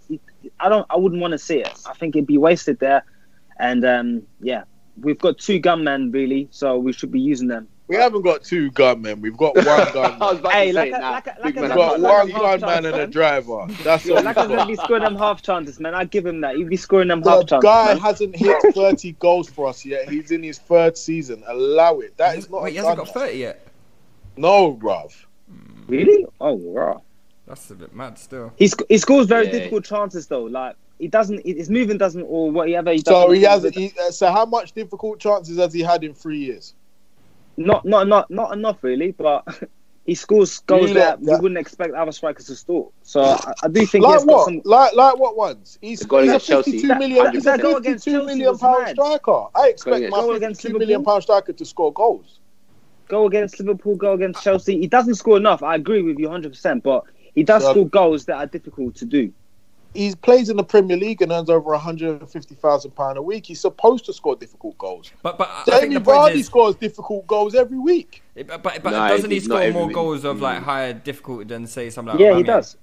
I 0.61 0.69
don't. 0.69 0.87
I 0.91 0.97
wouldn't 0.97 1.21
want 1.21 1.33
to 1.33 1.39
see 1.39 1.59
it. 1.61 1.73
I 1.87 1.93
think 1.95 2.17
it'd 2.17 2.27
be 2.27 2.39
wasted 2.39 2.79
there. 2.79 3.05
And 3.59 3.85
um, 3.85 4.23
yeah, 4.41 4.65
we've 5.01 5.19
got 5.19 5.39
two 5.39 5.59
gunmen 5.59 6.11
really, 6.13 6.49
so 6.51 6.79
we 6.79 6.93
should 6.93 7.11
be 7.11 7.21
using 7.21 7.49
them. 7.49 7.69
We 7.89 7.95
haven't 7.95 8.23
got 8.23 8.43
two 8.43 8.73
gunmen. 8.73 9.21
We've 9.21 9.37
got 9.37 9.55
one 9.55 9.65
gunman. 9.95 10.51
Hey, 10.51 10.73
like 10.73 10.93
a, 10.93 10.99
like, 10.99 11.27
a, 11.29 11.37
like 11.41 11.55
we've 11.55 11.69
got 11.69 12.01
one 12.01 12.29
gunman 12.31 12.61
chance, 12.61 12.87
and 12.87 12.87
a 12.97 13.07
driver. 13.07 13.67
That's 13.85 14.05
Yeah, 14.05 14.17
all. 14.17 14.23
Lacazette 14.23 14.67
be 14.67 14.75
scoring 14.75 15.05
them 15.05 15.15
half 15.17 15.41
chances, 15.41 15.79
man. 15.79 15.95
I 15.95 16.05
give 16.05 16.27
him 16.27 16.41
that. 16.41 16.57
He'd 16.57 16.69
be 16.69 16.77
scoring 16.77 17.07
them 17.09 17.21
The 17.21 17.31
half 17.31 17.47
chances. 17.47 17.63
guy 17.63 17.87
man. 17.95 17.99
hasn't 17.99 18.35
hit 18.35 18.57
30 18.75 19.13
goals 19.13 19.49
for 19.49 19.69
us 19.69 19.85
yet. 19.85 20.09
He's 20.11 20.33
in 20.33 20.43
his 20.43 20.59
third 20.59 20.99
season. 20.99 21.45
Allow 21.47 22.01
it. 22.01 22.17
That 22.17 22.37
is 22.37 22.51
not 22.51 22.63
Wait, 22.63 22.71
a 22.71 22.73
he 22.73 22.77
hasn't 22.79 22.97
got 22.99 23.09
30 23.11 23.39
yet. 23.39 23.66
No, 24.37 24.75
bruv. 24.75 25.13
Really? 25.89 26.27
Oh, 26.41 26.53
wow. 26.55 27.03
That's 27.47 27.71
a 27.71 27.75
bit 27.75 27.95
mad 27.95 28.19
still. 28.19 28.53
He 28.57 28.67
sc- 28.67 28.83
he 28.89 28.99
scores 28.99 29.27
very 29.27 29.47
Yeah. 29.47 29.53
difficult 29.53 29.85
chances 29.85 30.27
though. 30.27 30.43
Like 30.45 30.75
he 30.99 31.07
doesn't. 31.07 31.47
His 31.47 31.71
movement 31.71 32.01
doesn't, 32.01 32.23
or 32.23 32.51
whatever 32.51 32.91
he 32.91 32.99
does. 32.99 33.15
So 33.15 33.31
he 33.31 33.43
has. 33.43 33.63
He, 33.63 33.93
uh, 34.05 34.11
so 34.11 34.33
how 34.33 34.45
much 34.47 34.73
difficult 34.73 35.21
chances 35.21 35.57
has 35.59 35.73
he 35.73 35.81
had 35.81 36.03
in 36.03 36.13
three 36.13 36.39
years? 36.39 36.75
Not 37.57 37.85
not 37.85 38.09
not 38.09 38.29
not 38.33 38.53
enough 38.53 38.83
really, 38.83 39.13
but 39.13 39.45
he 40.07 40.17
scores 40.17 40.59
goals 40.61 40.89
You 40.89 40.95
that 40.95 41.23
lot- 41.23 41.37
we 41.39 41.43
wouldn't 41.43 41.59
expect 41.59 41.95
other 41.95 42.11
strikers 42.11 42.47
to 42.47 42.57
score. 42.57 42.91
So 43.05 43.23
I, 43.23 43.53
I 43.63 43.69
do 43.69 43.87
think 43.87 44.05
Like 44.05 44.15
he's 44.17 44.25
got 44.25 44.35
what? 44.35 44.45
some. 44.47 44.61
Like 44.65 44.95
like 44.95 45.17
what 45.17 45.37
ones? 45.37 45.79
He's, 45.81 46.01
The 46.01 46.07
goal 46.07 46.21
he's 46.23 46.29
a 46.29 46.33
against 46.33 46.47
Chelsea. 46.49 46.71
52 46.73 46.89
That- 46.89 46.99
million. 46.99 47.25
that- 47.25 47.35
he's 47.35 47.45
that 47.45 47.61
a 47.61 47.63
goal 47.63 47.77
against 47.77 48.05
52 48.07 48.11
Chelsea 48.19 48.27
million 48.39 48.51
was 48.51 48.61
pound 48.61 48.83
mad. 48.83 48.91
striker. 48.97 49.45
I 49.55 49.69
expect 49.69 49.97
against- 49.99 50.11
my 50.17 50.21
Goal 50.21 50.35
against 50.35 50.63
52 50.63 50.79
million 50.81 50.89
Liverpool. 50.99 51.13
pound 51.13 51.23
striker 51.23 51.53
to 51.53 51.65
score 51.65 51.93
goals. 51.93 52.41
Go 53.09 53.27
against 53.27 53.59
Liverpool, 53.61 53.97
go 53.97 54.13
against 54.15 54.43
Chelsea. 54.43 54.79
He 54.79 54.87
doesn't 54.87 55.15
score 55.15 55.37
enough. 55.37 55.63
I 55.63 55.75
agree 55.77 56.03
with 56.03 56.19
you 56.19 56.27
100, 56.27 56.51
percent 56.53 56.83
but 56.83 57.05
he 57.35 57.43
does 57.45 57.63
So- 57.63 57.71
score 57.73 57.89
goals 57.89 58.25
that 58.27 58.37
are 58.37 58.47
difficult 58.47 58.95
to 58.97 59.05
do. 59.05 59.33
He 59.95 60.15
plays 60.15 60.51
in 60.51 60.59
the 60.59 60.65
Premier 60.65 60.99
League 60.99 61.23
and 61.23 61.33
earns 61.33 61.49
over 61.49 61.71
150,000 61.71 62.91
pound 62.91 63.17
a 63.17 63.23
week. 63.23 63.47
He's 63.47 63.61
supposed 63.61 64.05
to 64.07 64.13
score 64.13 64.37
difficult 64.37 64.77
goals. 64.77 65.11
But 65.23 65.39
but 65.39 65.49
I 65.67 65.81
think 65.81 65.93
Jamie 65.95 66.05
Vardy 66.05 66.35
is, 66.35 66.47
scores 66.47 66.75
difficult 66.77 67.27
goals 67.27 67.55
every 67.55 67.79
week. 67.79 68.23
but 68.35 68.63
but, 68.63 68.83
but 68.83 68.91
Nah, 68.91 69.09
doesn't 69.09 69.31
he 69.31 69.41
score 69.41 69.63
every 69.63 69.73
more 69.73 69.87
week. 69.87 69.95
goals 69.95 70.25
of 70.27 70.43
like 70.43 70.59
Mm. 70.61 70.65
higher 70.65 70.93
difficulty 70.93 71.45
than 71.45 71.67
say 71.67 71.89
something 71.89 72.13
like 72.13 72.21
yeah, 72.21 72.37
he 72.37 72.43
does. 72.43 72.77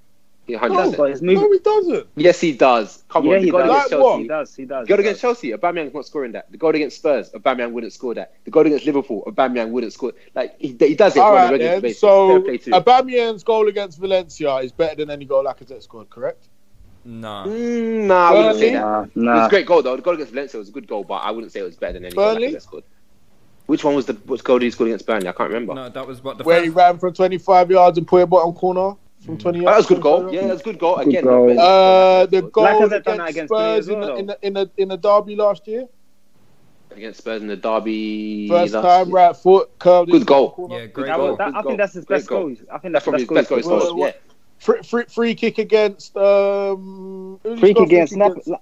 Yeah, 0.46 0.58
He 0.66 0.68
100%. 0.68 0.76
does, 0.76 0.92
but 0.94 1.10
his 1.10 1.22
No, 1.22 1.50
he 1.52 1.58
doesn't. 1.60 2.08
Yes, 2.16 2.40
he 2.40 2.52
does. 2.52 3.04
Come 3.08 3.26
Yeah, 3.26 3.30
on, 3.30 3.40
the 3.40 3.46
he 3.46 3.48
goal 3.48 3.60
does. 3.60 3.66
against 3.66 3.88
Like 3.88 3.96
what? 3.96 4.10
Chelsea. 4.12 4.22
He 4.22 4.28
does. 4.28 4.54
He 4.54 4.66
does. 4.66 4.88
The 4.88 4.94
goal 4.94 5.00
against 5.00 5.20
does. 5.20 5.22
Chelsea, 5.22 5.52
Aubameyang's 5.52 5.94
not 5.94 6.06
scoring 6.06 6.32
that. 6.32 6.50
The 6.52 6.58
goal 6.58 6.74
against 6.74 6.98
Spurs, 6.98 7.30
Aubameyang 7.32 7.72
wouldn't 7.72 7.92
score 7.92 8.14
that. 8.14 8.32
The 8.44 8.50
goal 8.50 8.66
against 8.66 8.86
Liverpool, 8.86 9.24
Aubameyang 9.26 9.70
wouldn't 9.70 9.92
score. 9.92 10.12
Like 10.34 10.56
he, 10.60 10.76
he 10.78 10.94
does 10.96 11.16
it 11.16 11.20
All 11.20 11.32
on 11.32 11.44
a 11.44 11.48
right, 11.48 11.48
regular 11.48 11.72
then. 11.72 11.80
basis. 11.80 12.00
So 12.00 12.20
Fair 12.26 12.40
play 12.40 12.58
to 12.58 12.70
him. 12.72 12.84
Aubameyang's 12.84 13.44
goal 13.44 13.68
against 13.68 13.98
Valencia 13.98 14.56
is 14.58 14.72
better 14.72 14.96
than 14.96 15.10
any 15.10 15.26
goal 15.26 15.44
Lacazette 15.44 15.82
scored, 15.82 16.10
correct? 16.10 16.48
Nah. 17.04 17.48
Mm, 17.48 18.06
nah, 18.06 18.30
I 18.30 18.32
wouldn't 18.32 18.56
say 18.56 18.70
Burnley? 18.70 18.70
that. 18.70 19.10
Nah, 19.16 19.32
It 19.32 19.34
was 19.36 19.46
a 19.46 19.50
great 19.50 19.66
goal 19.66 19.82
though. 19.82 19.96
The 19.96 20.02
goal 20.02 20.14
against 20.14 20.32
Valencia 20.32 20.58
was 20.58 20.70
a 20.70 20.72
good 20.72 20.88
goal, 20.88 21.04
but 21.04 21.16
I 21.16 21.30
wouldn't 21.32 21.52
say 21.52 21.60
it 21.60 21.64
was 21.64 21.76
better 21.76 21.94
than 21.94 22.04
any 22.06 22.16
Burnley? 22.16 22.20
goal 22.20 22.60
Lacazette 22.60 22.62
scored. 22.62 22.84
Which 23.66 23.84
one 23.84 23.94
was 23.94 24.06
the 24.06 24.14
which 24.14 24.44
goal 24.44 24.58
did 24.60 24.66
he 24.66 24.70
score 24.72 24.86
against 24.88 25.06
Burnley? 25.06 25.28
I 25.28 25.32
can't 25.32 25.50
remember. 25.50 25.74
No, 25.74 25.88
that 25.90 26.06
was 26.06 26.22
what 26.22 26.38
the 26.38 26.44
Where 26.44 26.56
first. 26.58 26.64
he 26.64 26.70
ran 26.70 26.98
from 26.98 27.14
25 27.14 27.70
yards 27.70 27.98
and 27.98 28.06
put 28.08 28.22
a 28.22 28.26
bottom 28.26 28.54
corner. 28.54 28.96
From 29.24 29.38
20 29.38 29.58
Oh, 29.58 29.62
yards. 29.62 29.74
that 29.74 29.76
was 29.76 29.86
a 29.90 29.94
good 29.94 30.02
goal. 30.02 30.18
Yeah, 30.32 30.40
yards. 30.40 30.46
that 30.46 30.52
was 30.52 30.60
a 30.60 30.64
good 30.64 30.78
goal. 30.78 30.96
Good 30.96 31.08
Again, 31.08 31.24
goal. 31.24 31.58
Uh, 31.60 32.26
the 32.26 32.42
goal 32.42 32.64
Lacazette 32.64 32.86
against, 32.86 33.04
done 33.04 33.20
against 33.20 33.48
Spurs 33.52 33.88
as 33.88 33.94
well, 33.94 34.16
in, 34.16 34.26
the, 34.26 34.38
in, 34.42 34.52
the, 34.54 34.62
in, 34.62 34.68
the, 34.68 34.70
in 34.82 34.88
the 34.88 34.96
derby 34.96 35.36
last 35.36 35.66
year. 35.66 35.84
against 36.90 37.18
Spurs 37.18 37.42
in 37.42 37.48
the 37.48 37.56
derby. 37.56 38.48
First 38.48 38.74
last 38.74 38.82
time, 38.82 39.06
year. 39.08 39.16
right 39.16 39.36
foot, 39.36 39.70
curved 39.78 40.10
Good 40.10 40.26
goal. 40.26 40.68
Yeah, 40.70 40.86
great 40.86 41.06
That 41.06 41.16
goal. 41.16 41.36
that, 41.36 41.46
Good 41.46 41.54
I 41.56 41.62
goal. 41.62 41.70
think 41.70 41.78
that's 41.78 41.92
his 41.94 42.04
Great 42.04 42.16
best 42.18 42.28
goal. 42.28 42.48
goal. 42.48 42.56
I 42.72 42.78
think 42.78 42.92
That's 42.92 43.04
that's 43.04 43.04
from 43.04 43.14
his 43.14 43.28
best 43.28 43.50
best 43.50 43.50
goal 43.50 43.60
goal. 43.62 43.78
Well, 43.78 43.96
well, 43.96 44.06
Yeah. 44.08 44.12
Free, 44.58 44.82
free, 44.82 45.04
free 45.08 45.34
kick 45.34 45.58
against. 45.58 46.16
Um, 46.16 47.38
who 47.42 47.50
did 47.50 47.54
he 47.56 47.60
Free 47.60 47.74
kick 47.74 47.86
against 47.86 48.16
Nap- 48.16 48.32
La- 48.46 48.58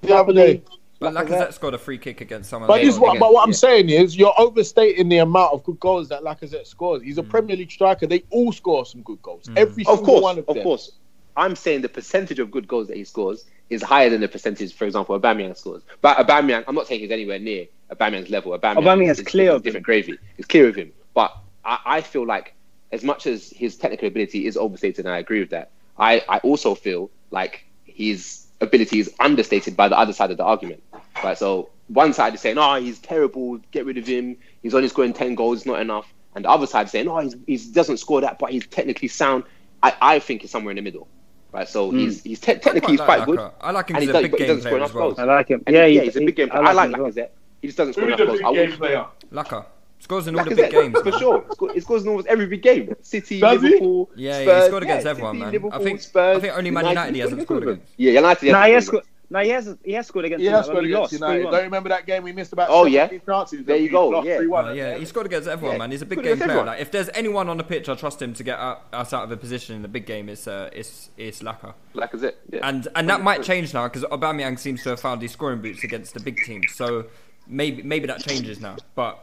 the 0.00 0.14
other 0.16 0.32
day. 0.32 0.62
But 1.04 1.26
Lacazette. 1.26 1.28
Lacazette 1.28 1.52
scored 1.54 1.74
a 1.74 1.78
free 1.78 1.98
kick 1.98 2.20
against 2.20 2.50
someone. 2.50 2.68
But 2.68 2.74
else. 2.74 2.82
this 2.86 2.94
is 2.94 3.00
what, 3.00 3.18
but 3.18 3.32
what 3.32 3.42
I'm 3.42 3.50
yeah. 3.50 3.56
saying 3.56 3.88
is, 3.90 4.16
you're 4.16 4.34
overstating 4.38 5.08
the 5.08 5.18
amount 5.18 5.52
of 5.52 5.62
good 5.64 5.78
goals 5.80 6.08
that 6.08 6.22
Lacazette 6.22 6.66
scores. 6.66 7.02
He's 7.02 7.18
a 7.18 7.22
Hmm. 7.22 7.30
Premier 7.30 7.56
League 7.56 7.70
striker. 7.70 8.06
They 8.06 8.24
all 8.30 8.52
score 8.52 8.84
some 8.86 9.02
good 9.02 9.20
goals. 9.22 9.48
Every 9.56 9.84
Of 9.84 9.98
single 9.98 10.04
course, 10.06 10.22
one 10.22 10.38
of, 10.38 10.48
of 10.48 10.54
them. 10.54 10.58
Of 10.58 10.64
course. 10.64 10.92
I'm 11.36 11.56
saying 11.56 11.80
the 11.82 11.88
percentage 11.88 12.38
of 12.38 12.50
good 12.50 12.68
goals 12.68 12.86
that 12.88 12.96
he 12.96 13.02
scores 13.04 13.44
is 13.68 13.82
higher 13.82 14.08
than 14.08 14.20
the 14.20 14.28
percentage, 14.28 14.72
for 14.72 14.84
example, 14.84 15.18
Aubameyang 15.18 15.56
scores. 15.56 15.82
But 16.00 16.16
Aubameyang, 16.18 16.64
I'm 16.68 16.74
not 16.76 16.86
saying 16.86 17.00
he's 17.00 17.10
anywhere 17.10 17.40
near 17.40 17.66
Aubameyang's 17.90 18.30
level. 18.30 18.56
Aubameyang, 18.56 18.76
Aubameyang's 18.76 19.18
is, 19.20 19.26
clear 19.26 19.48
is 19.50 19.54
of 19.56 19.56
him. 19.56 19.62
different 19.62 19.86
gravy. 19.86 20.18
It's 20.38 20.46
clear 20.46 20.68
of 20.68 20.76
him. 20.76 20.92
But 21.12 21.36
I, 21.64 21.78
I 21.84 22.00
feel 22.02 22.24
like 22.24 22.54
as 22.92 23.02
much 23.02 23.26
as 23.26 23.50
his 23.50 23.76
technical 23.76 24.06
ability 24.06 24.46
is 24.46 24.56
overstated, 24.56 25.06
and 25.06 25.14
I 25.14 25.18
agree 25.18 25.40
with 25.40 25.50
that, 25.50 25.70
I, 25.98 26.22
I 26.28 26.38
also 26.38 26.76
feel 26.76 27.10
like 27.32 27.64
his 27.84 28.46
ability 28.60 29.00
is 29.00 29.12
understated 29.18 29.76
by 29.76 29.88
the 29.88 29.98
other 29.98 30.12
side 30.12 30.30
of 30.30 30.36
the 30.36 30.44
argument. 30.44 30.82
Right. 31.24 31.38
So 31.38 31.70
one 31.88 32.12
side 32.12 32.34
is 32.34 32.40
saying, 32.40 32.58
"Oh, 32.58 32.74
he's 32.76 32.98
terrible. 32.98 33.58
Get 33.70 33.86
rid 33.86 33.98
of 33.98 34.06
him. 34.06 34.36
He's 34.62 34.74
only 34.74 34.88
scoring 34.88 35.12
ten 35.12 35.34
goals. 35.34 35.58
It's 35.58 35.66
not 35.66 35.80
enough." 35.80 36.12
And 36.34 36.44
the 36.44 36.50
other 36.50 36.66
side 36.66 36.86
is 36.86 36.92
saying, 36.92 37.08
"Oh, 37.08 37.18
he's, 37.18 37.36
he 37.46 37.72
doesn't 37.72 37.96
score 37.98 38.20
that, 38.20 38.38
but 38.38 38.50
he's 38.50 38.66
technically 38.66 39.08
sound." 39.08 39.44
I, 39.82 39.94
I 40.00 40.18
think 40.18 40.42
he's 40.42 40.50
somewhere 40.50 40.70
in 40.72 40.76
the 40.76 40.82
middle. 40.82 41.08
Right. 41.52 41.68
So 41.68 41.90
hmm. 41.90 41.98
he's 41.98 42.22
he's 42.22 42.40
te- 42.40 42.56
technically 42.56 42.92
he's 42.92 43.00
like 43.00 43.24
quite 43.24 43.26
good. 43.26 43.50
I 43.60 43.70
like 43.70 43.88
him 43.90 43.96
and 43.96 44.04
as 44.04 44.10
he 44.10 44.18
a 44.18 44.22
big 44.28 44.36
game 44.36 44.60
player 44.60 44.82
as 44.82 44.92
well. 44.94 45.08
goals. 45.08 45.18
I 45.18 45.24
like 45.24 45.48
him. 45.48 45.62
And 45.66 45.74
Yeah, 45.76 45.86
he- 45.86 45.92
he- 45.92 45.98
yeah, 45.98 46.02
he's 46.04 46.16
a 46.16 46.20
big 46.20 46.36
game 46.36 46.48
I 46.52 46.56
player. 46.56 46.66
I 46.68 46.72
like 46.72 46.90
like 46.90 47.00
him 47.00 47.06
Lacazette. 47.06 47.28
He 47.62 47.68
just 47.68 47.78
doesn't 47.78 47.92
score 47.94 48.04
enough 48.06 48.18
goals. 48.18 48.38
big 48.38 48.44
I 48.46 48.52
game 48.54 48.72
player? 48.72 49.06
Lacazette 49.32 49.66
scores 50.00 50.26
in 50.26 50.38
all 50.38 50.44
the 50.44 50.54
big 50.54 50.70
games. 50.70 50.98
for 51.00 51.12
sure. 51.12 51.44
He 51.72 51.80
scores 51.80 52.02
in 52.02 52.08
almost 52.08 52.26
every 52.28 52.46
big 52.46 52.62
game. 52.62 52.94
City, 53.02 53.40
Does 53.40 53.62
he? 53.62 53.68
Liverpool, 53.68 54.10
Yeah, 54.16 54.42
Spurs. 54.42 54.62
he 54.62 54.68
scored 54.68 54.82
against 54.82 55.04
Yeah, 55.04 55.10
everyone, 55.10 55.34
City, 55.34 55.44
man. 55.44 55.52
Liverpool, 55.52 55.80
I 55.80 55.84
think 55.84 56.00
Spurs, 56.00 56.36
I 56.36 56.40
think 56.40 56.56
only 56.58 56.70
Man 56.70 56.86
United 56.86 57.14
he 57.14 57.20
hasn't 57.20 57.42
scored 57.42 57.62
against. 57.62 57.92
Yeah, 57.96 58.12
United. 58.12 58.46
he 58.46 58.52
Nah, 58.52 58.58
hasn't 58.58 58.68
he 58.68 58.74
has 58.74 58.86
scored 58.86 59.04
scored. 59.26 59.30
Nah, 59.30 59.42
he 59.42 59.50
has. 59.50 59.76
He 59.84 59.92
has 59.92 60.06
scored 60.06 60.24
against. 60.24 60.40
He 60.40 60.46
them, 60.46 60.54
has 60.56 60.66
scored 60.66 60.84
against 60.84 61.00
lost 61.00 61.12
United. 61.12 61.42
Don't 61.44 61.54
you 61.54 61.60
remember 61.60 61.88
that 61.88 62.06
game 62.06 62.22
we 62.22 62.32
missed 62.32 62.52
about 62.52 62.68
Oh, 62.70 62.84
yeah. 62.86 63.06
17 63.06 63.26
chances? 63.26 63.64
There 63.64 63.76
you 63.76 63.90
go, 63.90 64.08
lost 64.08 64.26
yeah. 64.26 64.38
3-1 64.38 64.64
Uh, 64.68 64.72
yeah, 64.72 64.96
he 64.96 65.04
scored 65.04 65.26
against 65.26 65.48
everyone, 65.48 65.74
Yeah, 65.74 65.78
man. 65.78 65.90
He's 65.90 66.02
a 66.02 66.06
big 66.06 66.22
game 66.22 66.34
against 66.34 66.44
player. 66.44 66.64
Like, 66.64 66.80
if 66.80 66.90
there's 66.90 67.10
anyone 67.14 67.48
on 67.48 67.56
the 67.56 67.64
pitch, 67.64 67.88
I 67.88 67.94
trust 67.94 68.20
him 68.20 68.34
to 68.34 68.42
get 68.42 68.58
us 68.58 69.12
out 69.12 69.24
of 69.24 69.30
a 69.32 69.36
position 69.36 69.76
in 69.76 69.82
the 69.82 69.88
big 69.88 70.06
game. 70.06 70.28
It's 70.28 70.46
uh, 70.46 70.70
it's 70.72 71.10
it's 71.16 71.42
Laka. 71.42 71.74
Lacazette. 71.94 72.34
Yeah. 72.50 72.68
And 72.68 72.88
and 72.94 73.08
that 73.08 73.22
might 73.22 73.42
change 73.42 73.74
now 73.74 73.88
because 73.88 74.04
Aubameyang 74.04 74.58
seems 74.58 74.82
to 74.84 74.90
have 74.90 75.00
found 75.00 75.22
his 75.22 75.32
scoring 75.32 75.60
boots 75.60 75.84
against 75.84 76.14
the 76.14 76.20
big 76.20 76.38
teams. 76.44 76.72
So 76.74 77.06
maybe 77.46 77.82
maybe 77.82 78.06
that 78.06 78.20
changes 78.20 78.60
now. 78.60 78.76
But 78.94 79.18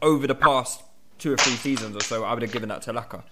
over 0.00 0.26
the 0.26 0.34
past 0.34 0.82
two 1.18 1.32
or 1.32 1.36
three 1.36 1.54
seasons 1.54 1.96
or 1.96 2.00
so, 2.00 2.24
I 2.24 2.34
would 2.34 2.42
have 2.42 2.52
given 2.52 2.68
that 2.70 2.82
to 2.82 2.92
Laka. 2.92 3.22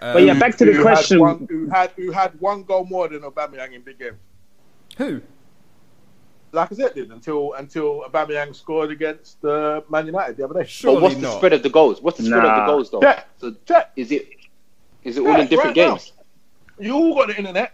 But 0.00 0.24
yeah, 0.24 0.34
back 0.38 0.56
to 0.56 0.64
the 0.64 0.72
who 0.72 0.82
question. 0.82 1.18
Had 1.18 1.22
one, 1.22 1.46
who 1.48 1.68
had 1.68 1.90
who 1.96 2.10
had 2.10 2.40
one 2.40 2.64
goal 2.64 2.84
more 2.84 3.08
than 3.08 3.20
Aubameyang 3.20 3.74
in 3.74 3.82
big 3.82 3.98
game? 3.98 4.18
Who? 4.98 5.20
Lacazette 6.52 6.94
did 6.94 7.10
until 7.10 7.52
until 7.54 8.04
Aubameyang 8.08 8.54
scored 8.54 8.92
against 8.92 9.44
uh, 9.44 9.80
Man 9.90 10.06
United 10.06 10.36
the 10.36 10.44
other 10.44 10.54
day. 10.54 10.60
But 10.60 10.68
Surely 10.68 11.02
what's 11.02 11.14
the 11.16 11.22
not. 11.22 11.36
spread 11.38 11.52
of 11.52 11.62
the 11.64 11.70
goals? 11.70 12.00
What's 12.00 12.18
the 12.18 12.24
spread 12.24 12.44
of 12.44 12.56
the 12.60 12.66
goals, 12.66 12.90
though? 12.92 13.00
Check. 13.00 13.26
So 13.38 13.54
Check. 13.66 13.90
is 13.96 14.12
it 14.12 14.28
is 15.02 15.18
it 15.18 15.26
all 15.26 15.40
in 15.40 15.48
different 15.48 15.76
right 15.76 15.88
now. 15.88 15.90
games? 15.96 16.12
You 16.78 16.94
all 16.94 17.14
got 17.16 17.28
the 17.28 17.36
internet. 17.38 17.72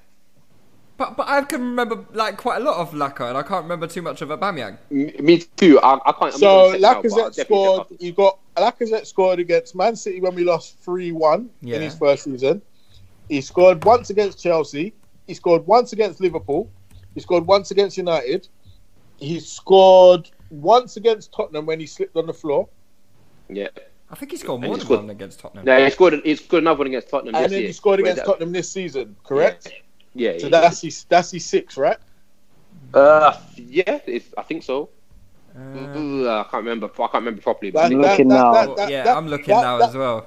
But 0.96 1.16
but 1.16 1.28
I 1.28 1.42
can 1.42 1.60
remember 1.60 2.06
like 2.14 2.38
quite 2.38 2.60
a 2.62 2.64
lot 2.64 2.78
of 2.78 2.92
Laka, 2.92 3.28
and 3.28 3.36
I 3.36 3.42
can't 3.42 3.62
remember 3.64 3.86
too 3.86 4.00
much 4.02 4.22
of 4.22 4.30
Aubameyang. 4.30 4.78
M- 4.90 5.24
Me 5.24 5.38
too. 5.56 5.78
I, 5.82 5.98
I 6.06 6.12
can't. 6.12 6.32
So 6.34 6.70
not 6.72 6.80
now, 6.80 7.02
Lacazette 7.02 7.34
scored. 7.34 7.86
You 7.98 8.12
got 8.12 8.38
Lacazette 8.56 9.06
scored 9.06 9.40
against 9.40 9.74
Man 9.74 9.94
City 9.94 10.20
when 10.22 10.34
we 10.34 10.44
lost 10.44 10.78
three 10.80 11.12
one 11.12 11.50
Yeah. 11.60 11.76
in 11.76 11.82
his 11.82 11.96
first 11.98 12.24
season. 12.24 12.62
He 13.28 13.42
scored 13.42 13.84
once 13.84 14.08
against 14.08 14.42
Chelsea. 14.42 14.94
He 15.26 15.34
scored 15.34 15.66
once 15.66 15.92
against 15.92 16.20
Liverpool. 16.20 16.70
He 17.14 17.20
scored 17.20 17.46
once 17.46 17.70
against 17.70 17.96
United. 17.96 18.48
He 19.18 19.40
scored 19.40 20.30
once 20.50 20.96
against 20.96 21.32
Tottenham 21.32 21.66
when 21.66 21.80
he 21.80 21.86
slipped 21.86 22.16
on 22.16 22.26
the 22.26 22.34
floor, 22.34 22.68
Yeah. 23.48 23.68
I 24.12 24.16
think 24.16 24.32
he 24.32 24.36
scored 24.38 24.60
And 24.62 24.66
more 24.68 24.74
he 24.74 24.78
than 24.78 24.86
scored- 24.86 25.00
one 25.00 25.10
against 25.10 25.38
Tottenham. 25.38 25.64
No, 25.64 25.84
he 25.84 25.90
scored. 25.90 26.14
He 26.24 26.34
scored 26.34 26.62
another 26.64 26.78
one 26.78 26.86
against 26.88 27.08
Tottenham. 27.10 27.34
and 27.36 27.52
then 27.52 27.60
yeah. 27.60 27.66
he 27.68 27.72
scored 27.72 28.00
against 28.00 28.16
that? 28.16 28.26
Tottenham 28.26 28.50
this 28.52 28.68
season. 28.68 29.14
Correct. 29.24 29.72
Yeah. 30.14 30.36
So 30.38 30.46
yeah. 30.46 30.60
that's 30.60 30.80
his. 30.80 31.04
That's 31.04 31.30
his 31.30 31.44
six, 31.46 31.76
right? 31.76 31.98
Uh, 32.92 33.38
yeah. 33.54 34.00
If, 34.06 34.34
I 34.36 34.42
think 34.42 34.64
so. 34.64 34.88
Uh, 35.56 35.60
I 36.40 36.42
can't 36.50 36.64
remember. 36.64 36.86
I 36.86 36.96
can't 36.96 37.12
remember 37.14 37.40
properly. 37.42 37.70
That- 37.70 37.90
But 37.90 37.92
I'm 37.92 38.00
looking 38.00 38.28
that- 38.28 38.34
now. 38.34 38.52
that- 38.52 38.76
that- 38.76 38.90
yeah, 38.90 39.04
that- 39.04 39.16
I'm 39.16 39.28
looking 39.28 39.54
that- 39.54 39.62
now 39.62 39.78
that- 39.78 39.90
as 39.90 39.94
well. 39.96 40.26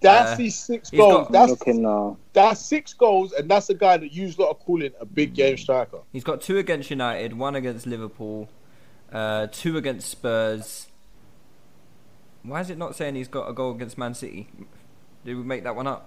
That's 0.00 0.32
Uh, 0.32 0.36
his 0.44 0.54
six 0.58 0.90
he's 0.90 0.98
goals. 0.98 1.24
got- 1.24 1.32
That's 1.32 1.50
looking 1.50 1.82
now. 1.82 2.16
that's 2.32 2.60
six 2.60 2.94
goals, 2.94 3.32
and 3.32 3.50
that's 3.50 3.66
the 3.66 3.74
guy 3.74 3.96
that 3.98 4.12
you 4.12 4.32
lot 4.38 4.48
are 4.48 4.54
calling 4.54 4.92
a 5.00 5.04
big 5.04 5.34
game 5.34 5.56
striker. 5.58 5.98
He's 6.12 6.24
got 6.24 6.40
two 6.40 6.56
against 6.58 6.90
United, 6.90 7.36
one 7.38 7.54
against 7.54 7.86
Liverpool, 7.86 8.48
uh, 9.12 9.48
two 9.52 9.76
against 9.76 10.08
Spurs. 10.08 10.88
Why 12.42 12.60
is 12.60 12.70
it 12.70 12.78
not 12.78 12.96
saying 12.96 13.16
he's 13.16 13.28
got 13.28 13.48
a 13.48 13.52
goal 13.52 13.72
against 13.72 13.98
Man 13.98 14.14
City? 14.14 14.48
Did 15.24 15.36
we 15.36 15.42
make 15.42 15.64
that 15.64 15.76
one 15.76 15.86
up? 15.86 16.06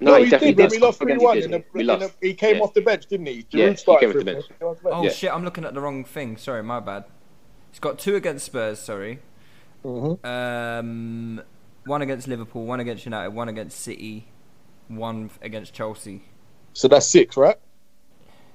no, 0.00 0.16
he, 0.16 0.24
he 0.24 0.30
definitely 0.30 0.54
did. 0.54 0.70
When 0.72 0.80
we 0.80 0.86
lost 0.86 1.00
Again, 1.00 1.14
three 1.16 1.20
he 1.20 1.24
one, 1.24 1.34
did. 1.36 1.44
in 1.46 1.50
the, 1.52 1.64
We 1.72 1.80
in 1.80 1.86
lost. 1.86 2.20
the, 2.20 2.26
he 2.28 2.34
came 2.34 2.56
Yeah. 2.56 2.62
off 2.62 2.74
the 2.74 2.82
bench, 2.82 3.06
didn't 3.06 3.26
he? 3.26 3.46
Yeah, 3.50 3.70
he 3.70 3.76
started 3.76 4.00
came 4.06 4.12
for 4.12 4.18
off 4.18 4.24
the 4.24 4.30
him. 4.30 4.36
bench. 4.36 4.46
He 4.48 4.54
came 4.58 4.68
off 4.68 4.76
the 4.76 4.82
bench. 4.82 4.94
Oh 4.96 5.02
Yeah. 5.04 5.10
shit, 5.10 5.32
I'm 5.32 5.44
looking 5.44 5.64
at 5.64 5.72
the 5.72 5.80
wrong 5.80 6.04
thing. 6.04 6.36
Sorry, 6.36 6.62
my 6.62 6.80
bad. 6.80 7.04
He's 7.70 7.78
got 7.80 7.98
two 7.98 8.14
against 8.16 8.44
Spurs. 8.44 8.78
Sorry. 8.80 9.20
Mhm. 9.84 10.22
Um, 10.24 11.42
one 11.86 12.02
against 12.02 12.28
Liverpool, 12.28 12.64
one 12.66 12.80
against 12.80 13.04
United, 13.04 13.30
one 13.30 13.48
against 13.48 13.80
City, 13.80 14.26
one 14.88 15.30
against 15.42 15.74
Chelsea. 15.74 16.22
So 16.72 16.88
that's 16.88 17.06
six, 17.06 17.36
right? 17.36 17.56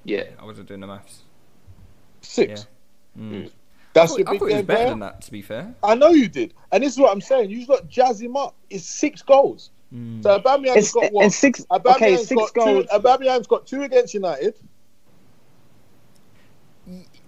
Yeah. 0.04 0.24
I 0.38 0.44
wasn't 0.44 0.68
doing 0.68 0.80
the 0.80 0.86
maths. 0.86 1.22
Six. 2.20 2.66
Yeah. 3.16 3.22
Mm. 3.22 3.46
I 3.46 3.50
That's 3.92 4.12
thought, 4.12 4.18
your 4.18 4.28
I 4.28 4.32
big 4.32 4.40
thought 4.40 4.46
it 4.46 4.52
was 4.52 4.54
game 4.54 4.66
better 4.66 4.78
player. 4.78 4.90
than 4.90 4.98
that. 5.00 5.20
To 5.22 5.32
be 5.32 5.42
fair. 5.42 5.74
I 5.82 5.94
know 5.94 6.10
you 6.10 6.28
did, 6.28 6.54
and 6.72 6.82
this 6.82 6.92
is 6.92 6.98
what 6.98 7.12
I'm 7.12 7.20
saying. 7.20 7.50
You 7.50 7.64
lot 7.66 7.88
jazz 7.88 8.20
him 8.20 8.36
up. 8.36 8.54
It's 8.68 8.84
six 8.84 9.22
goals. 9.22 9.70
Mm. 9.92 10.22
So 10.22 10.38
Aubameyang's 10.38 10.76
It's, 10.76 10.92
got 10.92 11.12
what? 11.12 11.24
and 11.24 11.32
six. 11.32 11.64
Aubameyang's 11.70 11.96
Okay, 11.96 12.16
six 12.16 12.40
got 12.40 12.54
goals. 12.54 12.86
Two, 12.86 12.96
Aubameyang's 12.98 13.46
got 13.48 13.66
two 13.66 13.82
against 13.82 14.14
United, 14.14 14.54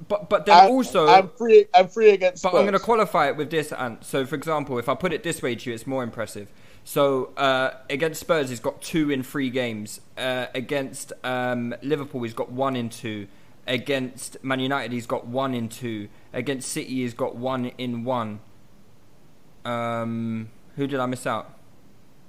But 0.08 0.28
but 0.28 0.46
then 0.46 0.58
and, 0.58 0.70
also 0.70 1.08
and 1.08 1.32
three 1.36 1.66
and 1.74 1.90
three 1.90 2.10
against. 2.10 2.42
But 2.42 2.50
Spurs. 2.50 2.58
I'm 2.58 2.64
going 2.64 2.78
to 2.78 2.84
qualify 2.84 3.28
it 3.28 3.36
with 3.36 3.50
this, 3.50 3.72
and 3.72 4.02
so 4.02 4.24
for 4.24 4.34
example, 4.34 4.78
if 4.78 4.88
I 4.88 4.94
put 4.94 5.12
it 5.12 5.22
this 5.22 5.42
way 5.42 5.54
to 5.54 5.70
you, 5.70 5.74
it's 5.74 5.86
more 5.86 6.02
impressive. 6.02 6.48
So 6.84 7.26
uh, 7.36 7.74
against 7.88 8.20
Spurs, 8.20 8.48
he's 8.48 8.60
got 8.60 8.82
two 8.82 9.10
in 9.10 9.22
three 9.22 9.50
games. 9.50 10.00
Uh, 10.16 10.46
against 10.54 11.12
um, 11.22 11.74
Liverpool, 11.82 12.22
he's 12.22 12.34
got 12.34 12.50
one 12.50 12.74
in 12.74 12.88
two. 12.88 13.28
Against 13.66 14.42
Man 14.42 14.58
United, 14.58 14.90
he's 14.92 15.06
got 15.06 15.26
one 15.26 15.54
in 15.54 15.68
two. 15.68 16.08
Against 16.32 16.68
City, 16.68 17.02
he's 17.02 17.14
got 17.14 17.36
one 17.36 17.66
in 17.78 18.02
one. 18.02 18.40
Um, 19.64 20.50
who 20.76 20.88
did 20.88 20.98
I 20.98 21.06
miss 21.06 21.26
out? 21.26 21.56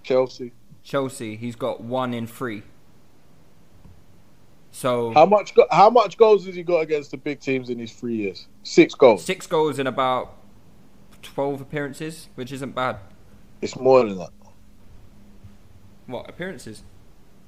Chelsea. 0.03 0.51
Chelsea, 0.83 1.35
he's 1.35 1.55
got 1.55 1.81
one 1.81 2.13
in 2.13 2.27
three. 2.27 2.61
So 4.73 5.11
How 5.13 5.27
much? 5.27 5.53
Go- 5.53 5.67
how 5.71 5.89
much 5.91 6.17
goals 6.17 6.47
has 6.47 6.55
he 6.55 6.63
got 6.63 6.79
against 6.79 7.11
the 7.11 7.17
big 7.17 7.39
teams 7.39 7.69
in 7.69 7.77
his 7.77 7.93
three 7.93 8.15
years? 8.15 8.47
Six 8.63 8.95
goals. 8.95 9.23
six 9.23 9.45
goals 9.45 9.77
in 9.77 9.85
about 9.85 10.35
twelve 11.21 11.61
appearances, 11.61 12.27
which 12.35 12.51
isn't 12.51 12.73
bad. 12.73 12.97
It's 13.61 13.77
more 13.79 14.03
than 14.03 14.17
that. 14.17 14.31
What 16.07 16.27
appearances? 16.27 16.83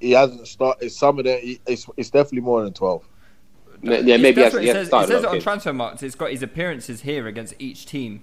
He 0.00 0.12
hasn't 0.12 0.46
started. 0.46 0.90
Some 0.90 1.18
of 1.18 1.24
them. 1.24 1.40
It's, 1.42 1.86
it's 1.96 2.10
definitely 2.10 2.42
more 2.42 2.62
than 2.62 2.72
twelve. 2.72 3.04
Yeah, 3.82 4.16
maybe 4.16 4.32
That's 4.32 4.36
he 4.36 4.42
has, 4.42 4.52
what 4.54 4.62
he 4.62 4.68
it 4.70 4.72
says, 4.72 4.86
started 4.86 5.10
it 5.10 5.14
says 5.14 5.24
it 5.24 5.28
on 5.28 5.58
Transfermarkt. 5.58 6.02
It's 6.04 6.14
got 6.14 6.30
his 6.30 6.44
appearances 6.44 7.02
here 7.02 7.26
against 7.26 7.54
each 7.58 7.86
team. 7.86 8.22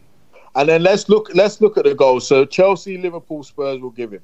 And 0.56 0.70
then 0.70 0.82
let's 0.82 1.10
look. 1.10 1.30
Let's 1.36 1.60
look 1.60 1.78
at 1.78 1.84
the 1.84 1.94
goals. 1.94 2.26
So 2.26 2.46
Chelsea, 2.46 2.98
Liverpool, 2.98 3.44
Spurs 3.44 3.82
will 3.82 3.92
give 3.92 4.14
him. 4.14 4.22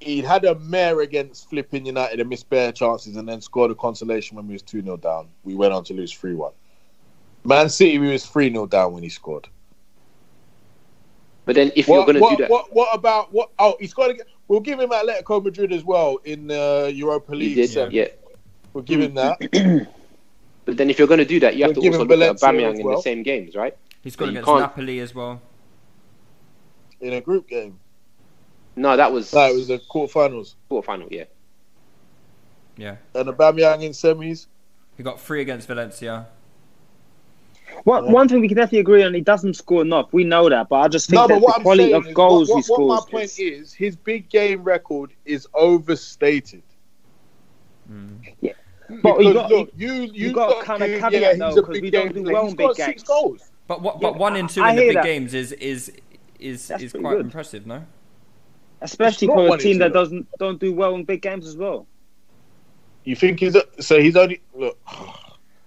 He 0.00 0.20
had 0.22 0.44
a 0.44 0.54
mare 0.56 1.00
against 1.00 1.48
flipping 1.50 1.86
United 1.86 2.20
and 2.20 2.28
missed 2.28 2.48
bare 2.48 2.72
chances, 2.72 3.16
and 3.16 3.28
then 3.28 3.40
scored 3.40 3.70
a 3.70 3.74
consolation 3.74 4.36
when 4.36 4.46
we 4.46 4.54
was 4.54 4.62
two 4.62 4.82
0 4.82 4.96
down. 4.96 5.28
We 5.44 5.54
went 5.54 5.72
on 5.72 5.84
to 5.84 5.94
lose 5.94 6.12
three 6.12 6.34
one. 6.34 6.52
Man 7.44 7.68
City, 7.68 7.98
we 7.98 8.10
was 8.10 8.26
three 8.26 8.50
0 8.50 8.66
down 8.66 8.92
when 8.92 9.02
he 9.02 9.08
scored. 9.08 9.48
But 11.44 11.54
then 11.54 11.72
if 11.74 11.88
What, 11.88 11.96
you're 11.96 12.06
going 12.06 12.22
to 12.22 12.36
do 12.36 12.42
that, 12.42 12.50
what, 12.50 12.72
what 12.72 12.94
about 12.94 13.32
what? 13.32 13.50
Oh, 13.58 13.76
he's 13.80 13.94
got 13.94 14.08
to. 14.08 14.14
get. 14.14 14.26
We'll 14.48 14.60
give 14.60 14.80
him 14.80 14.90
Atletico 14.90 15.42
Madrid 15.42 15.72
as 15.72 15.84
well 15.84 16.18
in 16.24 16.48
the 16.48 16.90
Europa 16.94 17.34
League. 17.34 17.54
did, 17.54 17.70
semi. 17.70 17.94
yeah. 17.94 18.08
We'll 18.72 18.84
give 18.84 19.00
him 19.00 19.14
that. 19.14 19.88
But 20.70 20.76
then 20.76 20.88
if 20.88 21.00
you're 21.00 21.08
going 21.08 21.18
to 21.18 21.24
do 21.24 21.40
that, 21.40 21.56
you 21.56 21.64
have 21.64 21.70
We'll 21.70 21.82
to 21.82 21.90
give 21.90 21.94
also 21.94 22.02
him 22.04 22.08
look 22.20 22.30
at 22.30 22.38
Valencia 22.38 22.48
Aubameyang 22.48 22.72
as 22.74 22.78
in 22.78 22.86
the 22.86 23.02
same 23.02 23.22
games, 23.24 23.56
right? 23.56 23.76
He's 24.02 24.14
got 24.14 24.26
You 24.26 24.30
against 24.30 24.46
Napoli 24.46 25.00
as 25.00 25.12
well. 25.12 25.40
in 27.00 27.14
a 27.14 27.20
group 27.20 27.48
game. 27.48 27.79
No, 28.76 28.96
that 28.96 29.12
was 29.12 29.32
No, 29.32 29.46
it 29.46 29.54
was 29.54 29.68
the 29.68 29.78
quarterfinals. 29.78 30.54
quarterfinal. 30.70 31.08
Yeah. 31.10 31.24
Yeah. 32.76 32.96
and 33.14 33.28
Aubameyang 33.28 33.82
in 33.82 33.92
semis. 33.92 34.46
He 34.96 35.02
got 35.02 35.20
three 35.20 35.40
against 35.42 35.66
Valencia. 35.68 36.26
One, 37.84 38.10
one 38.10 38.28
thing 38.28 38.40
we 38.40 38.48
can 38.48 38.56
definitely 38.56 38.80
agree 38.80 39.02
on, 39.02 39.14
he 39.14 39.20
doesn't 39.20 39.54
score 39.54 39.82
enough. 39.82 40.12
We 40.12 40.24
know 40.24 40.48
that, 40.48 40.68
but 40.68 40.76
I 40.76 40.88
just 40.88 41.08
think 41.08 41.20
No, 41.20 41.28
that 41.28 41.40
the 41.40 41.52
I'm 41.56 41.62
quality 41.62 41.94
of 41.94 42.06
is, 42.06 42.14
goals 42.14 42.48
what, 42.50 42.56
he 42.56 42.62
scores. 42.62 42.78
what 42.88 43.04
my 43.06 43.10
point 43.10 43.24
is- 43.24 43.38
is, 43.38 43.72
his 43.72 43.96
big 43.96 44.28
game 44.28 44.62
record 44.62 45.12
is 45.24 45.46
overstated. 45.54 46.62
Mm. 47.90 48.18
Yeah. 48.40 48.52
But 49.02 49.18
Because 49.18 49.24
you 49.24 49.32
got, 49.34 49.50
look, 49.50 49.70
you 49.76 49.92
you, 49.92 50.10
you 50.12 50.32
got 50.32 50.58
to 50.58 50.64
kind 50.64 50.82
of 50.82 50.88
caveat 51.00 51.30
he's 51.32 51.38
though, 51.38 51.48
a 51.50 51.62
'cause 51.62 51.72
big 51.74 51.82
we 51.82 51.90
don't 51.90 52.06
game 52.06 52.12
do 52.12 52.22
player. 52.24 52.34
well 52.34 52.42
He's 52.44 52.52
in 52.52 52.56
big 52.56 52.66
got 52.66 52.76
six 52.76 52.88
games. 52.88 53.02
goals. 53.04 53.50
But 53.68 53.82
what? 53.82 53.94
Yeah, 53.96 54.00
but 54.10 54.18
one 54.18 54.36
and 54.36 54.48
two 54.48 54.62
I 54.62 54.70
in 54.70 54.76
the 54.76 54.82
big 54.82 54.94
that. 54.96 55.04
games 55.04 55.32
is 55.34 55.52
is 55.52 55.92
is 56.40 56.66
That's 56.68 56.82
is 56.82 56.92
quite 56.92 57.12
good. 57.16 57.20
impressive, 57.26 57.66
no? 57.68 57.84
Especially 58.80 59.28
It's 59.28 59.34
for 59.34 59.54
a 59.54 59.58
team 59.58 59.78
that 59.78 59.92
doesn't 59.92 60.26
don't 60.38 60.58
do 60.58 60.72
well 60.72 60.94
in 60.94 61.04
big 61.04 61.22
games 61.22 61.46
as 61.46 61.56
well. 61.56 61.86
You 63.04 63.16
think 63.16 63.40
he's 63.40 63.54
a, 63.54 63.64
so? 63.80 64.00
He's 64.00 64.16
only 64.16 64.40
look. 64.54 64.78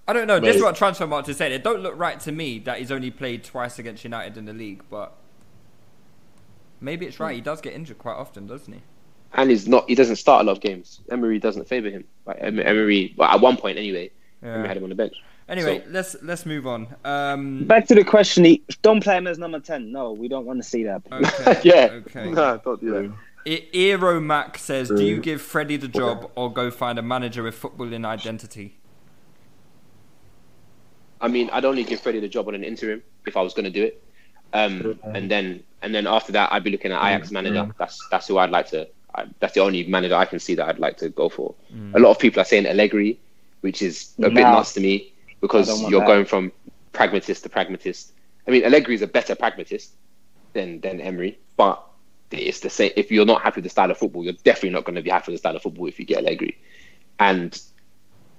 I 0.08 0.14
don't 0.14 0.28
know. 0.28 0.40
This 0.40 0.58
is 0.58 0.62
what 0.62 0.76
Transfermarkt 0.76 1.30
is 1.30 1.38
saying. 1.38 1.54
It 1.54 1.64
don't 1.64 1.82
look 1.82 1.98
right 1.98 2.20
to 2.22 2.32
me 2.32 2.60
that 2.60 2.80
he's 2.80 2.92
only 2.92 3.12
played 3.12 3.44
twice 3.44 3.80
against 3.80 4.04
United 4.04 4.38
in 4.38 4.46
the 4.46 4.54
league, 4.54 4.84
but 4.90 5.14
maybe 6.82 7.06
it's 7.06 7.20
right. 7.20 7.36
He 7.36 7.42
does 7.42 7.62
get 7.62 7.74
injured 7.74 7.98
quite 7.98 8.16
often, 8.16 8.48
doesn't 8.48 8.74
he? 8.74 8.82
and 9.34 9.50
he's 9.50 9.68
not. 9.68 9.90
He 9.90 9.96
doesn't 9.96 10.18
start 10.18 10.42
a 10.42 10.44
lot 10.46 10.58
of 10.58 10.62
games. 10.62 11.02
Emery 11.12 11.40
doesn't 11.40 11.68
favour 11.68 11.90
him. 11.90 12.04
Like 12.26 12.38
Em- 12.40 12.60
Emery, 12.60 13.14
well, 13.18 13.30
at 13.30 13.42
one 13.42 13.58
point 13.58 13.78
anyway, 13.78 14.12
Emery 14.44 14.68
had 14.68 14.78
him 14.78 14.84
on 14.84 14.90
the 14.90 14.96
bench. 14.96 15.16
Anyway, 15.50 15.80
So- 15.80 15.92
let's 15.92 16.16
let's 16.24 16.46
move 16.46 16.66
on. 16.68 16.88
Um, 17.04 17.66
Back 17.66 17.88
to 17.88 17.96
the 17.96 18.04
question: 18.04 18.46
he, 18.46 18.64
Don't 18.82 19.04
play 19.04 19.18
him 19.18 19.28
as 19.28 19.38
number 19.38 19.60
ten. 19.60 19.92
No, 19.92 20.12
we 20.14 20.28
don't 20.28 20.46
want 20.46 20.62
to 20.62 20.68
see 20.68 20.84
that. 20.84 21.02
okay, 21.12 21.60
yeah. 21.64 21.90
Okay. 21.92 22.30
No, 22.32 22.60
don't 22.64 22.80
do 22.82 22.92
that. 22.92 23.12
Eero 23.74 24.24
Mac 24.24 24.58
says, 24.58 24.88
"Do 24.90 25.04
you 25.04 25.20
give 25.20 25.42
Freddie 25.42 25.76
the 25.78 25.90
job 25.90 26.32
or 26.36 26.52
go 26.52 26.72
find 26.72 26.98
a 26.98 27.02
manager 27.02 27.44
with 27.44 27.62
footballing 27.62 28.06
identity?" 28.06 28.78
I 31.22 31.28
mean, 31.28 31.50
I'd 31.52 31.66
only 31.66 31.84
give 31.84 32.00
Freddie 32.02 32.20
the 32.20 32.28
job 32.28 32.48
on 32.48 32.56
an 32.56 32.64
interim 32.64 33.02
if 33.26 33.38
I 33.38 33.42
was 33.42 33.54
going 33.54 33.66
to 33.66 33.70
do 33.72 33.84
it, 33.84 34.04
um, 34.54 35.00
and 35.14 35.30
then 35.32 35.64
and 35.82 35.94
then 35.94 36.08
after 36.08 36.32
that, 36.34 36.52
I'd 36.54 36.64
be 36.64 36.72
looking 36.72 36.92
at 36.92 37.00
Ajax 37.06 37.32
manager. 37.32 37.70
That's 37.78 38.00
that's 38.10 38.28
who 38.28 38.38
I'd 38.38 38.50
like 38.50 38.70
to. 38.70 38.88
I, 39.16 39.26
that's 39.40 39.54
the 39.54 39.60
only 39.62 39.86
manager 39.88 40.16
I 40.16 40.26
can 40.26 40.40
see 40.40 40.56
that 40.56 40.68
I'd 40.68 40.80
like 40.80 40.98
to 40.98 41.10
go 41.10 41.30
for. 41.30 41.54
A 41.94 42.00
lot 42.00 42.12
of 42.12 42.20
people 42.20 42.42
are 42.42 42.46
saying 42.46 42.66
Allegri, 42.66 43.20
which 43.62 43.82
is 43.82 44.14
a 44.20 44.24
bit 44.24 44.34
Nah. 44.36 44.54
nuts 44.54 44.74
to 44.74 44.80
me 44.82 45.13
because 45.44 45.68
I 45.68 45.74
don't 45.74 45.82
want 45.82 45.92
you're 45.92 46.00
that. 46.00 46.08
going 46.08 46.26
from 46.26 46.54
pragmatist 46.94 47.44
to 47.44 47.50
pragmatist. 47.50 48.14
I 48.48 48.52
mean, 48.52 48.64
Allegri 48.64 48.96
is 48.96 49.02
a 49.02 49.08
better 49.08 49.36
pragmatist 49.36 49.92
than 50.54 50.80
than 50.80 51.02
Emery, 51.02 51.38
but 51.58 51.86
it's 52.32 52.62
the 52.62 52.70
same. 52.70 52.92
If 52.96 53.12
you're 53.12 53.26
not 53.26 53.42
happy 53.42 53.58
with 53.58 53.66
the 53.66 53.70
style 53.70 53.92
of 53.92 53.98
football, 53.98 54.24
you're 54.24 54.40
definitely 54.46 54.70
not 54.70 54.86
going 54.86 54.96
to 54.96 55.02
be 55.02 55.10
happy 55.10 55.34
with 55.34 55.36
the 55.36 55.44
style 55.44 55.56
of 55.58 55.62
football 55.62 55.86
if 55.88 56.00
you 56.00 56.06
get 56.06 56.20
Allegri. 56.20 56.58
And 57.20 57.62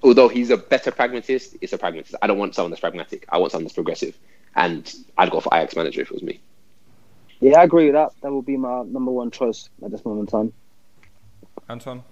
although 0.02 0.28
he's 0.28 0.48
a 0.48 0.56
better 0.56 0.90
pragmatist, 0.90 1.56
it's 1.60 1.74
a 1.74 1.78
pragmatist. 1.78 2.14
I 2.22 2.26
don't 2.26 2.38
want 2.38 2.54
someone 2.54 2.70
that's 2.70 2.80
pragmatic. 2.80 3.26
I 3.28 3.36
want 3.36 3.52
someone 3.52 3.64
that's 3.64 3.74
progressive. 3.74 4.18
And 4.56 4.92
I'd 5.18 5.30
go 5.30 5.40
for 5.40 5.54
Ajax 5.54 5.76
manager 5.76 6.00
if 6.00 6.08
it 6.08 6.14
was 6.14 6.22
me. 6.22 6.40
Yeah, 7.40 7.60
I 7.60 7.64
agree 7.64 7.84
with 7.86 7.94
that. 7.94 8.12
That 8.22 8.32
would 8.32 8.46
be 8.46 8.56
my 8.56 8.82
number 8.84 9.10
one 9.10 9.30
choice 9.30 9.68
at 9.84 9.90
this 9.90 10.04
moment 10.06 10.32
in 10.32 10.38
time. 10.38 10.52
Anton. 11.68 12.02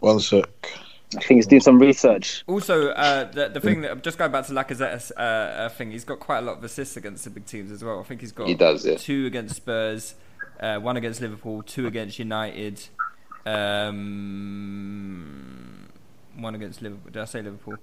One 0.00 0.20
sec. 0.20 0.72
I 1.14 1.20
think 1.20 1.38
he's 1.38 1.46
doing 1.46 1.60
some 1.62 1.78
research. 1.78 2.42
Also, 2.48 2.88
uh, 2.90 3.30
the 3.30 3.48
the 3.48 3.60
thing 3.60 3.82
that 3.82 3.90
I'm 3.92 4.00
just 4.00 4.18
going 4.18 4.32
back 4.32 4.46
to 4.46 4.52
Lacazette's 4.52 5.12
uh, 5.16 5.20
uh, 5.20 5.68
thing, 5.68 5.92
he's 5.92 6.04
got 6.04 6.18
quite 6.18 6.38
a 6.38 6.42
lot 6.42 6.58
of 6.58 6.64
assists 6.64 6.96
against 6.96 7.22
the 7.24 7.30
big 7.30 7.46
teams 7.46 7.70
as 7.70 7.84
well. 7.84 8.00
I 8.00 8.02
think 8.02 8.20
he's 8.22 8.32
got 8.32 8.48
He 8.48 8.54
does, 8.54 8.84
yeah. 8.84 8.96
two 8.96 9.26
against 9.26 9.54
Spurs, 9.56 10.14
uh, 10.58 10.78
one 10.78 10.96
against 10.96 11.20
Liverpool, 11.20 11.62
two 11.62 11.86
against 11.86 12.18
United, 12.18 12.80
um, 14.56 15.88
one 16.36 16.54
against 16.54 16.82
Liverpool. 16.82 17.10
Did 17.12 17.22
I 17.22 17.26
say 17.26 17.42
Liverpool? 17.42 17.76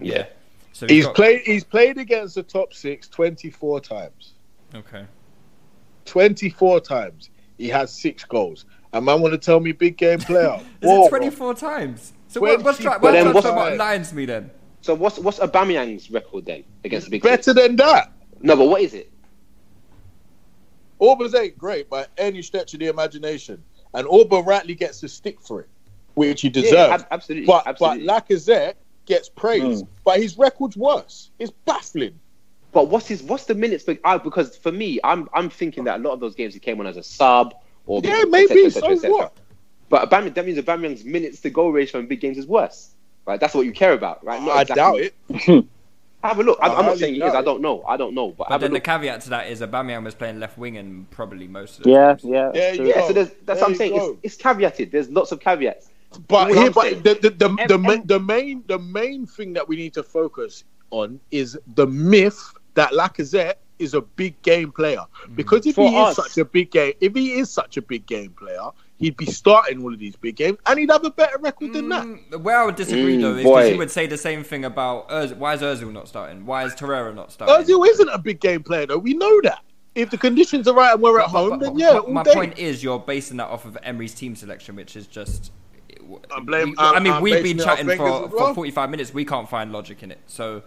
Yeah. 0.00 0.26
So 0.72 0.86
He's 0.86 1.04
got- 1.04 1.14
played. 1.14 1.42
He's 1.42 1.64
played 1.64 1.98
against 1.98 2.34
the 2.36 2.42
top 2.42 2.72
six 2.72 3.06
24 3.08 3.80
times. 3.80 4.32
Okay. 4.74 5.04
24 6.06 6.80
times. 6.80 7.28
He 7.58 7.68
has 7.68 7.92
six 7.92 8.24
goals. 8.24 8.64
And 8.94 9.04
man, 9.04 9.20
want 9.20 9.32
to 9.32 9.38
tell 9.38 9.60
me 9.60 9.72
big 9.72 9.96
game 9.96 10.18
player? 10.18 10.54
Is 10.80 10.88
Whoa, 10.88 11.06
it 11.06 11.10
24 11.10 11.54
times? 11.54 12.12
So 12.32 12.40
what, 12.40 12.62
what's, 12.62 12.78
tra- 12.78 12.98
24 12.98 13.00
what's, 13.00 13.12
then 13.12 13.34
what's, 13.34 13.44
what's- 13.44 13.56
what 13.56 13.76
lions 13.76 14.12
me 14.12 14.24
then? 14.24 14.50
So 14.80 14.94
what's 14.94 15.16
what's 15.18 15.38
Aubameyang's 15.38 16.10
record 16.10 16.44
then 16.46 16.64
against 16.82 17.06
the 17.06 17.10
big 17.12 17.22
Better 17.22 17.54
teams? 17.54 17.54
than 17.54 17.76
that. 17.76 18.10
No, 18.40 18.56
but 18.56 18.66
what 18.66 18.80
is 18.80 18.94
it? 18.94 19.12
Aubers 20.98 21.34
ain't 21.34 21.56
great 21.58 21.88
by 21.90 22.06
any 22.18 22.42
stretch 22.42 22.74
of 22.74 22.80
the 22.80 22.86
imagination, 22.86 23.62
and 23.94 24.06
Auber 24.08 24.40
rightly 24.42 24.74
gets 24.74 25.00
the 25.00 25.08
stick 25.08 25.40
for 25.40 25.60
it, 25.60 25.68
which 26.14 26.40
he 26.40 26.48
deserves. 26.48 27.02
ab- 27.02 27.06
absolutely, 27.10 27.46
But 27.46 27.66
absolutely. 27.66 28.06
but 28.06 28.26
Lacazette 28.28 28.74
gets 29.06 29.28
praise, 29.28 29.82
but 30.04 30.18
his 30.20 30.38
record's 30.38 30.76
worse. 30.76 31.30
It's 31.38 31.52
baffling. 31.64 32.18
But 32.72 32.88
what's 32.88 33.06
his 33.06 33.22
what's 33.22 33.44
the 33.44 33.54
minutes? 33.54 33.84
For, 33.84 33.96
uh, 34.04 34.18
because 34.18 34.56
for 34.56 34.72
me, 34.72 34.98
I'm 35.04 35.28
I'm 35.34 35.50
thinking 35.50 35.84
that 35.84 36.00
a 36.00 36.02
lot 36.02 36.12
of 36.12 36.20
those 36.20 36.34
games 36.34 36.54
he 36.54 36.60
came 36.60 36.80
on 36.80 36.86
as 36.86 36.96
a 36.96 37.02
sub 37.02 37.54
or 37.86 38.00
Yeah, 38.02 38.22
et 38.22 38.28
maybe, 38.30 38.46
cetera, 38.48 38.64
et 38.64 38.70
cetera, 38.70 38.96
so 38.96 39.06
et 39.06 39.10
what? 39.12 39.36
But 39.92 40.08
Aubameyang, 40.08 40.32
that 40.36 40.46
means 40.46 40.56
Aubameyang's 40.56 41.04
minutes 41.04 41.40
to 41.40 41.50
goal 41.50 41.70
ratio 41.70 42.00
in 42.00 42.06
big 42.06 42.20
games 42.22 42.38
is 42.38 42.46
worse. 42.46 42.92
Right, 43.26 43.38
that's 43.38 43.52
what 43.54 43.66
you 43.66 43.72
care 43.72 43.92
about, 43.92 44.24
right? 44.24 44.40
Not 44.42 44.56
I 44.56 44.62
exactly- 44.62 45.10
doubt 45.30 45.48
it. 45.58 45.64
Have 46.24 46.38
a 46.38 46.42
look. 46.42 46.58
I'm, 46.62 46.70
I 46.70 46.74
I'm 46.76 46.86
not 46.86 46.98
saying 46.98 47.14
he 47.14 47.20
doubt 47.20 47.28
is. 47.30 47.34
I 47.34 47.42
don't 47.42 47.60
know. 47.60 47.82
I 47.86 47.96
don't 47.98 48.14
know. 48.14 48.30
But, 48.30 48.48
But 48.48 48.58
then 48.58 48.72
the 48.72 48.80
caveat 48.80 49.20
to 49.22 49.30
that 49.30 49.48
is 49.50 49.60
Aubameyang 49.60 50.02
was 50.04 50.14
playing 50.14 50.38
left 50.40 50.56
wing 50.56 50.76
and 50.78 51.10
probably 51.10 51.46
most 51.46 51.78
of 51.78 51.84
the 51.84 51.90
Yeah, 51.90 52.06
times. 52.08 52.24
yeah. 52.24 52.50
There 52.54 52.70
you 52.70 52.76
true. 52.76 52.92
go. 52.92 52.98
yeah, 53.00 53.06
so 53.06 53.12
there's, 53.12 53.28
that's 53.28 53.44
There 53.44 53.56
what 53.56 53.68
I'm 53.68 53.74
saying. 53.74 54.16
It's, 54.22 54.34
it's 54.34 54.42
caveated. 54.42 54.92
There's 54.92 55.10
lots 55.10 55.30
of 55.32 55.40
caveats. 55.40 55.90
But 56.28 56.48
All 56.48 56.54
here, 56.54 56.66
I'm 56.66 56.72
but 56.72 56.82
saying- 56.84 57.02
the 57.02 57.14
the 57.14 57.30
the, 57.30 57.48
the, 57.68 57.74
Em- 57.74 57.82
ma- 57.82 57.92
em- 57.92 58.06
the 58.06 58.18
main 58.20 58.64
the 58.68 58.78
main 58.78 59.26
thing 59.26 59.52
that 59.54 59.68
we 59.68 59.76
need 59.76 59.92
to 59.94 60.02
focus 60.02 60.64
on 60.90 61.20
is 61.32 61.58
the 61.74 61.86
myth 61.86 62.40
that 62.74 62.92
Lacazette 62.92 63.56
is 63.78 63.92
a 63.94 64.00
big 64.00 64.40
game 64.42 64.70
player. 64.72 65.04
Mm. 65.26 65.36
Because 65.36 65.66
if 65.66 65.74
For 65.74 65.88
he 65.90 65.96
us. 65.98 66.16
is 66.18 66.24
such 66.24 66.38
a 66.38 66.44
big 66.44 66.70
game, 66.70 66.94
if 67.00 67.14
he 67.14 67.32
is 67.34 67.50
such 67.50 67.76
a 67.76 67.82
big 67.82 68.06
game 68.06 68.30
player, 68.38 68.70
he'd 69.02 69.16
be 69.16 69.26
starting 69.26 69.82
all 69.82 69.92
of 69.92 69.98
these 69.98 70.16
big 70.16 70.36
games, 70.36 70.56
and 70.64 70.78
he'd 70.78 70.90
have 70.90 71.04
a 71.04 71.10
better 71.10 71.36
record 71.38 71.72
than 71.74 71.88
that. 71.90 72.04
Mm, 72.06 72.40
Where 72.40 72.56
I 72.56 72.64
would 72.64 72.76
disagree 72.76 73.18
Mm, 73.18 73.20
though 73.22 73.34
is 73.36 73.44
boy. 73.44 73.56
because 73.56 73.70
you 73.72 73.78
would 73.78 73.90
say 73.90 74.06
the 74.06 74.16
same 74.16 74.44
thing 74.44 74.64
about 74.64 75.08
Ozil. 75.10 75.36
Why 75.36 75.54
is 75.54 75.60
Ozil 75.60 75.92
not 75.92 76.08
starting? 76.08 76.46
Why 76.46 76.64
is 76.64 76.72
Torreira 76.74 77.14
not 77.14 77.32
starting? 77.32 77.66
Ozil 77.66 77.86
isn't 77.86 78.08
a 78.08 78.18
big 78.18 78.40
game 78.40 78.62
player, 78.62 78.86
though. 78.86 78.98
We 78.98 79.12
know 79.14 79.40
that. 79.42 79.58
If 79.94 80.08
the 80.10 80.16
conditions 80.16 80.66
are 80.68 80.74
right 80.74 80.94
and 80.94 81.02
we're 81.02 81.18
at 81.20 81.24
But- 81.26 81.28
home, 81.38 81.50
but- 81.50 81.60
then 81.60 81.78
yeah, 81.78 81.92
but 81.94 82.04
all 82.06 82.12
my 82.12 82.22
day. 82.22 82.32
point 82.32 82.58
is 82.58 82.82
you're 82.82 82.98
basing 83.00 83.36
that 83.38 83.48
off 83.48 83.64
of 83.66 83.76
Emery's 83.82 84.14
team 84.14 84.34
selection, 84.36 84.76
which 84.76 84.96
is 84.96 85.06
just. 85.06 85.50
I 86.34 86.40
blame- 86.40 86.70
we- 86.70 86.76
I 86.78 86.92
I'm- 86.92 87.02
mean, 87.02 87.12
I'm 87.12 87.22
we've 87.22 87.42
been 87.42 87.58
chatting 87.58 87.86
for, 87.96 88.24
as 88.26 88.30
for 88.30 88.54
45 88.54 88.88
minutes. 88.90 89.12
We 89.12 89.24
can't 89.24 89.48
find 89.48 89.72
logic 89.72 90.02
in 90.02 90.10
it. 90.10 90.20
So 90.26 90.62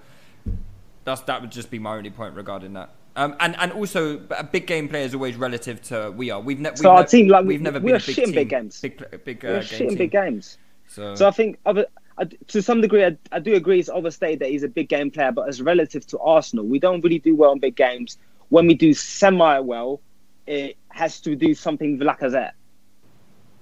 that's 1.05 1.21
that 1.21 1.41
would 1.41 1.51
just 1.51 1.71
be 1.71 1.79
my 1.79 1.95
only 1.95 2.09
point 2.11 2.35
regarding 2.35 2.73
that. 2.73 2.89
Um, 3.17 3.35
and 3.39 3.55
and 3.59 3.71
also, 3.71 4.19
a 4.37 4.43
big 4.43 4.67
game 4.67 4.89
player 4.89 5.05
is 5.05 5.13
always 5.15 5.37
relative 5.37 5.81
to 5.83 6.11
we 6.11 6.31
are. 6.31 6.41
We've, 6.41 6.59
ne- 6.59 6.71
we've 6.71 6.77
So 6.79 6.89
our 6.91 7.01
ne- 7.01 7.07
team, 7.07 7.27
like, 7.29 7.45
we've 7.45 7.59
we- 7.59 7.63
never 7.63 7.79
we 7.79 7.85
been 7.85 7.93
are 7.93 8.03
a 8.03 8.05
big 8.05 8.15
shit 8.15 8.27
in 8.27 8.33
big 8.33 8.49
games. 8.49 8.81
big 8.81 8.97
big 9.23 9.45
uh, 9.45 9.47
We're 9.47 9.59
game 9.59 9.63
shit 9.63 9.89
in 9.91 9.97
big 9.97 10.11
games. 10.11 10.57
So, 10.87 11.15
So 11.15 11.27
I 11.27 11.31
think, 11.31 11.57
other, 11.65 11.85
I, 12.17 12.25
to 12.25 12.61
some 12.61 12.81
degree, 12.81 13.05
I, 13.05 13.17
I 13.31 13.39
do 13.39 13.55
agree 13.55 13.79
it's 13.79 13.89
overstated 13.89 14.39
that 14.39 14.49
he's 14.49 14.63
a 14.63 14.67
big 14.67 14.89
game 14.89 15.09
player, 15.11 15.31
but 15.31 15.47
as 15.47 15.61
relative 15.61 16.05
to 16.07 16.19
Arsenal, 16.19 16.65
we 16.65 16.77
don't 16.77 17.01
really 17.03 17.19
do 17.19 17.35
well 17.35 17.53
in 17.53 17.59
big 17.59 17.75
games. 17.75 18.17
When 18.49 18.67
we 18.67 18.73
do 18.75 18.93
semi 18.93 19.59
well, 19.59 20.01
it 20.45 20.77
has 20.89 21.19
to 21.21 21.35
do 21.35 21.55
something 21.55 21.97
with 21.97 22.07
Lacazette. 22.07 22.51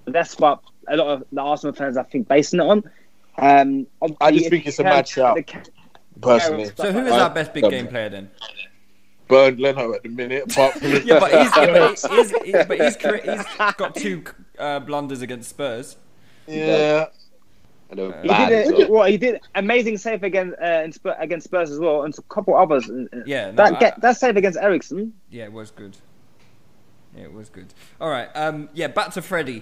That's 0.06 0.38
what 0.38 0.62
a 0.90 0.98
lot 0.98 1.08
of 1.08 1.24
the 1.32 1.42
Arsenal 1.42 1.74
fans, 1.74 1.96
I 1.96 2.04
think, 2.04 2.28
basing 2.28 2.60
it 2.60 2.64
on. 2.64 2.84
Um, 3.38 3.88
I 4.20 4.32
just 4.32 4.50
think 4.50 4.68
it's 4.68 4.80
a 4.80 4.84
match 4.84 4.96
mad 4.96 5.08
shout, 5.08 5.36
the 5.38 5.44
ca- 5.44 5.64
personally. 6.22 6.70
so 6.76 6.92
who 6.92 7.06
is 7.06 7.14
our 7.14 7.30
best 7.30 7.54
big 7.54 7.70
game 7.70 7.88
player 7.88 8.10
then? 8.10 8.30
Bernd 9.28 9.60
Leno 9.60 9.94
at 9.94 10.04
the 10.04 10.10
minute, 10.10 10.52
apart 10.52 10.74
from 10.74 10.92
Yeah, 11.06 11.20
but 11.20 11.32
he's, 11.32 11.56
yeah, 11.58 11.66
but 11.74 11.90
he's, 11.92 12.06
he's, 12.06 12.32
he's, 12.44 12.66
but 12.68 12.80
he's, 12.80 12.96
he's 13.38 13.74
got 13.76 13.96
two 13.96 14.24
uh, 14.60 14.80
blunders 14.80 15.22
against 15.22 15.50
Spurs. 15.50 15.98
yeah. 16.48 17.06
I 17.92 17.96
know, 17.96 18.12
He 18.24 18.28
bad, 18.28 18.50
did, 18.50 18.68
so- 18.68 18.82
a, 18.88 18.90
well, 18.92 19.06
he 19.06 19.18
did 19.18 19.40
amazing 19.56 19.98
save 19.98 20.24
against 20.24 20.60
uh, 20.60 20.82
in 20.84 20.92
Spurs, 20.92 21.16
against 21.20 21.44
Spurs 21.46 21.70
as 21.70 21.80
well, 21.80 22.04
and 22.04 22.18
a 22.18 22.22
couple 22.24 22.56
others. 22.58 22.90
Yeah, 23.26 23.52
no, 23.52 23.56
that 23.58 23.76
I- 23.76 23.80
get, 23.80 24.02
that 24.02 24.18
save 24.18 24.36
against 24.36 24.58
Eriksen. 24.60 25.14
Yeah, 25.30 25.44
it 25.46 25.54
was 25.54 25.70
good. 25.72 25.96
Yeah, 27.16 27.26
it 27.26 27.34
was 27.34 27.50
good. 27.50 27.68
All 28.02 28.10
right. 28.10 28.30
Um. 28.36 28.70
Yeah. 28.74 28.88
Back 28.88 29.12
to 29.12 29.22
Freddie. 29.22 29.62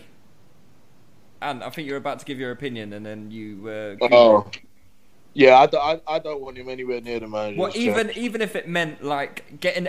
And 1.41 1.61
I 1.63 1.69
think 1.71 1.87
you're 1.89 1.97
about 1.97 2.19
to 2.19 2.25
give 2.25 2.39
your 2.39 2.51
opinion, 2.51 2.93
and 2.93 3.05
then 3.05 3.31
you. 3.31 3.67
Uh, 3.67 4.07
Oh. 4.09 4.45
Yeah, 5.33 5.57
I, 5.59 5.65
don't- 5.65 6.03
I, 6.07 6.15
I 6.15 6.19
don't 6.19 6.41
want 6.41 6.57
him 6.57 6.67
anywhere 6.69 7.01
near 7.01 7.19
the 7.19 7.27
manager. 7.27 7.59
Well, 7.61 7.71
even 7.75 8.11
even 8.17 8.41
if 8.41 8.55
it 8.55 8.67
meant 8.67 9.03
like 9.03 9.59
getting, 9.61 9.87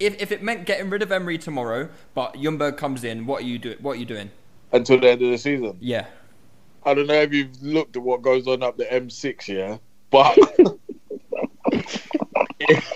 if 0.00 0.20
if 0.20 0.32
it 0.32 0.42
meant 0.42 0.66
getting 0.66 0.90
rid 0.90 1.02
of 1.02 1.12
Emery 1.12 1.38
tomorrow, 1.38 1.88
but 2.14 2.34
Ljungberg 2.34 2.76
comes 2.76 3.04
in, 3.04 3.26
what 3.26 3.42
are 3.42 3.46
you 3.46 3.58
do? 3.58 3.76
What 3.80 3.92
are 3.92 4.00
you 4.00 4.06
doing? 4.06 4.30
until 4.74 4.98
the 4.98 5.10
end 5.10 5.20
of 5.22 5.30
the 5.30 5.36
season. 5.36 5.76
Yeah. 5.80 6.06
I 6.84 6.94
don't 6.94 7.06
know 7.06 7.14
if 7.20 7.32
you've 7.32 7.62
looked 7.62 7.94
at 7.96 8.02
what 8.02 8.22
goes 8.22 8.48
on 8.48 8.62
up 8.62 8.76
the 8.78 8.84
M6, 8.86 9.46
yeah, 9.48 9.76
but 10.10 10.36
if, 12.58 12.92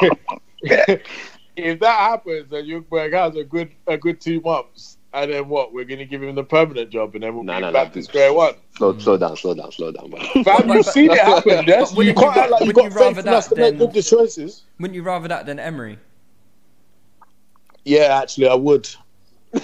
if 1.57 1.80
that 1.80 1.99
happens 1.99 2.51
and 2.53 2.66
Ljungberg 2.66 3.12
has 3.12 3.37
a 3.37 3.45
good 3.45 3.70
a 3.87 3.97
good 3.97 4.20
two 4.20 4.41
months 4.41 4.99
and 5.23 5.33
then 5.33 5.49
what? 5.49 5.73
We're 5.73 5.85
gonna 5.85 6.05
give 6.05 6.23
him 6.23 6.35
the 6.35 6.45
permanent 6.45 6.91
job, 6.91 7.14
and 7.14 7.23
then 7.25 7.35
we'll 7.35 7.45
No, 7.45 7.55
be 7.57 7.61
no, 7.62 7.73
back 7.73 7.89
no. 7.89 7.95
to 7.95 8.03
square 8.03 8.33
one. 8.33 8.55
Slow, 8.77 8.97
slow 8.99 9.17
down, 9.17 9.37
slow 9.37 9.55
down, 9.55 9.73
slow 9.73 9.91
down. 9.93 10.11
But 10.11 10.23
Fam, 10.45 10.69
you've 10.69 10.87
seen 10.87 11.11
it 11.11 11.19
happen. 11.19 11.64
Yes, 11.67 11.95
wouldn't 11.95 12.17
you 12.17 12.23
can't 12.23 12.37
you- 12.37 12.43
act 12.43 12.51
like 12.53 12.64
you 12.64 12.73
got 12.73 12.85
you 12.85 12.91
rather 12.91 13.14
faith 13.14 13.27
in 13.27 13.29
us 13.33 13.49
that 13.49 13.55
to 13.55 13.61
make 13.61 13.79
than- 13.79 13.91
good 13.91 14.03
choices. 14.05 14.62
Wouldn't 14.79 14.95
you 14.95 15.03
rather 15.03 15.29
that 15.29 15.47
than 15.47 15.59
Emery? 15.59 15.99
Yeah, 17.85 18.19
actually, 18.23 18.49
I 18.49 18.55
would. 18.55 18.89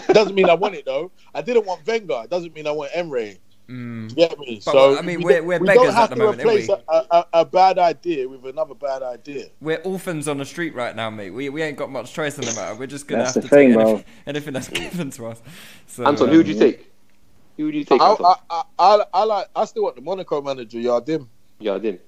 Doesn't 0.09 0.34
mean 0.34 0.48
I 0.48 0.55
want 0.55 0.74
it 0.74 0.84
though. 0.84 1.11
I 1.34 1.42
didn't 1.42 1.66
want 1.66 1.86
Wenger. 1.86 2.24
Doesn't 2.30 2.55
mean 2.55 2.66
I 2.66 2.70
want 2.70 2.90
Emery. 2.94 3.38
You 3.68 4.08
get 4.08 4.38
me? 4.38 4.60
But, 4.64 4.72
so 4.72 4.98
I 4.98 5.02
mean, 5.02 5.18
we 5.18 5.24
we're- 5.24 5.34
don't- 5.38 5.46
we're 5.46 5.58
we 5.60 5.66
beggars 5.66 5.84
don't 5.84 5.94
have 5.94 6.04
at 6.04 6.10
the 6.10 6.16
to 6.16 6.22
moment, 6.24 6.40
aren't 6.40 6.50
replace 6.60 6.68
we? 6.68 6.74
a, 6.88 7.04
a, 7.10 7.26
a 7.40 7.44
bad 7.44 7.78
idea 7.78 8.28
with 8.28 8.44
another 8.44 8.74
bad 8.74 9.02
idea. 9.02 9.46
We're 9.60 9.78
orphans 9.78 10.28
on 10.28 10.38
the 10.38 10.44
street 10.44 10.74
right 10.74 10.94
now, 10.94 11.08
mate. 11.10 11.30
We, 11.30 11.48
we 11.48 11.62
ain't 11.62 11.78
got 11.78 11.90
much 11.90 12.12
choice 12.12 12.38
in 12.38 12.44
the 12.44 12.52
matter. 12.54 12.74
We're 12.74 12.86
just 12.86 13.06
gonna 13.08 13.22
That's 13.22 13.34
have 13.36 13.42
the 13.44 13.48
to 13.48 13.54
take 13.54 13.68
thing, 13.68 13.74
bro. 13.74 13.88
anything, 13.88 14.04
anything 14.26 14.52
that's 14.54 14.68
given 14.68 15.10
to 15.12 15.26
us. 15.28 15.42
So, 15.86 16.04
Anton, 16.04 16.28
who 16.28 16.38
would 16.38 16.48
you 16.48 16.54
um, 16.54 16.60
take? 16.60 16.92
Who 17.56 17.64
would 17.66 17.74
you 17.74 17.84
take? 17.84 18.00
I, 18.00 18.10
Anton? 18.10 18.26
I, 18.26 18.34
I, 18.50 18.62
I, 18.96 19.04
I 19.14 19.24
like. 19.24 19.46
I 19.56 19.64
still 19.64 19.84
want 19.84 19.96
the 19.96 20.02
Monaco 20.02 20.42
manager, 20.42 20.78
Jardim. 20.78 21.28
Yeah, 21.60 21.74
I 21.74 21.78
did. 21.78 22.00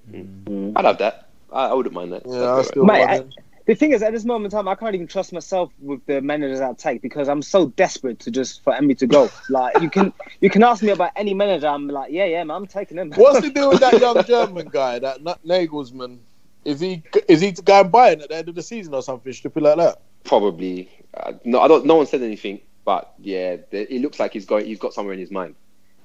I'd 0.77 0.85
have 0.85 0.99
that. 0.99 1.29
I, 1.53 1.67
I 1.69 1.73
wouldn't 1.75 1.95
mind 1.95 2.13
that. 2.13 2.23
Yeah, 2.27 2.33
That'd 2.33 2.49
I 2.49 2.59
be 2.61 2.65
still 2.67 2.83
alright. 2.83 2.99
Mate, 3.01 3.07
want 3.07 3.11
I- 3.11 3.17
him. 3.17 3.31
The 3.67 3.75
thing 3.75 3.93
is, 3.93 4.03
at 4.03 4.13
this 4.13 4.25
moment 4.25 4.53
in 4.53 4.59
time, 4.59 4.69
I 4.69 4.75
can't 4.75 4.95
even 4.95 5.07
trust 5.07 5.33
myself 5.33 5.73
with 5.81 6.05
the 6.07 6.21
managers 6.21 6.61
I 6.61 6.75
take 6.75 7.01
because 7.01 7.29
I'm 7.29 7.41
so 7.41 7.69
desperate 7.69 8.21
to 8.21 8.31
just 8.31 8.63
for 8.63 8.75
Emery 8.75 8.95
to 8.97 9.07
go. 9.07 9.31
Like 9.49 9.81
you 9.81 9.89
can, 9.89 10.13
you 10.41 10.51
can 10.51 10.63
ask 10.63 10.83
me 10.83 10.91
about 10.91 11.13
any 11.17 11.33
manager. 11.33 11.69
I'm 11.69 11.89
like, 11.89 12.13
yeah, 12.13 12.27
yeah, 12.27 12.45
man, 12.45 12.57
I'm 12.57 12.67
taking 12.67 12.99
him. 12.99 13.13
What's 13.13 13.41
the 13.41 13.51
deal 13.51 13.71
with 13.71 13.81
that 13.81 13.99
young 13.99 14.23
German 14.25 14.69
guy, 14.69 14.99
that 14.99 15.19
N- 15.19 15.35
Nagelsmann? 15.47 16.19
Is 16.65 16.81
he 16.81 17.03
is 17.29 17.41
he 17.41 17.53
going 17.53 17.65
go 17.65 17.81
and 17.81 17.93
buy 17.93 18.11
it 18.11 18.23
at 18.23 18.29
the 18.31 18.37
end 18.37 18.49
of 18.49 18.55
the 18.55 18.63
season 18.63 18.95
or 18.95 19.03
something 19.03 19.33
stupid 19.33 19.63
like 19.63 19.77
that? 19.77 19.99
Probably. 20.25 20.91
Uh, 21.15 21.35
no, 21.45 21.61
I 21.61 21.69
don't. 21.69 21.85
No 21.85 21.97
one 21.97 22.07
said 22.07 22.23
anything, 22.23 22.61
but 22.85 23.13
yeah, 23.19 23.57
the, 23.71 23.95
it 23.95 24.01
looks 24.01 24.19
like 24.19 24.33
he's 24.33 24.47
going. 24.47 24.67
He's 24.67 24.79
got 24.79 24.95
somewhere 24.95 25.13
in 25.15 25.21
his 25.21 25.31
mind 25.31 25.55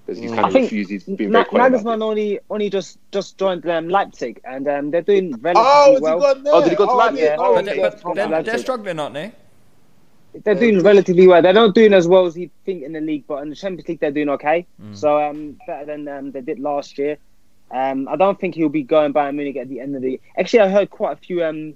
because 0.10 0.24
he's 0.24 0.32
kind 0.32 0.46
I 0.46 0.48
of 0.48 0.54
think 0.54 0.66
refused. 0.66 0.92
He's 0.92 1.04
been 1.04 1.32
Na- 1.32 1.40
very 1.40 1.46
quiet. 1.46 1.74
about 1.74 1.84
Nagelsmann 1.86 2.02
only 2.04 2.40
only 2.50 2.70
just 2.70 2.98
just 3.12 3.38
joined 3.38 3.66
um, 3.70 3.90
Leipzig, 3.90 4.40
and 4.44 4.68
um, 4.68 4.92
they're 4.92 5.02
doing 5.02 5.32
relatively 5.42 5.54
Oh, 5.56 5.98
well. 6.02 6.20
he 6.20 6.22
gone 6.34 6.44
there? 6.44 6.54
Oh, 6.56 6.62
did 6.62 6.70
he 6.72 6.76
go 6.76 6.86
to 6.86 6.92
I 6.92 6.96
Leipzig? 6.96 7.24
Yeah. 7.24 7.36
know 7.36 7.54
But, 7.54 7.66
they, 7.66 7.80
but 7.80 8.16
they're, 8.16 8.44
they're 8.44 8.58
struggling, 8.58 9.00
aren't 9.00 9.14
they? 9.16 9.32
They're 10.44 10.56
doing 10.56 10.82
relatively 10.84 11.28
well. 11.28 11.42
They're 11.42 11.54
not 11.54 11.74
doing 11.74 11.94
as 11.94 12.08
well 12.08 12.26
as 12.26 12.38
you 12.38 12.50
think 12.66 12.84
in 12.84 12.94
the 12.94 13.02
league, 13.02 13.26
but 13.28 13.42
in 13.44 13.50
the 13.50 13.56
Champions 13.56 13.88
League 13.88 14.00
they're 14.00 14.12
doing 14.12 14.30
okay. 14.30 14.68
So 14.94 15.20
um, 15.22 15.58
better 15.68 15.86
than 15.86 16.08
um, 16.08 16.32
they 16.32 16.42
did 16.42 16.60
last 16.60 16.98
year. 16.98 17.18
Um, 17.72 18.08
I 18.08 18.16
don't 18.16 18.40
think 18.40 18.56
he'll 18.56 18.70
be 18.70 18.84
going 18.84 19.14
Bayern 19.14 19.36
Munich 19.36 19.58
at 19.58 19.70
the 19.70 19.80
end 19.80 19.96
of 19.96 20.02
the. 20.02 20.20
Actually, 20.38 20.62
I 20.62 20.70
heard 20.70 20.90
quite 20.90 21.14
a 21.14 21.16
few 21.18 21.44
um, 21.44 21.76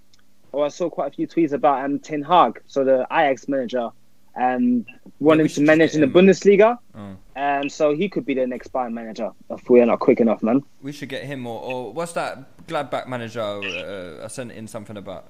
or 0.51 0.65
I 0.65 0.69
saw 0.69 0.89
quite 0.89 1.07
a 1.11 1.15
few 1.15 1.27
tweets 1.27 1.51
about 1.51 1.83
um 1.83 1.99
Ten 1.99 2.21
Hag, 2.21 2.61
so 2.67 2.83
the 2.83 3.05
Ajax 3.11 3.47
manager, 3.47 3.89
um, 4.35 4.85
wanting 5.19 5.47
to 5.47 5.61
manage 5.61 5.95
in 5.95 6.01
the. 6.01 6.07
Bundesliga. 6.07 6.77
Oh. 6.95 7.15
Um, 7.35 7.69
so 7.69 7.95
he 7.95 8.07
could 8.09 8.25
be 8.25 8.33
the 8.33 8.45
next 8.45 8.71
Bayern 8.71 8.93
manager 8.93 9.31
if 9.49 9.69
we 9.69 9.81
are 9.81 9.85
not 9.85 9.99
quick 9.99 10.19
enough, 10.19 10.43
man. 10.43 10.63
We 10.81 10.91
should 10.91 11.09
get 11.09 11.23
him 11.23 11.47
or, 11.47 11.61
or 11.61 11.93
what's 11.93 12.13
that 12.13 12.65
Gladbach 12.67 13.07
manager 13.07 13.41
uh, 13.41 14.23
I 14.23 14.27
sent 14.27 14.51
in 14.51 14.67
something 14.67 14.97
about? 14.97 15.25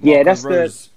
Yeah, 0.00 0.22
Marco 0.22 0.24
that's 0.24 0.42
the- 0.42 0.88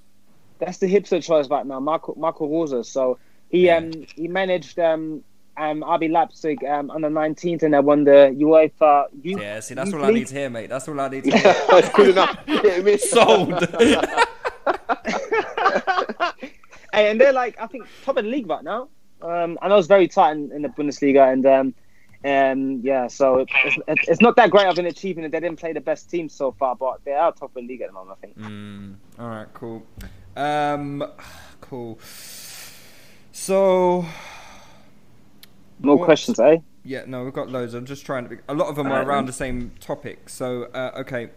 that's 0.59 0.77
the 0.79 0.87
hipster 0.93 1.23
choice 1.23 1.47
right 1.49 1.65
now, 1.65 1.79
Marco 1.79 2.13
Marco 2.17 2.45
Rose. 2.45 2.89
So 2.89 3.17
he 3.49 3.69
um 3.69 3.91
he 4.15 4.27
managed 4.27 4.77
um 4.77 5.23
um 5.55 5.81
RB 5.81 6.11
Leipzig 6.11 6.63
um 6.65 6.91
under 6.91 7.09
19th 7.09 7.63
and 7.63 7.73
they 7.73 7.79
won 7.79 8.03
the 8.03 8.35
UEFA 8.37 9.05
Youth. 9.23 9.39
Yeah, 9.39 9.61
see, 9.61 9.73
that's 9.73 9.91
Youth 9.91 10.01
all 10.01 10.05
I 10.05 10.11
need 10.11 10.27
to 10.27 10.35
hear, 10.35 10.49
mate. 10.49 10.69
That's 10.69 10.87
all 10.89 10.99
I 10.99 11.07
need 11.07 11.23
to 11.23 11.31
hear. 11.37 11.55
That's 11.69 11.89
good 11.93 12.09
enough. 12.09 12.45
Hit 12.45 12.65
him 12.65 12.87
in. 12.89 12.99
Sold. 12.99 13.53
Hey, 16.93 17.11
and 17.11 17.19
they're 17.19 17.33
like 17.33 17.59
I 17.59 17.67
think 17.67 17.85
top 18.03 18.17
of 18.17 18.23
the 18.25 18.29
league 18.29 18.49
right 18.49 18.63
now. 18.63 18.89
Um, 19.21 19.57
I 19.61 19.67
know 19.67 19.77
it's 19.77 19.87
very 19.87 20.07
tight 20.07 20.31
in, 20.31 20.51
in 20.51 20.61
the 20.61 20.69
Bundesliga 20.69 21.31
and 21.31 21.45
um. 21.45 21.73
Um, 22.21 22.81
yeah, 22.83 23.07
so 23.07 23.37
it's, 23.37 23.77
it's, 23.87 24.07
it's 24.09 24.21
not 24.21 24.35
that 24.35 24.51
great 24.51 24.67
of 24.67 24.77
an 24.77 24.85
achievement. 24.85 25.31
That 25.31 25.39
they 25.39 25.47
didn't 25.47 25.57
play 25.57 25.71
the 25.71 25.79
best 25.79 26.09
team 26.09 26.27
so 26.27 26.51
far, 26.51 26.75
but 26.75 27.01
they 27.05 27.13
are 27.13 27.31
top 27.31 27.51
of 27.51 27.53
the 27.53 27.61
league 27.61 27.79
at 27.79 27.87
the 27.87 27.93
moment. 27.93 28.17
I 28.17 28.25
think. 28.25 28.37
Mm, 28.37 28.95
all 29.17 29.29
right, 29.29 29.47
cool. 29.53 29.85
Um, 30.35 31.05
cool. 31.61 31.97
So, 33.31 34.05
More 35.79 35.95
what- 35.95 36.03
questions, 36.03 36.41
eh? 36.41 36.57
Yeah, 36.83 37.03
no, 37.07 37.23
we've 37.23 37.31
got 37.31 37.49
loads. 37.49 37.73
I'm 37.73 37.85
just 37.85 38.05
trying 38.05 38.23
to. 38.23 38.29
Be, 38.31 38.37
a 38.49 38.53
lot 38.53 38.67
of 38.67 38.75
them 38.75 38.87
are 38.87 39.01
around 39.01 39.27
the 39.27 39.33
same 39.33 39.71
topic. 39.79 40.27
So, 40.27 40.63
uh, 40.73 40.91
okay. 40.97 41.29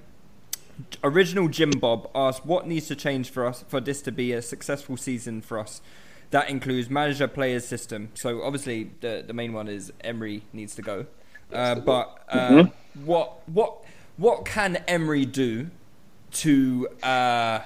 Original 1.05 1.49
Jim 1.49 1.71
Bob 1.71 2.11
asked, 2.15 2.47
"What 2.47 2.67
needs 2.67 2.87
to 2.89 2.97
change 2.97 3.31
for 3.31 3.47
us 3.47 3.65
for 3.69 3.81
this 3.81 4.03
to 4.03 4.13
be 4.13 4.33
a 4.33 4.43
successful 4.43 4.97
season 4.97 5.41
for 5.41 5.59
us?" 5.59 5.81
That 6.31 6.49
includes 6.49 6.89
manager, 6.89 7.29
players, 7.29 7.67
system. 7.67 8.09
So 8.15 8.43
obviously, 8.43 8.91
the 9.01 9.23
the 9.27 9.33
main 9.33 9.53
one 9.53 9.69
is 9.69 9.93
Emery 10.03 10.43
needs 10.53 10.75
to 10.77 10.83
go. 10.83 11.07
Uh, 11.53 11.75
but 11.77 12.25
uh, 12.29 12.67
what 13.05 13.47
what 13.49 13.85
what 14.17 14.45
can 14.45 14.77
Emery 14.89 15.27
do 15.27 15.71
to 16.33 16.89
uh, 17.03 17.61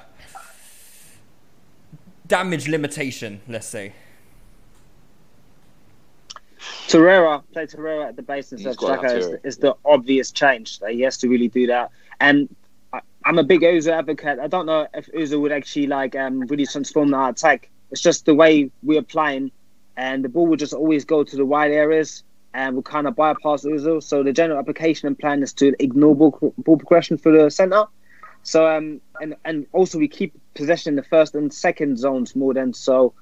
damage 2.27 2.69
limitation? 2.69 3.41
Let's 3.49 3.69
say. 3.69 3.93
Torreira, 6.89 7.43
play 7.53 7.67
Torreira 7.67 8.09
at 8.09 8.17
the 8.17 8.23
base 8.23 8.53
instead 8.53 8.71
of 8.71 8.77
got 8.77 9.03
to 9.03 9.09
Xhaka 9.09 9.19
is, 9.19 9.27
is 9.45 9.57
the 9.59 9.75
obvious 9.85 10.31
change. 10.31 10.79
That 10.81 10.93
he 10.93 11.01
has 11.03 11.17
to 11.19 11.29
really 11.29 11.49
do 11.49 11.67
that. 11.67 11.91
And 12.21 12.49
I, 12.49 12.66
I'm 13.27 13.41
a 13.41 13.43
big 13.43 13.63
Ozil 13.63 13.93
advocate. 13.93 14.39
I 14.39 14.47
don't 14.47 14.67
know 14.67 14.87
if 14.95 15.11
Ozil 15.11 15.41
would 15.41 15.51
actually 15.51 15.89
like 15.89 16.15
um, 16.15 16.43
really 16.43 16.65
transform 16.65 17.13
our 17.13 17.31
attack. 17.31 17.69
It's 17.91 18.01
just 18.01 18.25
the 18.25 18.37
way 18.37 18.71
we're 18.85 19.03
playing, 19.03 19.51
and 19.97 20.25
the 20.25 20.29
ball 20.29 20.47
would 20.47 20.61
just 20.61 20.73
always 20.73 21.05
go 21.05 21.25
to 21.25 21.37
the 21.37 21.45
wide 21.45 21.73
areas, 21.73 22.23
and 22.55 22.77
we'll 22.77 22.85
kind 22.85 23.09
of 23.09 23.17
bypass 23.17 23.65
Ozil. 23.65 24.01
So 24.01 24.23
the 24.23 24.33
general 24.33 24.61
application 24.61 25.09
and 25.09 25.19
plan 25.19 25.43
is 25.43 25.53
to 25.55 25.75
ignore 25.81 26.15
ball, 26.15 26.55
ball 26.59 26.77
progression 26.77 27.19
for 27.19 27.33
the 27.33 27.51
centre. 27.51 27.87
So 28.45 28.69
um 28.69 29.01
and 29.21 29.35
and 29.45 29.67
also 29.73 29.99
we 29.99 30.07
keep 30.07 30.33
possession 30.55 30.91
in 30.91 30.97
the 30.97 31.03
first 31.03 31.35
and 31.35 31.53
second 31.53 31.99
zones 31.99 32.37
more 32.37 32.55
than 32.55 32.73
so. 32.75 33.13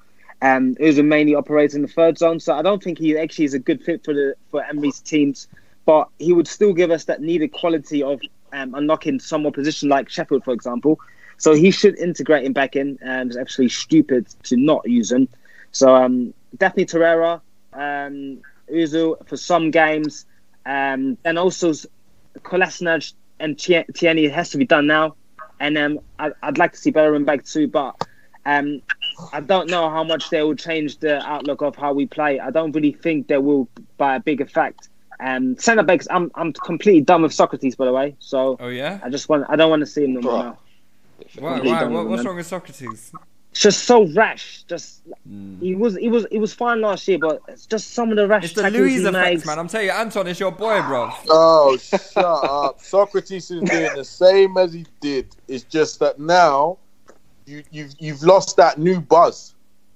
Um, 0.43 0.75
Ozil 0.75 1.07
mainly 1.07 1.35
operates 1.35 1.75
in 1.75 1.81
the 1.81 1.89
third 1.89 2.19
zone, 2.19 2.41
so 2.41 2.53
I 2.53 2.61
don't 2.61 2.83
think 2.83 2.99
he 2.99 3.17
actually 3.17 3.47
is 3.47 3.55
a 3.55 3.59
good 3.59 3.83
fit 3.83 4.05
for 4.05 4.13
the 4.13 4.35
for 4.51 4.63
Emery's 4.63 5.01
teams. 5.01 5.49
But 5.87 6.09
he 6.19 6.35
would 6.35 6.49
still 6.49 6.75
give 6.75 6.91
us 6.91 7.05
that 7.05 7.23
needed 7.23 7.53
quality 7.53 8.03
of 8.03 8.21
um, 8.55 8.75
unlocking 8.75 9.19
some 9.19 9.43
more 9.43 9.53
position, 9.53 9.89
like 9.89 10.09
Sheffield, 10.09 10.45
for 10.45 10.53
example. 10.53 10.99
So 11.37 11.55
he 11.55 11.71
should 11.71 11.99
integrate 11.99 12.45
him 12.45 12.53
back 12.53 12.77
in, 12.77 12.99
and 13.03 13.31
it's 13.31 13.37
actually 13.39 13.69
stupid 13.69 14.29
to 14.45 14.57
not 14.57 14.89
use 14.89 15.11
him. 15.11 15.29
So 15.73 15.95
um, 15.95 16.33
definitely 16.57 16.87
Torreira, 16.87 17.41
um, 17.73 18.41
Ozil 18.73 19.27
for 19.27 19.37
some 19.37 19.71
games, 19.71 20.27
um, 20.65 21.19
and 21.25 21.39
also 21.39 21.73
Kolasinac 22.39 23.13
and 23.41 23.59
Tie- 23.59 23.87
Tierney 23.95 24.29
has 24.29 24.51
to 24.51 24.59
be 24.59 24.67
done 24.67 24.87
now. 24.87 25.17
And 25.61 25.77
um, 25.77 26.01
I, 26.19 26.31
I'd 26.43 26.59
like 26.59 26.73
to 26.73 26.79
see 26.79 26.91
Bellerin 26.91 27.25
back 27.25 27.45
too, 27.45 27.67
but 27.69 27.97
um, 28.47 28.81
I 29.33 29.41
don't 29.41 29.69
know 29.69 29.91
how 29.91 30.05
much 30.05 30.31
they 30.31 30.43
will 30.43 30.55
change 30.55 30.99
the 30.99 31.21
outlook 31.27 31.63
of 31.63 31.77
how 31.77 31.93
we 31.93 32.07
play. 32.07 32.39
I 32.39 32.51
don't 32.51 32.73
really 32.73 32.93
think 32.93 33.27
they 33.27 33.39
will 33.39 33.69
by 33.97 34.17
a 34.17 34.21
big 34.21 34.41
effect. 34.41 34.89
Um, 35.25 35.57
centre 35.59 35.83
backs, 35.83 36.07
I'm 36.11 36.31
I'm 36.35 36.53
completely 36.53 37.01
done 37.01 37.23
with 37.23 37.33
Sokratis, 37.33 37.77
by 37.77 37.87
the 37.87 37.93
way. 37.93 38.15
So 38.19 38.57
Oh 38.61 38.69
yeah. 38.69 39.01
I 39.03 39.09
just 39.09 39.29
want 39.29 39.47
I 39.49 39.57
don't 39.57 39.71
want 39.71 39.81
to 39.81 39.87
see 39.87 40.05
him 40.05 40.15
no 40.15 40.21
more. 40.21 40.43
Now. 40.43 40.59
Why? 41.39 41.61
Why? 41.61 41.85
What, 41.85 42.09
what's 42.09 42.25
wrong 42.25 42.37
with 42.37 42.49
Sokratis? 42.51 43.13
It's 43.51 43.61
just 43.61 43.85
so 43.85 44.07
rash. 44.15 44.65
Just 44.65 45.03
he 45.61 45.77
was 45.77 45.97
he 45.97 46.09
was 46.09 46.27
he 46.31 46.39
was 46.39 46.53
fine 46.53 46.81
last 46.81 47.07
year, 47.07 47.19
but 47.19 47.41
it's 47.49 47.67
just 47.67 47.93
some 47.93 48.11
of 48.11 48.17
the 48.17 48.27
rash 48.27 48.45
It's 48.45 48.53
the 48.55 48.63
tackles 48.63 48.81
Luiz 48.81 49.03
he 49.03 49.07
effect, 49.07 49.35
makes. 49.35 49.47
man. 49.47 49.59
I'm 49.61 49.69
telling 49.69 49.87
you, 49.87 49.93
Anton, 49.93 50.27
it's 50.27 50.41
your 50.41 50.51
boy, 50.51 50.83
bro. 50.83 51.11
Oh, 51.31 51.77
shut 51.77 52.17
up. 52.17 52.81
Sokratis 52.81 53.33
is 53.33 53.63
doing 53.63 53.95
the 53.95 54.05
same 54.05 54.57
as 54.59 54.73
he 54.73 54.85
did. 55.01 55.35
It's 55.47 55.65
just 55.65 56.01
that 56.01 56.19
now 56.19 56.79
you, 57.47 57.63
you've 57.71 57.95
you've 57.99 58.23
lost 58.25 58.57
that 58.57 58.79
new 58.79 59.01
buzz. 59.01 59.55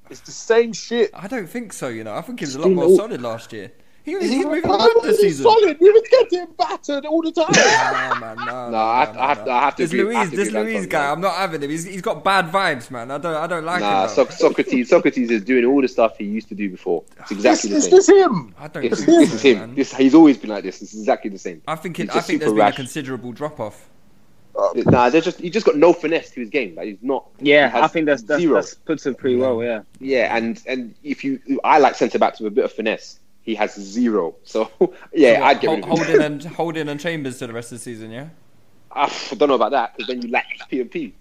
It's 0.08 0.20
the 0.20 0.32
same 0.32 0.72
shit. 0.72 1.10
I 1.12 1.26
don't 1.26 1.48
think 1.48 1.72
so. 1.72 1.88
You 1.88 2.04
know, 2.04 2.14
I 2.14 2.22
think 2.22 2.38
he 2.40 2.46
was 2.46 2.54
a 2.54 2.60
lot 2.60 2.70
more 2.70 2.96
solid 2.96 3.20
last 3.20 3.52
year. 3.52 3.72
He 4.08 4.16
was, 4.16 4.24
he 4.24 4.44
was 4.44 4.46
moving 4.64 4.70
Uh, 4.70 4.78
mad 4.78 4.90
this 5.02 5.20
he's 5.20 5.36
season. 5.36 5.42
solid. 5.44 5.76
We 5.80 5.90
was 5.90 6.02
getting 6.10 6.46
battered 6.58 7.04
all 7.06 7.22
the 7.22 7.32
time. 7.32 7.46
Nah, 7.52 8.18
man, 8.20 8.36
no, 8.46 8.70
No, 8.70 8.76
I 8.78 9.00
have 9.00 9.12
to- 9.14 9.20
I 9.22 9.26
have 9.28 9.44
to- 9.44 9.50
I 9.50 9.60
have 9.60 9.76
to 9.76 9.82
This 9.82 9.92
agree- 9.92 10.14
Luiz, 10.16 10.30
this 10.30 10.50
Luiz 10.50 10.86
guy, 10.86 11.02
yeah. 11.04 11.12
I'm 11.12 11.20
not 11.20 11.34
having 11.34 11.62
him. 11.62 11.70
He's, 11.70 11.84
he's 11.84 12.00
got 12.02 12.24
bad 12.24 12.46
vibes, 12.50 12.90
man. 12.90 13.10
I 13.10 13.18
don't, 13.18 13.34
I 13.34 13.46
don't 13.46 13.64
like 13.64 13.80
Nah, 13.80 14.04
him. 14.04 14.08
so- 14.08 14.24
Sokratis. 14.26 14.88
Sokratis 14.88 15.30
is 15.30 15.42
doing 15.44 15.64
all 15.64 15.80
the 15.82 15.88
stuff 15.88 16.16
he 16.18 16.24
used 16.24 16.48
to 16.48 16.54
do 16.54 16.70
before. 16.70 17.04
It's 17.20 17.20
It's, 17.20 17.30
exactly 17.32 17.70
the 17.70 17.76
it's 17.76 17.84
same. 17.86 17.94
just 17.96 18.08
him. 18.10 18.54
I 18.58 18.68
don't 18.68 18.84
It's, 18.84 19.04
think 19.04 19.18
this 19.18 19.28
so, 19.30 19.34
is 19.36 19.42
him. 19.42 19.74
This, 19.74 19.94
he's 19.94 20.14
always 20.14 20.38
been 20.38 20.50
like 20.50 20.64
this. 20.64 20.80
It's 20.82 20.94
exactly 20.94 21.30
the 21.30 21.38
same. 21.38 21.62
I 21.68 21.76
think, 21.76 21.96
He's 21.98 22.06
it, 22.08 22.16
I 22.16 22.20
think 22.20 22.40
there's 22.40 22.50
super 22.50 22.62
been 22.62 22.72
a 22.72 22.76
considerable 22.76 23.32
drop 23.32 23.60
off. 23.60 23.88
Nah, 24.74 25.08
there's 25.08 25.24
just 25.24 25.38
he 25.40 25.50
just 25.50 25.64
got 25.64 25.76
no 25.76 25.92
finesse 25.92 26.30
to 26.30 26.40
his 26.40 26.50
game. 26.50 26.74
Like 26.74 26.86
he's 26.88 26.96
not. 27.00 27.28
yeah, 27.38 27.70
he 27.70 27.78
I 27.78 27.86
think 27.86 28.06
that's 28.06 28.22
that's, 28.22 28.40
zero. 28.40 28.54
that's 28.56 28.74
puts 28.74 29.06
it 29.06 29.16
pretty 29.16 29.36
well. 29.36 29.62
Yeah. 29.62 29.82
Yeah, 30.00 30.36
and 30.36 30.60
and 30.66 30.96
if 31.04 31.22
you, 31.22 31.38
I 31.62 31.78
like 31.78 31.94
centre 31.94 32.18
backs 32.18 32.40
with 32.40 32.52
a 32.52 32.54
bit 32.56 32.64
of 32.64 32.72
finesse. 32.72 33.20
He 33.48 33.54
has 33.54 33.74
zero. 33.74 34.34
So 34.44 34.70
yeah, 35.14 35.38
So 35.38 35.44
I'd 35.44 35.60
get 35.62 35.70
what, 35.70 36.00
rid 36.06 36.16
of 36.16 36.20
him. 36.20 36.20
Holding 36.20 36.22
and 36.26 36.44
Holding 36.44 36.88
and 36.90 37.00
Chambers 37.00 37.38
to 37.38 37.46
the 37.46 37.54
rest 37.54 37.72
of 37.72 37.78
the 37.78 37.82
season. 37.82 38.10
Yeah. 38.10 38.28
Ah, 38.92 39.10
I 39.32 39.34
don't 39.36 39.48
know 39.48 39.54
about 39.54 39.70
that 39.70 39.96
because 39.96 40.06
then 40.08 40.20
you 40.20 40.28
lack 40.30 40.48
PMP. 40.70 41.12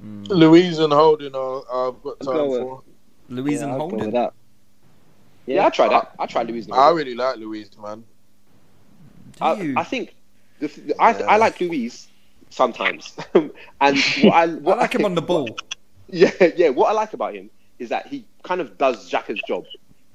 Hmm. 0.00 0.24
Luiz 0.24 0.80
and 0.80 0.92
Holding 0.92 1.36
are, 1.36 1.62
are 1.70 1.92
got 1.92 2.16
I'll 2.22 2.26
go 2.26 2.32
time 2.32 2.48
with- 2.50 2.60
for. 2.62 2.82
Luiz 3.28 3.60
Yeah, 3.60 3.62
and 3.62 3.72
I'll 3.72 3.78
go 3.78 3.82
Holding. 3.90 3.98
with 4.06 4.14
that. 4.14 4.32
Yeah, 5.46 5.66
I 5.66 5.70
tried 5.70 5.92
that. 5.92 6.14
I 6.18 6.26
tried 6.26 6.48
Luiz. 6.48 6.68
I 6.68 6.90
really 6.90 7.14
like 7.14 7.36
Luiz, 7.36 7.70
man. 7.80 8.02
Do 9.38 9.44
I, 9.44 9.54
you? 9.62 9.74
I 9.76 9.84
think 9.84 10.16
the, 10.58 10.66
the- 10.66 11.00
I, 11.00 11.12
I 11.12 11.36
like 11.36 11.60
Luiz 11.60 12.08
sometimes, 12.50 13.16
and 13.34 13.52
what 13.80 14.34
I 14.34 14.42
I 14.42 14.46
what 14.48 14.78
like 14.78 14.94
him 14.96 15.04
on 15.04 15.14
the 15.14 15.22
ball. 15.22 15.56
Yeah, 16.08 16.32
yeah. 16.56 16.70
What 16.70 16.88
I 16.88 16.92
like 16.92 17.12
about 17.12 17.34
him 17.34 17.50
is 17.78 17.90
that 17.90 18.08
he 18.08 18.24
kind 18.42 18.60
of 18.60 18.76
does 18.78 19.08
Xhaka's 19.08 19.40
job. 19.46 19.64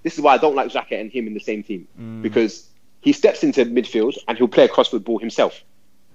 This 0.04 0.16
is 0.16 0.22
why 0.22 0.34
I 0.34 0.38
don't 0.38 0.56
like 0.56 0.70
Xhaka 0.72 1.00
and 1.00 1.12
him 1.12 1.28
in 1.28 1.34
the 1.34 1.40
same 1.40 1.64
team 1.64 1.88
mm. 2.00 2.22
because 2.22 2.68
he 3.02 3.14
steps 3.14 3.44
into 3.44 3.66
midfield 3.66 4.18
and 4.28 4.38
he'll 4.38 4.48
play 4.48 4.66
a 4.66 4.70
crossfield 4.70 5.04
ball 5.04 5.18
himself. 5.20 5.64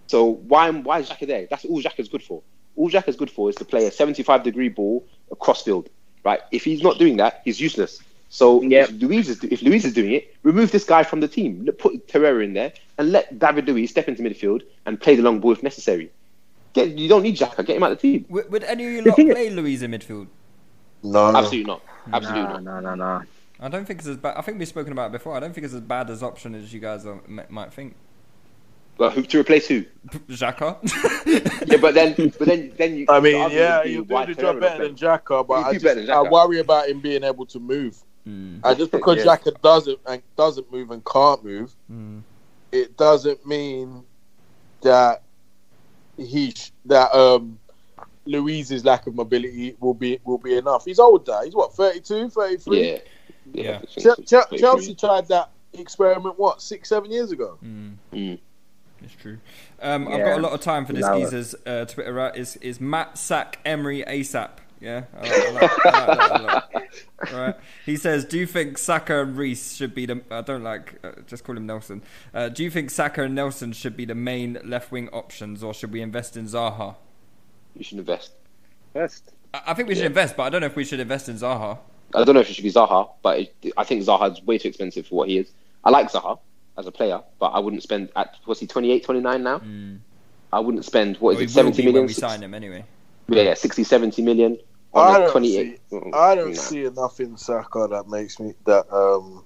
So 0.07 0.25
why 0.25 0.71
why 0.71 1.01
is 1.01 1.09
Xhaka 1.11 1.27
there? 1.27 1.47
That's 1.51 1.65
all 1.65 1.83
Xhaka's 1.83 2.09
good 2.09 2.23
for. 2.23 2.43
All 2.77 2.91
Xhaka's 2.91 3.17
good 3.17 3.31
for 3.31 3.49
is 3.51 3.57
to 3.57 3.65
play 3.65 3.87
a 3.87 3.91
75 3.91 4.43
degree 4.43 4.69
ball 4.69 5.05
across 5.31 5.63
field, 5.63 5.89
right? 6.25 6.41
If 6.53 6.65
he's 6.65 6.83
not 6.83 6.99
doing 6.99 7.17
that, 7.19 7.43
he's 7.45 7.61
useless. 7.61 8.01
So 8.31 8.63
Yep. 8.63 8.91
if 8.91 9.03
Luiz 9.03 9.29
is 9.31 9.43
if 9.45 9.63
Luiz 9.63 9.85
is 9.87 9.95
doing 9.95 10.13
it, 10.13 10.35
remove 10.43 10.71
this 10.71 10.85
guy 10.85 11.03
from 11.03 11.21
the 11.21 11.29
team. 11.29 11.67
Put 11.79 12.07
Torreira 12.09 12.45
in 12.45 12.53
there 12.53 12.73
and 12.99 13.11
let 13.11 13.39
David 13.39 13.67
Luiz 13.69 13.91
step 13.91 14.07
into 14.09 14.23
midfield 14.23 14.63
and 14.87 15.01
play 15.01 15.15
the 15.17 15.23
long 15.23 15.41
ball 15.41 15.53
if 15.53 15.63
necessary. 15.63 16.11
Get, 16.75 16.91
you 16.91 17.09
don't 17.09 17.23
need 17.23 17.37
Xhaka. 17.39 17.65
Get 17.65 17.77
him 17.79 17.83
out 17.83 17.93
of 17.93 17.99
the 17.99 18.03
team. 18.03 18.27
Would, 18.29 18.51
would 18.53 18.65
any 18.65 18.85
of 18.87 18.93
you 18.93 19.03
lot 19.03 19.17
thing 19.17 19.29
is- 19.29 19.35
play 19.35 19.49
Luiz 19.51 19.83
in 19.83 19.91
midfield? 19.93 20.27
No, 21.03 21.35
Absolutely 21.35 21.65
not. 21.65 21.81
Absolutely 22.13 22.43
Nah, 22.43 22.59
not. 22.59 22.83
no, 22.83 22.95
no, 22.95 23.19
no. 23.19 23.23
I 23.61 23.69
don't 23.69 23.85
think 23.87 23.99
it's 24.01 24.09
as 24.09 24.17
bad. 24.17 24.37
I 24.37 24.43
think 24.43 24.59
we've 24.59 24.69
spoken 24.69 24.93
about 24.93 25.07
it 25.07 25.13
before. 25.13 25.35
I 25.35 25.41
don't 25.41 25.53
think 25.53 25.65
it's 25.65 25.75
as 25.75 25.81
bad 25.81 26.11
as 26.11 26.23
option 26.23 26.55
as 26.55 26.73
you 26.73 26.81
guys 26.81 27.05
are, 27.07 27.21
m- 27.29 27.43
might 27.49 27.73
think. 27.73 27.97
But 28.97 29.13
who 29.13 29.23
to 29.23 29.41
replace 29.41 29.67
who? 29.69 29.85
Xhaka. 30.29 30.77
Yeah, 31.69 31.77
but 31.77 31.95
then, 31.95 32.15
but 32.17 32.47
then, 32.49 32.73
then 32.79 32.97
you. 32.97 33.07
I 33.09 33.21
mean, 33.21 33.51
yeah, 33.51 33.83
you 33.85 34.05
do 34.05 34.15
why 34.15 34.25
the 34.27 34.35
job 34.35 34.59
better 34.61 34.87
than 34.87 34.97
Xhaka, 34.97 35.47
but 35.47 35.55
I, 35.55 35.73
just, 35.75 35.85
than 35.85 36.11
I 36.11 36.23
worry 36.23 36.59
about 36.61 36.89
him 36.89 37.01
being 37.01 37.23
able 37.25 37.45
to 37.47 37.61
move. 37.61 37.97
Hmm. 38.25 38.59
And 38.65 38.79
just 38.79 38.91
because 38.91 39.19
Yeah. 39.19 39.37
Xhaka 39.37 39.61
doesn't 39.61 39.99
and 40.07 40.23
doesn't 40.37 40.71
move 40.73 40.91
and 40.91 41.05
can't 41.05 41.45
move, 41.45 41.75
Hmm. 41.89 42.19
it 42.73 42.97
doesn't 42.97 43.45
mean 43.47 44.03
that 44.83 45.23
he 46.17 46.51
sh- 46.53 46.73
that 46.87 47.13
um 47.15 47.59
Luiz's 48.27 48.85
lack 48.85 49.07
of 49.07 49.15
mobility 49.15 49.77
will 49.81 49.95
be 49.95 50.19
will 50.25 50.39
be 50.39 50.57
enough. 50.57 50.85
He's 50.85 50.99
older. 50.99 51.39
He's 51.45 51.55
what 51.55 51.75
32, 51.75 52.31
33? 52.31 52.91
Yeah. 52.93 52.99
Yeah. 53.53 53.81
Che- 53.99 54.15
Che- 54.27 54.59
Chelsea 54.59 54.95
tried 54.95 55.29
that 55.29 55.51
experiment 55.73 56.39
what 56.39 56.61
six, 56.63 56.89
seven 56.89 57.11
years 57.11 57.33
ago. 57.33 57.59
Mm. 57.65 58.39
It's 59.03 59.15
true. 59.15 59.39
Um, 59.81 60.09
I've 60.09 60.25
got 60.25 60.39
a 60.39 60.43
lot 60.43 60.53
of 60.53 60.61
time 60.61 60.85
for 60.87 60.93
this 60.93 61.05
Love 61.05 61.21
geezer's 61.21 61.55
uh, 61.67 61.85
Twitter. 61.85 62.13
Right? 62.13 62.37
Is 62.37 62.57
is 62.57 62.81
Matt 62.81 63.17
Sack 63.17 63.59
Emery 63.65 64.03
ASAP? 64.03 64.51
Yeah, 64.81 65.05
I 65.17 65.21
like, 65.21 65.33
I 65.33 65.51
like, 65.51 65.87
I 65.87 66.07
like 66.07 66.19
that 66.19 66.41
a 66.41 66.43
lot. 66.45 66.73
Right. 67.33 67.57
He 67.85 67.97
says, 67.97 68.25
"Do 68.25 68.39
you 68.39 68.47
think 68.47 68.79
Saka 68.79 69.23
and 69.23 69.37
Reiss 69.37 69.75
should 69.75 69.93
be 69.93 70.07
the? 70.07 70.21
I 70.31 70.41
don't 70.41 70.63
like. 70.63 71.01
Uh, 71.03 71.13
just 71.27 71.43
call 71.43 71.57
him 71.57 71.67
Nelson. 71.67 72.01
Uh, 72.33 72.49
do 72.49 72.63
you 72.63 72.71
think 72.71 72.91
Saka 72.91 73.25
and 73.25 73.35
Nelson 73.35 73.73
should 73.73 73.97
be 73.97 74.05
the 74.05 74.15
main 74.15 74.57
left 74.65 74.93
wing 74.93 75.09
options, 75.09 75.65
or 75.65 75.75
should 75.75 75.93
we 75.93 76.01
invest 76.01 76.37
in 76.37 76.45
Zaha? 76.45 76.95
You 77.75 77.83
should 77.83 77.99
invest. 77.99 78.33
First. 78.93 79.33
I, 79.53 79.63
I 79.69 79.75
think 79.75 79.89
we 79.89 79.97
should 79.97 80.05
invest, 80.05 80.37
but 80.37 80.45
I 80.45 80.49
don't 80.49 80.61
know 80.61 80.69
if 80.69 80.77
we 80.77 80.85
should 80.85 81.01
invest 81.01 81.29
in 81.29 81.35
Zaha. 81.37 81.79
I 82.15 82.25
don't 82.25 82.35
know 82.35 82.41
if 82.41 82.49
it 82.51 82.55
should 82.55 82.65
be 82.65 82.73
Zaha, 82.73 83.11
but 83.23 83.41
it, 83.41 83.55
I 83.77 83.85
think 83.85 84.03
Zaha's 84.05 84.43
way 84.43 84.59
too 84.59 84.69
expensive 84.69 85.07
for 85.07 85.15
what 85.17 85.29
he 85.29 85.39
is. 85.39 85.51
I 85.85 85.91
like 85.91 86.11
Zaha 86.11 86.39
as 86.77 86.87
a 86.87 86.93
player, 86.93 87.21
but 87.39 87.49
I 87.49 87.59
wouldn't 87.59 87.83
spend 87.83 88.11
at 88.17 88.37
what's 88.45 88.61
he 88.61 88.67
28, 88.67 89.05
29 89.05 89.43
now. 89.43 89.61
I 90.53 90.61
wouldn't 90.61 90.85
spend 90.85 91.17
what 91.17 91.35
Well, 91.35 91.43
is 91.43 91.55
he 91.55 91.61
it 91.61 91.65
will 91.65 91.73
70 91.73 91.77
be 91.77 91.85
million? 91.85 92.03
when 92.03 92.09
we 92.09 92.15
sign 92.15 92.43
him 92.43 92.55
anyway. 92.55 92.85
Yeah, 93.29 93.43
yeah, 93.43 93.55
60, 93.55 93.85
70 93.85 94.23
million 94.23 94.59
I 94.95 95.19
don't 95.19 95.45
see. 95.45 95.79
Mm, 95.93 96.15
I 96.15 96.35
don't 96.35 96.55
nah. 96.55 96.61
see 96.61 96.85
enough 96.85 97.21
in 97.21 97.37
Saka 97.37 97.89
that 97.91 98.09
makes 98.09 98.41
me 98.41 98.55
that 98.65 98.91
um 98.93 99.45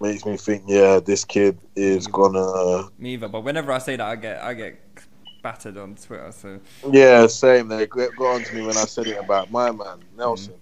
makes 0.00 0.24
me 0.24 0.36
think. 0.36 0.64
Yeah, 0.66 1.00
this 1.00 1.24
kid 1.24 1.58
is 1.74 2.06
gonna. 2.06 2.90
Me 2.98 3.14
either. 3.14 3.28
But 3.28 3.42
whenever 3.42 3.72
I 3.72 3.78
say 3.78 3.96
that, 3.96 4.06
I 4.06 4.16
get 4.16 4.42
I 4.42 4.54
get 4.54 4.78
battered 5.42 5.76
on 5.78 5.94
Twitter. 5.94 6.30
So 6.32 6.60
Yeah, 6.92 7.26
same. 7.26 7.68
They 7.68 7.86
got 7.86 8.14
got 8.16 8.34
on 8.34 8.44
to 8.44 8.54
me 8.54 8.62
when 8.62 8.76
I 8.76 8.84
said 8.84 9.06
it 9.06 9.18
about 9.18 9.50
my 9.50 9.72
man 9.72 10.00
Nelson. 10.16 10.54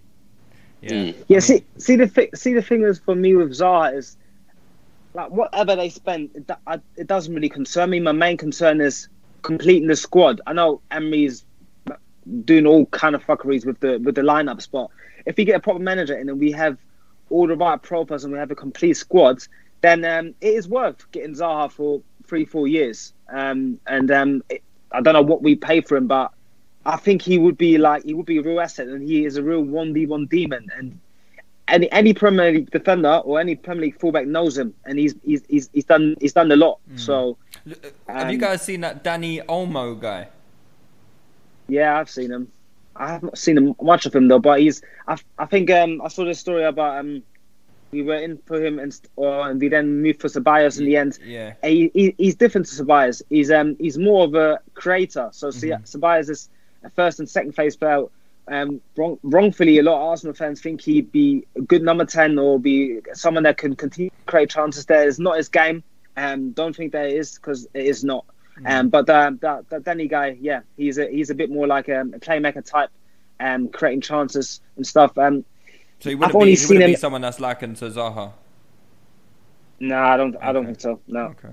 Yeah. 0.80 0.90
Mm. 0.90 1.24
Yeah, 1.28 1.38
see, 1.40 1.64
see 1.78 1.96
the 1.96 2.06
thi- 2.08 2.30
see 2.34 2.52
the 2.54 2.62
thing 2.62 2.82
is 2.82 2.98
for 2.98 3.14
me 3.14 3.34
with 3.34 3.50
Zaha 3.50 3.96
is 3.96 4.16
like 5.14 5.30
whatever 5.30 5.74
they 5.74 5.88
spend, 5.88 6.30
it, 6.34 6.50
I, 6.66 6.80
it 6.96 7.06
doesn't 7.06 7.34
really 7.34 7.48
concern 7.48 7.90
me. 7.90 8.00
My 8.00 8.12
main 8.12 8.36
concern 8.36 8.80
is 8.80 9.08
completing 9.42 9.88
the 9.88 9.96
squad. 9.96 10.40
I 10.46 10.52
know 10.52 10.80
Emery's 10.90 11.44
doing 12.44 12.66
all 12.66 12.86
kind 12.86 13.14
of 13.14 13.24
fuckeries 13.24 13.64
with 13.64 13.80
the 13.80 13.98
with 13.98 14.14
the 14.14 14.22
lineups, 14.22 14.68
but 14.70 14.88
if 15.24 15.36
we 15.36 15.44
get 15.44 15.56
a 15.56 15.60
proper 15.60 15.78
manager 15.78 16.16
in 16.16 16.28
and 16.28 16.38
we 16.38 16.52
have 16.52 16.76
all 17.30 17.46
the 17.46 17.56
right 17.56 17.80
profiles 17.82 18.24
and 18.24 18.32
we 18.32 18.38
have 18.38 18.50
a 18.50 18.54
complete 18.54 18.94
squad, 18.94 19.42
then 19.80 20.04
um, 20.04 20.34
it 20.40 20.54
is 20.54 20.68
worth 20.68 21.10
getting 21.10 21.34
Zaha 21.34 21.72
for 21.72 22.02
three 22.26 22.44
four 22.44 22.68
years. 22.68 23.12
Um, 23.32 23.80
and 23.86 24.10
um, 24.10 24.42
it, 24.50 24.62
I 24.92 25.00
don't 25.00 25.14
know 25.14 25.22
what 25.22 25.42
we 25.42 25.56
pay 25.56 25.80
for 25.80 25.96
him, 25.96 26.06
but 26.06 26.32
I 26.94 26.96
think 26.96 27.22
he 27.22 27.38
would 27.38 27.58
be 27.58 27.78
like 27.78 28.04
he 28.04 28.14
would 28.14 28.26
be 28.26 28.38
a 28.38 28.42
real 28.42 28.60
asset, 28.60 28.86
and 28.88 29.02
he 29.02 29.24
is 29.24 29.36
a 29.36 29.42
real 29.42 29.62
one 29.62 29.92
v 29.92 30.06
one 30.06 30.26
demon. 30.26 30.68
And 30.76 30.98
any 31.68 31.90
any 31.90 32.14
Premier 32.14 32.52
League 32.52 32.70
defender 32.70 33.16
or 33.24 33.40
any 33.40 33.56
Premier 33.56 33.82
League 33.86 33.98
fullback 34.00 34.26
knows 34.26 34.56
him, 34.56 34.74
and 34.84 34.98
he's 34.98 35.14
he's 35.24 35.42
he's, 35.48 35.68
he's 35.72 35.84
done 35.84 36.14
he's 36.20 36.32
done 36.32 36.50
a 36.52 36.56
lot. 36.56 36.78
So 36.94 37.36
L- 37.66 37.74
uh, 38.08 38.12
Have 38.12 38.30
you 38.30 38.36
Um, 38.36 38.40
guys 38.40 38.62
seen 38.62 38.80
that 38.82 39.02
Dani 39.02 39.44
Olmo 39.46 39.98
guy? 40.00 40.28
yeah, 41.68 41.98
I've 41.98 42.10
seen 42.10 42.30
him. 42.30 42.50
I 42.94 43.08
haven't 43.12 43.36
seen 43.36 43.58
him, 43.58 43.74
much 43.82 44.06
of 44.06 44.14
him 44.14 44.28
though, 44.28 44.38
but 44.38 44.60
he's. 44.60 44.80
I, 45.06 45.16
I 45.38 45.46
think 45.46 45.70
um, 45.70 46.00
I 46.02 46.08
saw 46.08 46.24
this 46.24 46.38
story 46.38 46.64
about 46.64 46.98
um, 46.98 47.22
we 47.90 48.02
were 48.02 48.14
in 48.16 48.38
for 48.46 48.62
him 48.64 48.78
and 48.78 48.98
or 49.16 49.48
and 49.50 49.60
we 49.60 49.68
then 49.68 50.02
moved 50.02 50.20
for 50.20 50.28
Ceballos 50.28 50.78
in 50.78 50.86
the 50.86 50.96
end. 50.96 51.18
Yeah. 51.24 51.54
he, 51.62 51.90
he, 51.94 52.14
he's 52.16 52.36
different 52.36 52.66
to 52.68 52.74
Ceballos. 52.84 53.22
He's 53.28 53.50
um 53.50 53.76
he's 53.78 53.98
more 53.98 54.24
of 54.24 54.34
a 54.34 54.60
creator. 54.74 55.28
So 55.32 55.48
mm 55.48 55.82
Ceballos 55.84 56.30
is 56.30 56.48
first 56.94 57.18
and 57.18 57.28
second 57.28 57.52
phase 57.52 57.76
player. 57.76 58.04
Um, 58.48 58.80
wrong, 58.96 59.18
wrongfully, 59.24 59.78
a 59.78 59.82
lot 59.82 59.96
of 59.96 60.02
Arsenal 60.02 60.34
fans 60.34 60.60
think 60.60 60.80
he'd 60.80 61.10
be 61.10 61.44
a 61.56 61.60
good 61.62 61.82
number 61.82 62.04
ten 62.04 62.38
or 62.38 62.60
be 62.60 63.00
someone 63.12 63.42
that 63.42 63.58
can 63.58 63.74
continue 63.74 64.10
to 64.10 64.16
create 64.26 64.50
chances. 64.50 64.86
There 64.86 65.06
is 65.08 65.18
not 65.18 65.36
his 65.36 65.48
game. 65.48 65.82
Um, 66.16 66.52
don't 66.52 66.74
think 66.74 66.92
that 66.92 67.06
it 67.06 67.16
is 67.16 67.34
because 67.34 67.66
it 67.74 67.86
is 67.86 68.04
not. 68.04 68.24
Um, 68.64 68.88
but 68.88 69.06
that 69.06 69.40
that 69.40 69.68
Dani 69.68 70.08
guy, 70.08 70.36
yeah, 70.40 70.60
he's 70.76 70.96
a 70.98 71.06
he's 71.10 71.30
a 71.30 71.34
bit 71.34 71.50
more 71.50 71.66
like 71.66 71.88
um, 71.88 72.14
a 72.14 72.18
playmaker 72.20 72.64
type, 72.64 72.90
um, 73.40 73.68
creating 73.68 74.00
chances 74.00 74.60
and 74.76 74.86
stuff. 74.86 75.18
Um, 75.18 75.44
So 76.00 76.10
he 76.10 76.14
I've 76.14 76.20
wouldn't, 76.20 76.34
only 76.34 76.46
be, 76.46 76.50
he 76.50 76.56
seen 76.56 76.76
wouldn't 76.76 76.92
be 76.92 76.96
someone 76.96 77.20
that's 77.22 77.40
likened 77.40 77.76
to 77.78 77.90
Zaha. 77.90 78.32
no, 79.80 79.98
I 79.98 80.16
don't 80.16 80.36
I 80.40 80.52
don't 80.52 80.64
think 80.66 80.80
so. 80.80 81.00
No. 81.06 81.20
Okay. 81.36 81.48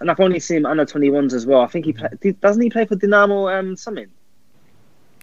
And 0.00 0.10
I've 0.10 0.20
only 0.20 0.40
seen 0.40 0.58
him 0.58 0.66
under 0.66 0.84
21s 0.86 1.32
as 1.34 1.46
well. 1.46 1.60
I 1.60 1.66
think 1.66 1.84
he 1.84 1.92
play, 1.92 2.08
doesn't 2.40 2.62
he 2.62 2.70
play 2.70 2.84
for 2.84 2.96
Dinamo 2.96 3.56
um 3.56 3.76
something 3.76 4.08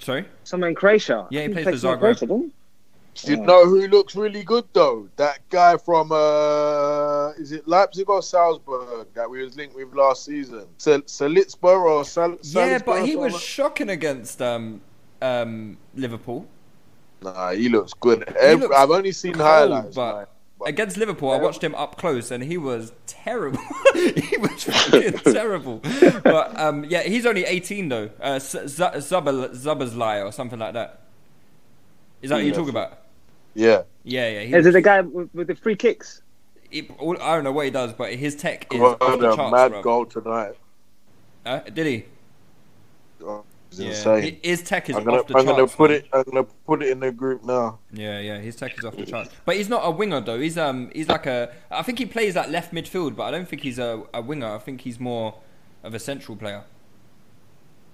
Sorry? 0.06 0.26
somewhere 0.44 0.70
in 0.70 0.76
Croatia. 0.76 1.28
Yeah, 1.32 1.42
he 1.42 1.46
I 1.50 1.54
think 1.54 1.68
plays 1.68 1.82
for 1.82 1.88
Zagreb. 1.88 2.00
Croatia, 2.00 2.26
doesn't 2.28 2.54
he? 3.24 3.32
You 3.32 3.38
know 3.38 3.66
who 3.66 3.88
looks 3.88 4.14
really 4.16 4.44
good 4.44 4.66
though? 4.74 5.08
That 5.16 5.40
guy 5.50 5.78
from 5.78 6.12
uh, 6.12 7.30
is 7.44 7.52
it 7.54 7.68
Leipzig 7.68 8.10
or 8.10 8.22
Salzburg 8.22 9.08
that 9.16 9.28
we 9.30 9.44
was 9.44 9.56
linked 9.56 9.76
with 9.76 9.94
last 9.96 10.26
season? 10.26 10.66
Sal- 10.78 11.02
Salitzburg 11.04 11.82
or 11.86 12.04
Sal- 12.04 12.38
Salzburg. 12.42 12.70
Yeah, 12.72 12.80
but 12.86 13.06
he 13.08 13.16
was 13.16 13.32
something? 13.32 13.40
shocking 13.48 13.90
against 13.90 14.42
um, 14.42 14.82
um, 15.22 15.78
Liverpool. 15.96 16.46
Nah, 17.22 17.52
he 17.54 17.70
looks 17.70 17.94
good. 17.94 18.24
Ev- 18.38 18.60
looks 18.60 18.76
I've 18.76 18.92
only 18.92 19.14
seen 19.14 19.34
cold, 19.34 19.46
highlights. 19.48 19.96
but 19.96 20.16
man. 20.16 20.26
But- 20.26 20.30
against 20.66 20.98
Liverpool, 20.98 21.32
I 21.32 21.38
watched 21.38 21.64
him 21.64 21.76
up 21.76 21.98
close, 21.98 22.32
and 22.32 22.44
he 22.44 22.58
was 22.58 22.92
terrible. 23.08 23.60
he 23.94 24.38
was 24.38 24.64
fucking 24.66 25.14
terrible. 25.34 25.82
But 26.24 26.60
um, 26.60 26.84
yeah, 26.86 27.04
he's 27.04 27.26
only 27.26 27.46
18 27.46 27.90
though. 27.90 28.10
Uh, 28.20 28.40
Z- 28.40 28.68
Z- 28.68 29.00
or 30.22 30.32
something 30.32 30.60
like 30.60 30.74
that. 30.74 31.02
Is 32.22 32.30
that 32.30 32.36
what 32.38 32.46
you're 32.46 32.56
talking 32.56 32.70
about? 32.70 33.00
yeah, 33.54 33.84
Yeah, 34.04 34.30
yeah. 34.30 34.40
He, 34.42 34.54
Is 34.54 34.66
it 34.66 34.72
the 34.74 34.82
guy 34.82 35.02
with, 35.02 35.30
with 35.34 35.48
the 35.48 35.56
free 35.56 35.76
kicks? 35.76 36.22
he- 36.72 36.90
all- 37.00 37.22
I 37.22 37.36
don't 37.36 37.44
know 37.44 37.52
what 37.52 37.66
he 37.66 37.72
does, 37.72 37.94
but 37.94 38.14
his 38.14 38.36
tech 38.36 38.68
is 38.74 38.80
got 38.80 39.00
the 39.00 39.32
a 39.32 39.36
charts, 39.36 39.52
mad 39.52 39.72
bro. 39.72 39.82
goal 39.82 40.06
tonight. 40.06 40.56
Uh, 41.46 41.60
did 41.60 41.86
he? 41.86 42.06
Oh, 43.24 43.44
it's 43.80 44.06
Yeah. 44.06 44.16
insane. 44.16 44.40
His 44.44 44.64
tech 44.64 44.90
is 44.90 44.96
I'm 44.96 45.04
gonna, 45.04 45.20
off 45.20 45.28
the 45.28 45.38
I'm 45.38 45.46
charts. 45.46 45.58
gonna 45.58 45.68
put 45.68 45.90
man. 45.92 46.00
it. 46.00 46.08
I'm 46.14 46.24
gonna 46.24 46.44
put 46.44 46.84
it 46.84 46.90
in 46.90 47.00
the 47.00 47.12
group 47.12 47.44
now. 47.44 47.80
Yeah, 47.92 48.20
yeah, 48.20 48.38
his 48.40 48.56
tech 48.56 48.78
is 48.78 48.86
off 48.86 48.96
the 48.96 49.06
chart. 49.06 49.30
But 49.46 49.56
he's 49.58 49.70
not 49.70 49.82
a 49.84 49.92
winger 49.92 50.22
though. 50.22 50.40
He's 50.40 50.58
um 50.58 50.90
he's 50.94 51.08
like 51.08 51.26
a 51.26 51.54
I 51.72 51.82
think 51.84 52.00
he 52.00 52.06
plays 52.06 52.36
at 52.38 52.50
left 52.52 52.74
midfield, 52.74 53.16
but 53.16 53.24
I 53.24 53.32
don't 53.32 53.48
think 53.48 53.62
he's 53.64 53.80
a, 53.80 54.04
a 54.14 54.22
winger. 54.22 54.48
I 54.56 54.60
think 54.60 54.82
he's 54.82 55.00
more 55.00 55.36
of 55.84 55.94
a 55.94 56.00
central 56.00 56.36
player. 56.38 56.64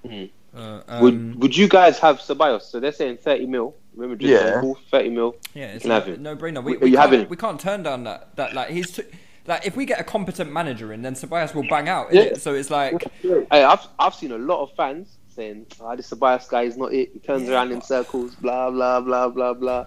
Mhm. 0.06 0.30
Uh, 0.56 0.82
um, 0.88 1.02
Would 1.02 1.42
Would 1.42 1.58
you 1.58 1.68
guys 1.68 2.00
have 2.00 2.18
Ceballos? 2.20 2.64
So 2.64 2.80
they're 2.80 2.92
saying 2.92 3.18
30 3.18 3.46
mil. 3.46 3.76
Remember, 3.96 4.16
just 4.16 4.32
Yeah. 4.32 4.48
Liverpool, 4.48 4.78
30 4.90 5.10
mil. 5.10 5.36
yeah, 5.54 5.66
it's 5.68 5.84
can 5.84 5.92
a 5.92 6.18
no 6.18 6.36
brainer. 6.36 6.64
We, 6.64 6.78
we, 6.78 6.92
can't, 6.94 7.30
we 7.30 7.38
can't 7.38 7.60
turn 7.60 7.84
down 7.84 8.04
that 8.06 8.36
that 8.38 8.54
like 8.54 8.70
he's 8.70 8.92
too, 8.92 9.04
like 9.48 9.66
if 9.66 9.76
we 9.76 9.86
get 9.86 10.00
a 10.00 10.04
competent 10.04 10.52
manager 10.52 10.92
in, 10.94 11.02
then 11.02 11.14
Ceballos 11.14 11.54
will 11.54 11.68
bang 11.68 11.88
out. 11.90 12.14
Yeah. 12.14 12.26
innit? 12.30 12.40
So 12.40 12.54
it's 12.54 12.70
like 12.70 13.04
Hey, 13.22 13.64
I've 13.64 13.86
I've 14.00 14.16
seen 14.16 14.32
a 14.32 14.38
lot 14.38 14.62
of 14.64 14.72
fans 14.76 15.18
saying, 15.32 15.66
"Ah, 15.82 15.96
this 15.96 16.10
Ceballos 16.10 16.48
guy 16.50 16.64
is 16.64 16.78
not 16.78 16.94
it. 16.94 17.10
He 17.14 17.20
turns 17.20 17.48
Yeah, 17.48 17.54
around 17.56 17.72
in 17.72 17.82
circles, 17.82 18.36
blah 18.36 18.70
blah 18.72 19.00
blah 19.02 19.30
blah 19.30 19.54
blah." 19.54 19.86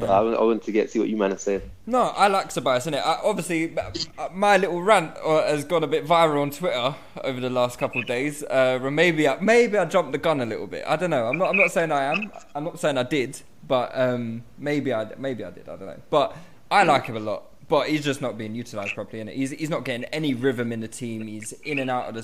But 0.00 0.10
I, 0.10 0.20
want- 0.20 0.36
I 0.36 0.42
want 0.42 0.62
to 0.64 0.72
get 0.72 0.90
see 0.90 0.98
what 0.98 1.08
you 1.08 1.16
man 1.16 1.32
are 1.32 1.38
saying. 1.38 1.62
No, 1.86 2.00
I 2.02 2.26
like 2.26 2.48
Ceballos, 2.48 2.90
innit? 2.90 3.00
I, 3.06 3.20
obviously, 3.22 3.78
uh, 3.78 4.28
my 4.32 4.56
little 4.56 4.82
rant 4.82 5.12
uh, 5.24 5.46
has 5.46 5.64
gone 5.64 5.84
a 5.84 5.86
bit 5.86 6.04
viral 6.04 6.42
on 6.42 6.50
Twitter 6.50 6.92
over 7.22 7.38
the 7.40 7.50
last 7.50 7.78
couple 7.78 8.00
of 8.00 8.08
days. 8.08 8.42
Uh, 8.42 8.80
maybe, 8.90 9.28
I, 9.28 9.38
maybe 9.40 9.78
I 9.78 9.84
jumped 9.84 10.10
the 10.10 10.18
gun 10.18 10.40
a 10.40 10.46
little 10.46 10.66
bit. 10.66 10.82
I 10.88 10.96
don't 10.96 11.10
know. 11.10 11.26
I'm 11.28 11.38
not. 11.38 11.50
I'm 11.50 11.56
not 11.56 11.70
saying 11.70 11.92
I 11.92 12.02
am. 12.12 12.32
I'm 12.56 12.64
not 12.64 12.80
saying 12.80 12.98
I 12.98 13.04
did. 13.04 13.40
But 13.68 13.92
um, 13.96 14.42
maybe 14.58 14.92
I, 14.92 15.06
maybe 15.18 15.44
I 15.44 15.50
did. 15.50 15.68
I 15.68 15.76
don't 15.76 15.86
know. 15.86 16.00
But 16.10 16.36
I 16.68 16.82
like 16.82 17.06
him 17.06 17.16
a 17.16 17.20
lot. 17.20 17.44
But 17.68 17.88
he's 17.88 18.04
just 18.04 18.20
not 18.20 18.36
being 18.36 18.56
utilised 18.56 18.94
properly, 18.94 19.20
and 19.20 19.30
he's 19.30 19.50
he's 19.52 19.70
not 19.70 19.84
getting 19.84 20.04
any 20.06 20.34
rhythm 20.34 20.72
in 20.72 20.80
the 20.80 20.88
team. 20.88 21.28
He's 21.28 21.52
in 21.64 21.78
and 21.78 21.90
out 21.90 22.08
of 22.08 22.14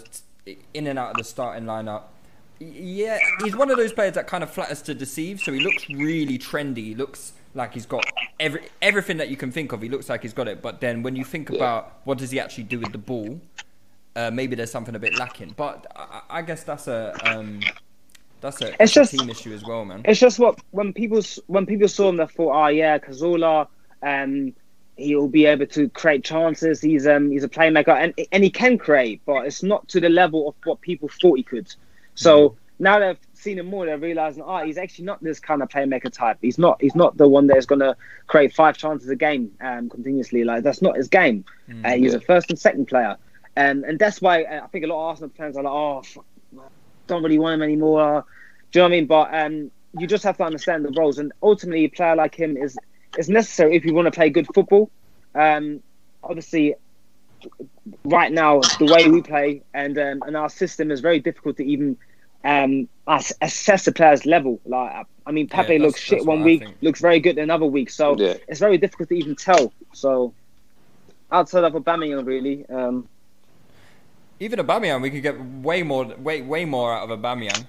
the 0.45 0.57
in 0.75 0.89
and 0.89 0.99
out 0.99 1.11
of 1.13 1.17
the 1.17 1.25
starting 1.25 1.65
lineup. 1.65 2.03
Yeah, 2.73 3.19
he's 3.43 3.57
one 3.57 3.71
of 3.71 3.77
those 3.77 3.93
players 3.93 4.15
that 4.15 4.27
kind 4.27 4.45
of 4.45 4.51
flatters 4.51 4.83
to 4.83 4.95
deceive. 4.95 5.41
So 5.41 5.53
he 5.53 5.61
looks 5.61 5.89
really 5.91 6.39
trendy. 6.39 6.77
He 6.85 6.95
looks 6.95 7.33
like 7.55 7.75
he's 7.75 7.87
got 7.87 8.05
every 8.41 8.63
everything 8.81 9.17
that 9.19 9.29
you 9.29 9.37
can 9.37 9.51
think 9.51 9.73
of. 9.73 9.83
He 9.83 9.89
looks 9.89 10.09
like 10.09 10.23
he's 10.23 10.33
got 10.33 10.49
it. 10.49 10.63
But 10.63 10.81
then 10.81 11.03
when 11.03 11.17
you 11.17 11.25
think 11.25 11.51
about 11.51 12.01
what 12.05 12.19
does 12.19 12.31
he 12.31 12.41
actually 12.41 12.65
do 12.65 12.79
with 12.79 12.93
the 12.93 12.99
ball, 12.99 13.41
uh, 14.17 14.31
maybe 14.31 14.55
there's 14.55 14.71
something 14.71 14.95
a 14.95 14.99
bit 14.99 15.19
lacking. 15.19 15.55
But 15.57 15.87
I, 15.97 16.23
I 16.31 16.43
guess 16.43 16.63
that's 16.63 16.87
a 16.89 17.15
um, 17.25 17.61
that's 18.41 18.61
a, 18.61 18.81
It's 18.83 18.93
a 18.93 19.01
just- 19.01 19.13
team 19.19 19.29
issue 19.29 19.53
as 19.53 19.65
well, 19.65 19.85
man. 19.85 20.03
It's 20.05 20.21
just 20.21 20.39
what 20.39 20.59
when 20.71 20.93
people 20.93 21.21
when 21.49 21.67
people 21.67 21.89
saw 21.89 22.09
him, 22.09 22.17
they 22.17 22.27
thought, 22.27 22.55
oh 22.55 22.69
yeah, 22.69 22.99
Cazorla, 22.99 23.67
um, 24.03 24.55
he'll 24.97 25.29
be 25.29 25.47
able 25.47 25.67
to 25.67 25.89
create 25.91 26.23
chances. 26.25 26.81
He's 26.81 27.07
um 27.07 27.31
he's 27.31 27.45
a 27.45 27.49
playmaker, 27.49 27.95
and 27.97 28.15
and 28.31 28.45
he 28.45 28.51
can 28.51 28.79
create, 28.79 29.21
but 29.27 29.47
it's 29.47 29.63
not 29.63 29.89
to 29.89 30.01
the 30.01 30.09
level 30.09 30.49
of 30.49 30.55
what 30.65 30.81
people 30.81 31.09
thought 31.21 31.37
he 31.37 31.43
could. 31.43 31.75
So 32.15 32.57
now 32.79 32.99
they've 32.99 33.19
seen 33.35 33.59
him 33.59 33.67
more, 33.67 33.87
they're 33.87 33.99
realizing, 33.99 34.43
oh, 34.47 34.65
he's 34.65 34.79
actually 34.79 35.07
not 35.07 35.23
this 35.23 35.41
kind 35.41 35.63
of 35.63 35.69
playmaker 35.69 36.13
type. 36.13 36.39
He's 36.41 36.59
not 36.59 36.81
he's 36.81 36.95
not 36.95 37.17
the 37.17 37.29
one 37.29 37.47
that's 37.47 37.67
gonna 37.67 37.97
create 38.27 38.55
five 38.55 38.77
chances 38.77 39.09
a 39.09 39.17
game 39.17 39.53
um 39.61 39.89
continuously. 39.89 40.45
Like 40.45 40.63
that's 40.63 40.83
not 40.83 40.97
his 40.97 41.09
game. 41.09 41.45
Uh, 41.85 41.93
he's 41.93 42.15
a 42.15 42.21
first 42.21 42.51
and 42.51 42.59
second 42.59 42.87
player, 42.87 43.17
and 43.57 43.85
and 43.85 43.99
that's 43.99 44.21
why 44.21 44.43
uh, 44.45 44.65
I 44.65 44.67
think 44.69 44.85
a 44.85 44.89
lot 44.89 45.03
of 45.03 45.09
Arsenal 45.09 45.31
fans 45.37 45.57
are 45.57 45.63
like, 45.63 45.73
oh. 45.73 46.03
Fuck, 46.03 46.25
don't 47.07 47.23
really 47.23 47.39
want 47.39 47.55
him 47.55 47.63
anymore. 47.63 48.25
Do 48.71 48.79
you 48.79 48.83
know 48.83 48.89
what 48.89 48.95
I 48.95 48.97
mean? 48.97 49.07
But 49.07 49.35
um, 49.35 49.71
you 49.99 50.07
just 50.07 50.25
have 50.25 50.37
to 50.39 50.45
understand 50.45 50.85
the 50.85 50.93
roles, 50.93 51.19
and 51.19 51.33
ultimately, 51.43 51.85
a 51.85 51.89
player 51.89 52.17
like 52.17 52.35
him 52.35 52.57
is 52.57 52.79
is 53.19 53.29
necessary 53.29 53.77
if 53.77 53.85
you 53.85 53.95
want 53.95 54.07
to 54.07 54.11
play 54.11 54.31
good 54.31 54.47
football. 54.55 54.91
Um, 55.35 55.83
obviously, 56.23 56.75
right 58.05 58.33
now, 58.33 58.61
the 58.79 58.87
way 58.93 59.09
we 59.09 59.23
play 59.23 59.63
and 59.75 59.99
um, 59.99 60.23
and 60.27 60.37
our 60.37 60.49
system 60.49 60.91
is 60.91 61.01
very 61.01 61.21
difficult 61.21 61.57
to 61.59 61.65
even 61.65 61.97
um, 62.45 62.89
ass- 63.07 63.33
assess 63.41 63.87
a 63.87 63.93
player's 63.93 64.27
level. 64.27 64.61
Like, 64.65 65.07
I 65.27 65.33
mean, 65.33 65.49
Pepe 65.49 65.69
that's- 65.79 65.81
looks 65.81 66.01
shit 66.01 66.25
one 66.25 66.43
week, 66.43 66.65
looks 66.81 67.01
very 67.01 67.21
good 67.21 67.39
another 67.39 67.67
week. 67.67 67.91
So 67.91 68.17
Yeah. 68.19 68.35
it's 68.49 68.61
very 68.61 68.79
difficult 68.79 69.09
to 69.11 69.15
even 69.17 69.37
tell. 69.37 69.73
So 69.93 70.35
outside 71.31 71.65
of 71.65 71.73
Aubameyang, 71.75 72.27
really. 72.27 72.67
Um, 72.69 73.09
Even 74.41 74.59
Aubameyang, 74.59 75.01
we 75.03 75.11
could 75.11 75.23
get 75.23 75.37
way 75.63 75.83
more, 75.85 76.05
way 76.19 76.43
way 76.43 76.65
more 76.65 76.93
out 76.93 77.09
of 77.09 77.19
Aubameyang. 77.21 77.65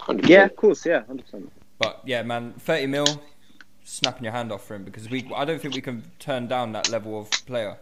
100%. 0.00 0.28
yeah, 0.28 0.44
of 0.44 0.56
course, 0.56 0.84
yeah, 0.86 1.04
hundred 1.06 1.24
percent. 1.24 1.52
But 1.78 2.00
yeah, 2.04 2.22
man, 2.22 2.54
thirty 2.58 2.86
mil, 2.86 3.06
snapping 3.84 4.24
your 4.24 4.32
hand 4.32 4.50
off 4.52 4.64
for 4.66 4.74
him 4.74 4.84
because 4.84 5.10
we. 5.10 5.30
I 5.34 5.44
don't 5.44 5.60
think 5.60 5.74
we 5.74 5.80
can 5.82 6.02
turn 6.18 6.46
down 6.46 6.72
that 6.72 6.88
level 6.90 7.18
of 7.20 7.30
player. 7.46 7.76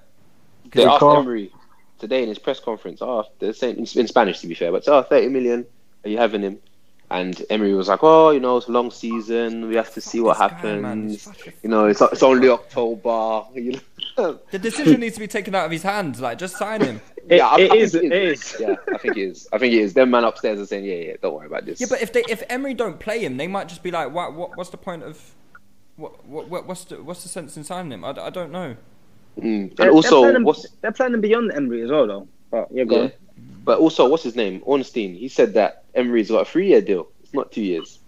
They 0.71 0.85
asked 0.85 1.01
can't- 1.01 1.19
Emery 1.19 1.53
today 1.99 2.23
in 2.23 2.29
his 2.29 2.39
press 2.39 2.61
conference. 2.61 3.01
Oh, 3.03 3.25
they're 3.39 3.53
saying 3.53 3.77
in 3.77 3.87
in 4.01 4.07
Spanish 4.07 4.41
to 4.41 4.47
be 4.47 4.55
fair, 4.55 4.73
but 4.73 4.87
oh, 4.89 5.03
30 5.03 5.29
million. 5.29 5.67
Are 6.05 6.09
you 6.11 6.19
having 6.19 6.43
him? 6.43 6.59
And 7.11 7.41
Emery 7.51 7.75
was 7.75 7.89
like, 7.89 8.03
"Oh, 8.03 8.31
you 8.31 8.41
know, 8.41 8.57
it's 8.57 8.69
a 8.69 8.73
long 8.73 8.91
season. 8.91 9.69
We 9.69 9.77
have 9.77 9.93
to 9.95 10.01
see 10.01 10.21
what 10.21 10.39
This 10.39 10.41
guy, 10.41 10.47
happens. 10.79 11.25
he's 11.25 11.55
You 11.63 11.69
know, 11.69 11.85
it's 11.87 12.01
it's 12.01 12.23
only 12.23 12.49
October. 12.49 13.45
You 13.55 13.73
know? 13.73 14.39
The 14.51 14.59
decision 14.59 15.01
needs 15.01 15.15
to 15.15 15.21
be 15.21 15.27
taken 15.29 15.55
out 15.55 15.65
of 15.67 15.71
his 15.71 15.83
hands. 15.83 16.21
Like, 16.21 16.39
just 16.39 16.57
sign 16.57 16.81
him. 16.83 17.01
It, 17.29 17.41
I- 17.41 17.55
I 17.55 17.59
it 17.61 17.71
think 17.71 17.83
is. 17.83 17.95
It 17.95 18.13
is. 18.13 18.57
Yeah, 18.59 18.75
I 18.93 18.99
think 18.99 19.17
it 19.17 19.23
is. 19.31 19.47
I 19.53 19.59
think 19.59 19.73
it 19.75 19.79
is. 19.79 19.95
Them 19.95 20.11
man 20.11 20.25
upstairs 20.25 20.59
are 20.59 20.67
saying, 20.67 20.85
"Yeah, 20.87 20.95
yeah, 20.95 21.13
don't 21.23 21.35
worry 21.35 21.47
about 21.47 21.65
this." 21.67 21.81
Yeah, 21.81 21.87
but 21.89 22.03
if 22.03 22.13
they 22.13 22.25
if 22.29 22.43
Emery 22.49 22.75
don't 22.75 22.99
play 22.99 23.21
him, 23.25 23.37
they 23.37 23.47
might 23.47 23.69
just 23.69 23.83
be 23.85 23.93
like, 23.93 24.11
what 24.13 24.33
what 24.35 24.57
what's 24.57 24.71
the 24.71 24.77
point 24.77 25.05
of 25.05 25.21
what 25.97 26.25
what 26.27 26.49
what- 26.49 26.67
what's 26.67 26.83
the 26.85 27.01
what's 27.01 27.23
the 27.23 27.29
sense 27.29 27.57
in 27.57 27.63
signing 27.63 27.93
him? 27.93 28.05
I, 28.05 28.11
I 28.11 28.31
don't 28.31 28.51
know. 28.51 28.77
Mm. 29.39 29.45
and 29.45 29.77
They're- 29.77 29.91
also, 29.91 30.23
they're 30.23 30.31
planning, 30.33 30.45
what's 30.45 30.69
they're 30.83 30.93
planning 30.93 31.21
beyond 31.21 31.53
Emery 31.53 31.83
as 31.83 31.91
well, 31.91 32.07
though. 32.07 32.29
But 32.51 32.69
yeah, 32.71 32.85
go 32.85 32.97
yeah, 32.97 33.03
on. 33.05 33.13
but 33.65 33.79
also, 33.79 34.09
what's 34.09 34.23
his 34.23 34.37
name? 34.37 34.63
Ornstein. 34.65 35.15
He 35.15 35.29
said 35.29 35.55
that 35.55 35.85
Emery's 35.95 36.31
got 36.31 36.43
a 36.43 36.45
three-year 36.45 36.83
deal. 36.83 37.09
It's 37.23 37.33
not 37.33 37.51
two 37.51 37.63
years. 37.63 37.99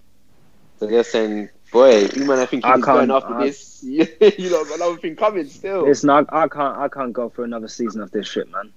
So 0.78 0.86
they're 0.86 1.02
saying, 1.04 1.48
"Boy, 1.72 2.06
you 2.14 2.24
man, 2.26 2.38
I 2.40 2.46
think 2.46 2.64
he's 2.64 2.84
going 2.84 3.10
after 3.10 3.34
I- 3.34 3.46
this. 3.46 3.82
you 3.82 4.06
know, 4.50 4.64
got 4.64 4.76
another 4.76 4.96
thing 4.98 5.16
coming 5.16 5.46
still." 5.48 5.86
It's 5.86 6.04
not. 6.04 6.26
I 6.32 6.46
can't. 6.48 6.76
I 6.76 6.88
can't 6.88 7.12
go 7.12 7.28
for 7.30 7.44
another 7.44 7.68
season 7.68 8.00
of 8.02 8.10
this 8.10 8.28
shit, 8.28 8.50
man. 8.50 8.70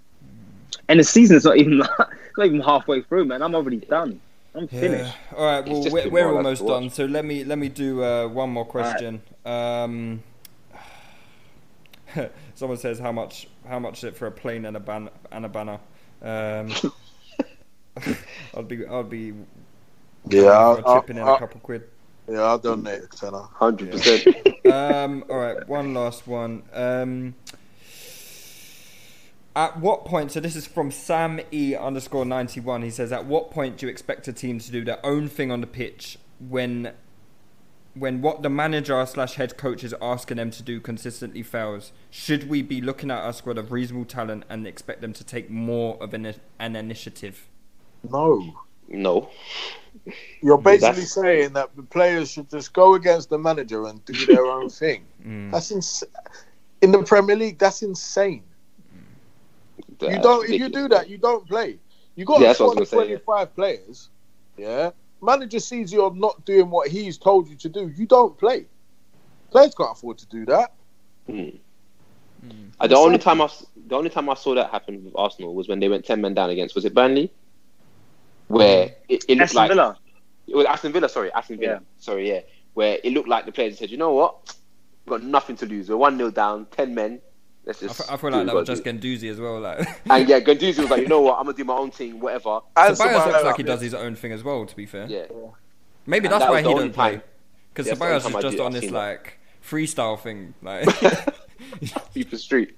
And 0.90 1.00
the 1.00 1.04
season's 1.04 1.44
not 1.44 1.58
even 1.58 1.78
not 2.38 2.46
even 2.46 2.62
halfway 2.62 3.02
through, 3.02 3.26
man. 3.26 3.42
I'm 3.42 3.56
already 3.56 3.78
done. 3.78 4.22
I'm 4.56 4.68
finished. 4.70 5.14
All 5.36 5.46
right, 5.46 5.68
well 5.68 5.84
we're, 5.92 6.10
we're 6.10 6.24
more 6.32 6.40
or 6.40 6.44
less 6.44 6.62
almost 6.62 6.66
done. 6.68 6.90
So 6.90 7.06
let 7.06 7.26
me 7.26 7.44
let 7.44 7.58
me 7.58 7.68
do 7.70 8.04
uh, 8.04 8.28
one 8.28 8.50
more 8.52 8.66
question. 8.66 9.22
Um, 9.46 10.24
someone 12.56 12.78
says 12.78 13.00
how 13.00 13.12
much 13.12 13.48
how 13.68 13.80
much 13.80 14.00
is 14.00 14.04
it 14.06 14.18
for 14.18 14.28
a 14.28 14.32
plane 14.32 14.66
and 14.66 14.78
a 14.78 14.80
ban 14.80 15.10
and 15.32 15.46
a 15.46 15.50
banner? 15.50 15.80
Um, 16.22 16.80
I'd 18.56 18.68
be 18.68 18.86
I'd 18.86 19.10
be 19.10 19.34
Yeah, 20.30 20.76
for 20.76 20.84
I, 20.86 21.02
chipping 21.02 21.18
in 21.18 21.28
a 21.28 21.34
I, 21.34 21.38
couple 21.38 21.60
quid. 21.62 21.84
yeah, 22.30 22.42
I'll 22.42 22.60
donate 22.60 23.04
a 23.04 23.08
tenner. 23.08 23.44
Hundred 23.54 23.92
percent. 23.92 24.28
um, 24.66 25.24
all 25.30 25.38
right, 25.38 25.68
one 25.68 25.94
last 25.94 26.28
one. 26.28 26.64
Um, 26.74 27.36
at 29.56 29.80
what 29.80 30.06
point? 30.06 30.32
So 30.32 30.40
this 30.40 30.56
is 30.56 30.68
from 30.68 30.92
Sam 30.92 31.40
E 31.52 31.76
underscore 31.76 32.26
ninety 32.26 32.60
one. 32.60 32.84
He 32.84 32.92
says, 32.92 33.12
"At 33.12 33.26
what 33.26 33.52
point 33.52 33.78
do 33.78 33.86
you 33.88 33.92
expect 33.92 34.28
a 34.28 34.34
team 34.34 34.60
to 34.60 34.72
do 34.72 34.84
their 34.84 35.04
own 35.06 35.28
thing 35.30 35.52
on 35.52 35.62
the 35.62 35.68
pitch 35.68 36.18
when, 36.40 36.94
when 38.00 38.22
what 38.22 38.42
the 38.44 38.50
manager 38.50 39.06
slash 39.06 39.36
head 39.36 39.58
coach 39.58 39.84
is 39.84 39.94
asking 40.02 40.38
them 40.38 40.52
to 40.52 40.64
do 40.64 40.80
consistently 40.80 41.44
fails? 41.44 41.92
Should 42.10 42.50
we 42.50 42.62
be 42.62 42.82
looking 42.82 43.12
at 43.12 43.20
our 43.24 43.34
squad 43.34 43.58
of 43.58 43.72
reasonable 43.72 44.06
talent 44.06 44.44
and 44.50 44.68
expect 44.68 45.02
them 45.02 45.14
to 45.14 45.24
take 45.24 45.50
more 45.50 45.98
of 46.02 46.14
an 46.14 46.34
an 46.60 46.76
initiative?" 46.76 47.48
No. 48.10 48.54
No. 48.90 49.30
You're 50.42 50.58
basically 50.58 50.88
That's- 51.02 51.12
saying 51.12 51.54
that 51.54 51.76
the 51.76 51.84
players 51.84 52.32
should 52.32 52.50
just 52.50 52.72
go 52.74 52.94
against 52.94 53.30
the 53.30 53.38
manager 53.38 53.86
and 53.88 54.04
do 54.06 54.26
their 54.28 54.46
own 54.58 54.70
thing. 54.70 55.06
Mm. 55.26 55.52
That's 55.52 55.72
ins- 55.72 56.04
in 56.82 56.92
the 56.92 57.04
Premier 57.04 57.36
League. 57.36 57.58
That's 57.58 57.82
insane. 57.82 58.44
you 60.02 60.20
don't. 60.22 60.46
If 60.50 60.60
you 60.62 60.70
do 60.70 60.88
that, 60.90 61.10
you 61.10 61.18
don't 61.18 61.46
play. 61.48 61.80
You 62.16 62.26
got 62.26 62.40
Yeah, 62.40 62.46
a 62.46 62.50
that's 62.50 62.60
what 62.60 62.70
I 62.70 62.70
squad 62.72 62.80
was 62.80 62.90
of 62.94 62.96
gonna 62.96 63.06
say, 63.06 63.12
yeah. 63.12 63.18
25 63.18 63.56
players. 63.56 64.10
Yeah. 64.58 64.92
Manager 65.22 65.60
sees 65.60 65.92
you're 65.92 66.14
not 66.14 66.46
doing 66.46 66.70
what 66.70 66.90
he's 66.90 67.18
told 67.18 67.48
you 67.50 67.56
to 67.58 67.70
do. 67.70 67.92
You 67.96 68.06
don't 68.06 68.38
play. 68.38 68.66
Players 69.52 69.74
can't 69.76 69.92
afford 69.92 70.18
to 70.20 70.26
do 70.28 70.46
that. 70.46 70.74
Uh, 72.80 72.88
the 72.88 72.96
only 72.96 73.18
time 73.18 73.42
I 73.42 73.46
s- 73.46 73.66
the 73.88 73.96
only 73.96 74.10
time 74.10 74.30
I 74.30 74.36
saw 74.36 74.54
that 74.56 74.70
happen 74.70 75.04
with 75.04 75.14
Arsenal 75.16 75.54
was 75.56 75.68
when 75.68 75.80
they 75.80 75.90
went 75.90 76.06
ten 76.06 76.22
men 76.22 76.34
down 76.34 76.50
against 76.50 76.76
was 76.76 76.86
it 76.86 76.94
Burnley, 76.94 77.32
where 78.48 78.92
it, 79.10 79.26
it 79.28 79.30
looked 79.30 79.42
Aston 79.42 79.56
like 79.58 79.70
Villa. 79.72 79.98
it 80.48 80.56
was 80.56 80.66
Aston 80.66 80.92
Villa. 80.94 81.10
Sorry, 81.10 81.32
Aston 81.34 81.58
Villa. 81.58 81.74
Yeah. 81.74 81.80
Sorry, 81.98 82.30
yeah, 82.30 82.42
where 82.76 83.00
it 83.04 83.12
looked 83.14 83.28
like 83.28 83.46
the 83.46 83.52
players 83.52 83.78
said, 83.80 83.90
you 83.90 83.98
know 83.98 84.14
what, 84.14 84.54
we've 85.06 85.20
got 85.20 85.24
nothing 85.24 85.56
to 85.58 85.66
lose. 85.66 85.90
We're 85.90 85.98
one 85.98 86.18
0 86.18 86.30
down, 86.32 86.68
ten 86.72 86.94
men. 86.94 87.20
Let's 87.68 87.84
I, 87.84 87.88
just. 87.88 88.00
f- 88.02 88.10
I 88.12 88.18
feel 88.18 88.32
like 88.32 88.46
that 88.48 88.54
we 88.56 88.60
was 88.62 88.68
just 88.68 88.84
do." 88.84 88.92
Guendouzi 88.94 89.30
as 89.30 89.40
well. 89.40 89.60
Like, 89.60 89.88
And 90.10 90.28
yeah, 90.28 90.40
Guendouzi 90.40 90.80
was 90.80 90.90
like, 90.90 91.02
you 91.02 91.08
know 91.08 91.22
what, 91.22 91.36
I'm 91.40 91.46
gonna 91.46 91.58
do 91.58 91.64
my 91.66 91.76
own 91.76 91.92
thing, 91.92 92.20
whatever. 92.20 92.62
And 92.76 92.96
Ceballos 92.98 92.98
looks 92.98 93.38
Ceballos- 93.38 93.44
like 93.44 93.58
he 93.58 93.64
does 93.64 93.82
his 93.82 93.94
own 93.94 94.16
thing 94.16 94.32
as 94.32 94.44
well. 94.44 94.66
To 94.66 94.76
be 94.76 94.86
fair, 94.86 95.06
Yeah, 95.08 95.26
maybe 96.06 96.26
And 96.28 96.34
that's 96.34 96.46
that 96.46 96.52
why 96.52 96.62
he 96.62 96.68
only 96.68 96.84
don't 96.86 96.94
play. 96.94 97.22
Because 97.74 97.88
Yeah, 97.88 97.94
that's 97.96 98.26
Ceballos 98.26 98.38
is 98.38 98.42
just 98.42 98.60
on 98.60 98.72
this 98.72 98.90
like 98.90 99.38
freestyle 99.64 100.20
thing. 100.20 100.54
Like, 100.64 100.86
FIFA 102.16 102.38
Street. 102.38 102.76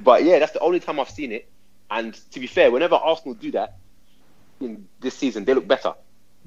but 0.00 0.24
yeah, 0.24 0.38
that's 0.38 0.52
the 0.52 0.60
only 0.60 0.80
time 0.80 0.98
I've 0.98 1.10
seen 1.10 1.32
it. 1.32 1.48
And 1.90 2.14
to 2.32 2.40
be 2.40 2.46
fair, 2.46 2.70
whenever 2.70 2.96
Arsenal 2.96 3.34
do 3.34 3.50
that 3.52 3.76
in 4.60 4.86
this 5.00 5.14
season, 5.14 5.44
they 5.44 5.54
look 5.54 5.66
better. 5.66 5.94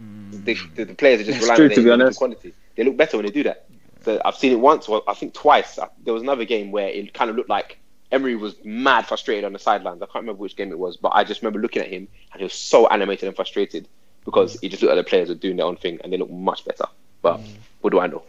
Mm. 0.02 0.46
They, 0.46 0.54
the, 0.76 0.86
the 0.86 0.96
players 0.96 1.22
are 1.22 1.24
just 1.26 1.38
It's 1.38 1.44
relying 1.46 1.58
true, 1.58 1.66
on 1.66 1.98
to 1.98 1.98
their 1.98 2.10
be 2.10 2.16
quality. 2.16 2.54
They 2.76 2.84
look 2.84 2.98
better 2.98 3.18
when 3.18 3.26
they 3.26 3.32
do 3.32 3.44
that. 3.44 3.66
So 4.04 4.20
I've 4.26 4.36
seen 4.36 4.52
it 4.52 4.60
once, 4.60 4.88
or 4.88 5.04
I 5.08 5.14
think 5.14 5.34
twice. 5.34 5.78
Uh, 5.78 5.88
There 6.04 6.14
was 6.14 6.24
another 6.24 6.46
game 6.46 6.72
where 6.72 6.88
it 6.90 7.14
kind 7.14 7.30
of 7.30 7.36
looked 7.36 7.50
like 7.50 7.78
Emery 8.12 8.36
was 8.36 8.56
mad 8.64 9.06
frustrated 9.06 9.46
on 9.46 9.54
the 9.54 9.60
sidelines. 9.60 10.02
I 10.02 10.06
can't 10.06 10.24
remember 10.24 10.42
which 10.42 10.56
game 10.56 10.72
it 10.72 10.80
was, 10.80 10.98
but 10.98 11.10
I 11.10 11.24
just 11.24 11.42
remember 11.42 11.60
looking 11.60 11.82
at 11.82 11.88
him 11.90 12.08
and 12.32 12.40
he 12.40 12.44
was 12.44 12.54
so 12.54 12.88
animated 12.88 13.28
and 13.28 13.36
frustrated 13.36 13.88
because 14.26 14.60
he 14.60 14.70
just 14.70 14.82
looked 14.82 14.92
at 14.92 14.96
the 14.96 15.04
players 15.04 15.30
were 15.30 15.36
doing 15.36 15.56
their 15.58 15.66
own 15.66 15.78
thing 15.78 16.00
and 16.04 16.12
they 16.12 16.18
look 16.18 16.30
much 16.32 16.66
better. 16.66 16.86
But 17.22 17.40
what 17.82 17.92
do 17.92 18.00
I 18.00 18.08
know? 18.08 18.24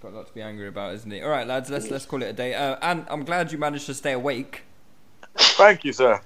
got 0.00 0.12
a 0.12 0.16
lot 0.16 0.26
to 0.26 0.32
be 0.34 0.42
angry 0.42 0.68
about, 0.68 0.94
isn't 0.94 1.12
it? 1.12 1.22
All 1.22 1.30
right, 1.30 1.46
lads, 1.46 1.70
let's 1.70 1.90
let's 1.90 2.06
call 2.06 2.22
it 2.22 2.26
a 2.26 2.32
day. 2.32 2.54
Uh, 2.54 2.76
and 2.82 3.06
I'm 3.08 3.24
glad 3.24 3.52
you 3.52 3.58
managed 3.58 3.86
to 3.86 3.94
stay 3.94 4.12
awake. 4.12 4.62
Thank 5.36 5.84
you, 5.84 5.92
sir. 5.92 6.20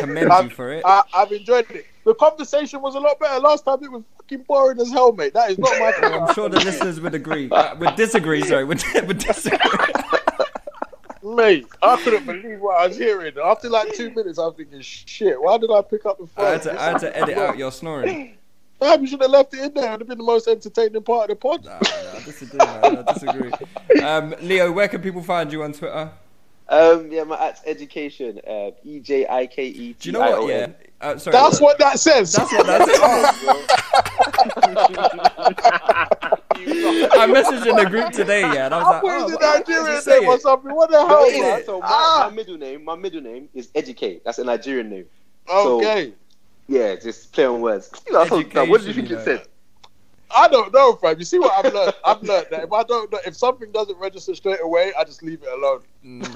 Commend 0.00 0.32
you 0.44 0.50
for 0.50 0.72
it. 0.72 0.82
I, 0.84 1.02
I've 1.14 1.32
enjoyed 1.32 1.70
it. 1.70 1.86
The 2.04 2.14
conversation 2.14 2.80
was 2.80 2.94
a 2.94 3.00
lot 3.00 3.18
better 3.18 3.40
last 3.40 3.64
time. 3.64 3.82
It 3.82 3.90
was 3.90 4.02
fucking 4.24 4.44
boring 4.44 4.80
as 4.80 4.90
hell, 4.90 5.12
mate. 5.12 5.34
That 5.34 5.50
is 5.50 5.58
not 5.58 5.78
my 5.78 5.92
car. 5.92 6.20
I'm 6.28 6.34
sure 6.34 6.48
the 6.48 6.60
listeners 6.60 7.00
would 7.00 7.14
agree. 7.14 7.48
Uh, 7.50 7.76
would 7.76 7.96
disagree, 7.96 8.42
sorry. 8.42 8.64
Would, 8.64 8.82
would 9.06 9.18
disagree. 9.18 9.58
Mate, 11.22 11.66
I 11.82 11.96
couldn't 12.02 12.26
believe 12.26 12.60
what 12.60 12.80
I 12.80 12.88
was 12.88 12.98
hearing. 12.98 13.34
After 13.42 13.70
like 13.70 13.94
two 13.94 14.10
minutes, 14.10 14.38
I 14.38 14.46
was 14.46 14.54
thinking, 14.56 14.80
shit, 14.82 15.40
why 15.40 15.56
did 15.56 15.70
I 15.70 15.80
pick 15.80 16.04
up 16.04 16.18
the 16.18 16.26
phone? 16.26 16.44
I 16.44 16.50
had, 16.50 16.62
to, 16.62 16.80
I 16.80 16.84
had 16.90 16.98
to 16.98 17.16
edit 17.16 17.38
out 17.38 17.56
your 17.56 17.72
snoring. 17.72 18.36
Fam, 18.80 19.00
you 19.00 19.06
should 19.06 19.22
have 19.22 19.30
left 19.30 19.54
it 19.54 19.60
in 19.60 19.72
there. 19.72 19.86
It 19.86 19.90
would 19.92 20.00
have 20.00 20.08
been 20.08 20.18
the 20.18 20.24
most 20.24 20.48
entertaining 20.48 21.00
part 21.02 21.30
of 21.30 21.36
the 21.36 21.40
pod. 21.40 21.64
Nah, 21.64 21.78
nah, 21.80 22.18
I 22.18 22.22
disagree, 22.24 22.58
man. 22.58 23.04
I 23.08 23.12
disagree. 23.12 23.52
Um, 24.02 24.34
Leo, 24.42 24.72
where 24.72 24.88
can 24.88 25.00
people 25.00 25.22
find 25.22 25.50
you 25.50 25.62
on 25.62 25.72
Twitter? 25.72 26.10
Um, 26.68 27.10
yeah, 27.12 27.24
my 27.24 27.36
at 27.38 27.60
education. 27.66 28.40
Uh, 28.46 28.70
E 28.84 29.00
J 29.00 29.26
I 29.28 29.46
K 29.46 29.66
E 29.66 29.96
Do 29.98 30.08
you 30.08 30.12
know 30.12 30.20
what? 30.20 30.32
O 30.32 30.48
Yeah. 30.48 30.68
Uh, 31.00 31.18
sorry. 31.18 31.32
That's 31.32 31.60
what 31.60 31.78
that 31.78 31.98
says. 32.00 32.32
That's 32.32 32.50
what 32.52 32.66
that's. 32.66 32.90
I 36.56 37.26
messaged 37.28 37.66
in 37.68 37.76
the 37.76 37.86
group 37.88 38.10
today, 38.12 38.40
yeah, 38.40 38.66
and 38.66 38.74
I 38.74 38.78
was 38.78 38.86
I 38.86 38.90
like, 38.90 39.02
oh, 39.04 39.06
it 39.06 39.32
what- 39.32 39.42
what 39.42 39.68
Nigerian 39.68 39.98
it 39.98 40.02
say 40.02 40.20
name 40.20 40.28
or 40.28 40.34
it? 40.36 40.40
something. 40.42 40.74
What 40.74 40.90
the 40.90 41.06
hell 41.06 41.24
is 41.24 41.36
yeah, 41.36 41.56
it? 41.58 41.66
so 41.66 41.80
my, 41.80 41.86
Ah, 41.88 42.26
my 42.30 42.34
middle 42.36 42.56
name, 42.56 42.84
my 42.84 42.94
middle 42.96 43.20
name 43.20 43.48
is 43.54 43.68
Educate. 43.74 44.24
That's 44.24 44.38
a 44.38 44.44
Nigerian 44.44 44.88
name. 44.88 45.06
So, 45.48 45.76
okay. 45.78 46.12
Yeah, 46.68 46.96
just 46.96 47.32
play 47.32 47.44
on 47.44 47.60
words. 47.60 47.90
You 48.06 48.12
know, 48.14 48.22
I 48.22 48.28
thought, 48.28 48.54
now, 48.54 48.64
what 48.64 48.80
did 48.80 48.88
you 48.88 48.94
think 48.94 49.10
Education, 49.10 49.34
it 49.34 49.38
said? 49.40 49.48
I 50.36 50.48
don't 50.48 50.72
know, 50.72 50.94
fam. 50.94 51.18
You 51.18 51.24
see 51.24 51.38
what 51.38 51.52
I've 51.64 51.72
learned? 51.72 51.94
I've 52.04 52.22
learned 52.22 52.46
that 52.50 52.64
if 52.64 52.72
I 52.72 52.82
don't 52.82 53.10
know, 53.12 53.18
if 53.26 53.36
something 53.36 53.70
doesn't 53.72 53.98
register 53.98 54.34
straight 54.34 54.60
away, 54.62 54.92
I 54.98 55.04
just 55.04 55.22
leave 55.22 55.42
it 55.42 55.48
alone. 55.52 55.80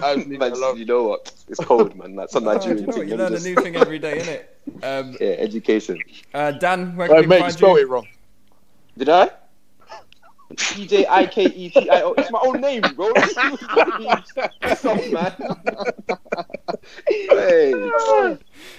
I 0.02 0.14
just 0.16 0.26
leave 0.28 0.40
Man, 0.40 0.52
it 0.52 0.56
alone. 0.56 0.78
you 0.78 0.84
know 0.84 1.04
what? 1.04 1.32
It's 1.48 1.60
cold, 1.60 1.96
man. 1.96 2.14
That's 2.16 2.32
some 2.32 2.44
Oh, 2.44 2.52
you 2.52 2.54
Nigerian 2.54 2.86
know 2.86 2.96
what? 2.96 3.00
thing. 3.00 3.08
You 3.08 3.16
Let 3.16 3.30
learn 3.30 3.32
me 3.32 3.36
a 3.36 3.54
new 3.54 3.56
thing 3.56 3.76
every 3.76 3.98
day, 3.98 4.18
innit? 4.20 4.44
Um, 4.84 5.16
Yeah, 5.20 5.30
education. 5.38 6.02
uh, 6.34 6.52
Dan, 6.52 6.96
where 6.96 7.08
can 7.08 7.16
Right, 7.16 7.22
people 7.22 7.30
mate, 7.30 7.38
you 7.38 7.42
find 7.44 7.52
spelled 7.52 7.78
it 7.78 7.88
wrong. 7.88 8.06
Did 8.96 9.08
I? 9.08 9.30
E 10.78 10.86
J 10.86 11.06
I 11.06 11.26
K 11.26 11.44
E 11.44 11.68
T 11.70 11.90
I 11.90 12.00
O. 12.02 12.12
It's 12.16 12.30
my 12.30 12.40
own 12.42 12.60
name, 12.60 12.82
bro. 12.96 13.12
Piss 13.14 13.36
off, 14.86 15.10
man. 15.10 15.34
hey, 17.06 17.74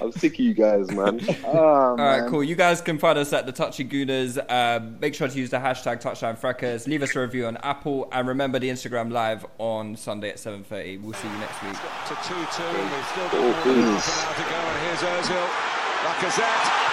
I'm 0.01 0.11
sick 0.11 0.34
of 0.34 0.39
you 0.39 0.53
guys, 0.53 0.89
man. 0.91 1.20
Oh, 1.45 1.49
All 1.57 1.95
right, 1.95 2.22
man. 2.22 2.30
cool. 2.30 2.43
You 2.43 2.55
guys 2.55 2.82
can 2.82 2.97
find 2.97 3.17
us 3.20 3.32
at 3.34 3.45
the 3.45 3.51
Touchy 3.51 3.86
Gooners. 3.86 4.38
Um, 4.51 4.99
make 4.99 5.13
sure 5.13 5.28
to 5.28 5.38
use 5.38 5.49
the 5.51 5.57
hashtag 5.57 6.01
Touchline 6.01 6.38
Fracas. 6.38 6.88
Leave 6.88 7.03
us 7.03 7.15
a 7.15 7.20
review 7.20 7.45
on 7.45 7.57
Apple, 7.57 8.09
and 8.11 8.28
remember 8.28 8.57
the 8.59 8.70
Instagram 8.70 9.11
live 9.11 9.45
on 9.59 9.95
Sunday 9.95 10.30
at 10.30 10.38
7:30. 10.38 11.01
We'll 11.01 11.13
see 11.13 11.28
you 11.28 11.38
next 11.38 11.61
week. 11.63 11.74
to 11.74 12.15
2 12.28 12.34
2, 12.34 12.63
and 12.63 12.91
we've 12.91 13.05
still 13.05 13.30
got 13.30 13.34
Oh, 13.36 13.41
more 13.41 13.53
than 13.53 13.63
goodness. 13.63 14.05
half 14.24 14.38
an 14.38 14.43
hour 14.43 14.43
to 14.43 14.49
go. 14.49 14.57
And 14.57 14.80
here's 14.88 15.28
Ozil. 15.28 15.49
Lacazette. 16.05 16.89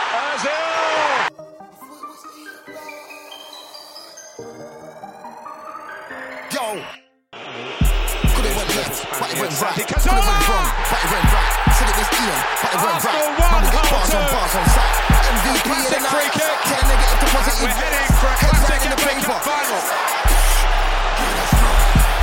Yo. 4.36 4.44
Could 4.44 4.52
have 8.44 8.52
went 8.52 8.68
left, 8.76 9.08
but 9.16 9.32
it 9.32 9.40
went 9.40 9.56
right. 9.64 9.80
Could 9.80 9.96
have 9.96 10.12
went 10.12 10.44
wrong, 10.44 10.68
but 10.76 11.00
it 11.00 11.08
went 11.08 11.24
right. 11.32 11.56
Said 11.72 11.88
it 11.88 11.96
was 11.96 12.04
Ian, 12.20 12.36
but 12.60 12.68
it 12.68 12.80
went 12.84 13.00
right. 13.00 13.32
Man, 13.32 13.64
we 13.64 13.72
get 13.72 13.88
bars 13.88 14.12
on 14.12 14.28
bars 14.28 14.52
on 14.60 14.68
site. 14.76 14.92
MVP 15.40 15.72
of 15.72 15.88
the 15.88 16.00
night. 16.04 16.36
kick. 16.36 16.52
Turn 16.68 16.84
negative 16.84 17.16
to 17.16 17.26
positive. 17.32 17.64
We're 17.64 17.80
heading 17.80 18.12
for 18.20 18.28
a 18.28 18.36
classic 18.36 18.84
in 18.84 18.92
the 18.92 19.00
paper. 19.00 19.40
Final. 19.40 19.80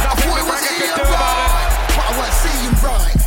I 0.06 0.14
thought 0.14 0.38
it 0.38 0.46
was 0.46 0.62
Ian 0.70 0.94
it. 0.94 1.10
right, 1.10 1.66
but 1.98 2.06
I 2.06 2.14
weren't 2.14 2.38
seeing 2.46 2.78
right. 2.86 3.18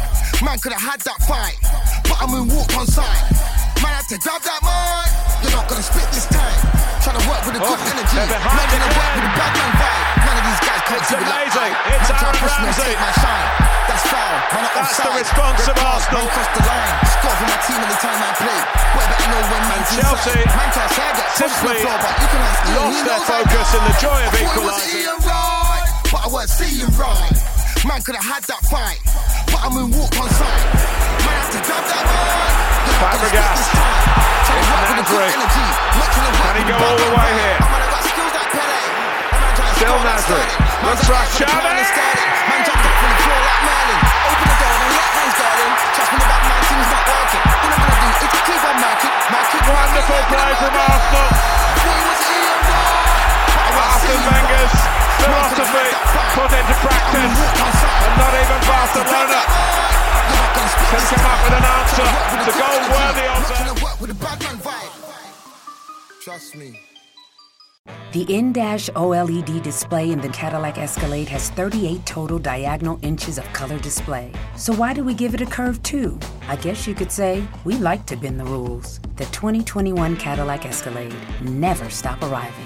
Man 0.47 0.63
could 0.63 0.79
have 0.79 0.87
had 0.95 1.03
that 1.03 1.19
fight, 1.27 1.59
but 2.07 2.23
I'm 2.23 2.39
in 2.39 2.55
walk 2.55 2.71
on 2.79 2.87
side. 2.87 3.35
Man 3.83 3.99
had 3.99 4.07
to 4.15 4.19
grab 4.23 4.47
that 4.47 4.63
mic. 4.63 5.16
Not 5.53 5.67
gonna 5.69 5.83
spit 5.83 6.09
this 6.13 6.27
time. 6.31 6.59
Trying 7.03 7.19
to 7.21 7.25
work 7.31 7.43
with 7.47 7.57
oh, 7.59 7.63
a 7.63 7.69
good 7.71 7.81
Oh, 7.81 7.93
energy. 7.95 8.17
Not 8.19 8.69
gonna 8.71 8.91
work 8.91 9.13
with 9.15 9.27
a 9.27 9.35
bad 9.37 9.53
man 9.55 9.73
vibe. 9.79 10.03
None 10.27 10.37
of 10.41 10.45
these 10.47 10.63
guys 10.67 10.83
can't 10.87 11.03
It's 11.03 11.11
it 11.13 11.23
like. 11.23 11.75
It's 11.87 12.09
Man 12.11 12.19
try 12.19 12.31
to 12.31 12.41
Aaron 12.43 12.67
Ramsey. 12.67 12.95
my 12.99 13.13
shine. 13.23 13.49
That's 13.87 14.05
foul. 14.11 14.35
Man, 14.51 14.65
I'm 14.67 14.85
That's 14.87 14.99
the 14.99 15.11
response 15.15 15.61
Red 15.63 15.79
of 15.79 15.87
Arsenal. 15.87 16.19
Man 16.19 16.29
crossed 16.35 16.55
the 16.57 16.63
line. 16.67 16.95
Score 17.07 17.37
for 17.39 17.47
my 17.47 17.59
team 17.67 17.81
anytime 17.87 18.19
I 18.19 18.31
play. 18.35 18.61
Boy, 18.97 19.05
better 19.07 19.29
know 19.31 19.43
when 19.47 19.63
man's 19.71 19.91
Chelsea. 19.95 20.41
Man 20.51 20.69
can't 20.75 20.91
say 20.91 21.07
I 21.07 21.13
get 21.15 21.31
simply 21.39 21.75
floor, 21.83 21.99
but 22.03 22.15
you 22.19 22.27
can 22.27 22.41
ask 22.43 22.61
Ian. 22.67 22.83
lost 22.83 23.03
their 23.07 23.23
focus 23.31 23.69
in 23.77 23.83
the 23.87 23.95
joy 24.03 24.21
of 24.27 24.31
I 24.31 24.39
thought 24.43 24.57
it 24.57 24.67
was 24.67 24.79
equalising. 24.83 25.01
Ian 25.07 25.19
right, 25.27 25.87
but 26.11 26.21
I 26.23 26.29
weren't 26.33 26.51
seeing 26.51 26.91
right. 26.99 27.37
Man 27.87 28.01
could 28.03 28.17
have 28.19 28.27
had 28.27 28.43
that 28.51 28.63
fight, 28.67 28.99
but 29.57 29.65
I'm 29.65 29.77
in 29.81 29.89
walk 29.97 30.13
on 30.21 30.29
side. 30.37 30.65
Man 31.25 31.33
had 31.33 31.49
to 31.49 31.61
grab 31.65 31.85
that 31.89 32.05
mic. 32.05 32.29
You're 32.85 33.01
not 33.01 33.17
gonna 33.17 33.25
Fabregas. 33.25 33.41
spit 33.41 33.57
this 33.57 33.73
time. 33.73 33.97
Trying 34.45 34.61
to 34.61 34.69
work 34.69 34.85
with 34.85 35.01
a 35.01 35.07
good 35.09 35.17
Nasri. 35.17 35.37
energy. 35.37 35.67
Not 35.97 36.09
trying 36.13 36.27
to 36.27 36.33
work 36.37 36.45
Can 36.45 36.57
he 36.57 36.65
go 36.69 36.77
all 36.77 36.97
the 36.97 37.09
way 37.17 37.31
here? 37.41 37.57
I'm 37.57 37.73
gonna 37.73 37.89
got 37.89 38.03
skills 38.05 38.35
like 38.37 38.51
Pele. 38.53 38.81
And 39.33 39.41
man 39.41 39.53
trying 39.57 39.71
to 39.71 39.77
Still 39.77 39.97
score 39.97 40.05
like 40.05 40.21
Nasri. 40.21 40.45
Sterling. 40.45 40.61
Man 40.61 40.93
Looks 40.93 41.07
that 41.09 41.29
for 41.33 41.73
plan. 41.97 42.17
Man 42.47 42.61
jumped 42.69 42.85
up 42.85 42.97
from 43.01 43.11
the 43.17 43.19
floor 43.25 43.41
like 43.49 43.63
Merlin. 43.65 44.01
Open 44.29 44.47
the 44.47 44.57
door 44.61 44.77
and 44.77 44.93
let 44.93 45.11
hands 45.17 45.37
darling. 45.41 45.73
Trust 45.97 46.11
me, 46.13 46.19
the 46.21 46.29
bad 46.29 46.43
man 46.47 46.63
thing's 46.69 46.91
not 46.93 47.05
working. 47.07 47.45
All 47.57 47.71
I'm 47.73 47.97
do 47.97 48.09
is 48.13 48.17
keep 48.21 48.63
on 48.67 48.77
marking. 48.77 49.15
Wonderful 49.67 50.23
play 50.31 50.53
from 50.61 50.73
Arsenal. 50.77 52.46
Arsene 53.77 54.23
Wenger's 54.27 54.75
philosophy 55.21 55.89
put 56.35 56.51
into 56.57 56.75
practice. 56.81 57.37
And 58.05 58.15
not 58.17 58.33
even 58.33 58.61
Barcelona 58.65 59.41
can 60.87 61.03
come 61.13 61.27
up 61.27 61.41
with 61.45 61.59
an 61.59 61.65
answer 61.77 62.09
to 62.45 62.53
goal 62.59 62.81
worthy 62.95 63.27
of 63.29 63.43
them. 63.49 63.77
Trust 66.21 66.57
me. 66.57 66.81
The 68.13 68.23
in-dash 68.35 68.89
OLED 68.91 69.63
display 69.63 70.11
in 70.11 70.21
the 70.21 70.29
Cadillac 70.29 70.79
Escalade 70.79 71.29
has 71.29 71.51
38 71.51 72.05
total 72.07 72.39
diagonal 72.39 72.99
inches 73.03 73.39
of 73.39 73.45
color 73.53 73.79
display. 73.79 74.33
So 74.57 74.73
why 74.73 74.93
do 74.93 75.05
we 75.05 75.15
give 75.15 75.35
it 75.35 75.41
a 75.41 75.47
curve 75.47 75.83
too? 75.83 76.19
I 76.49 76.57
guess 76.57 76.87
you 76.87 76.95
could 76.95 77.13
say 77.13 77.47
we 77.65 77.75
like 77.75 78.07
to 78.07 78.17
bend 78.17 78.41
the 78.41 78.45
rules. 78.45 79.01
The 79.17 79.27
2021 79.27 80.17
Cadillac 80.17 80.67
Escalade. 80.67 81.15
Never 81.43 81.91
stop 81.91 82.23
arriving. 82.23 82.66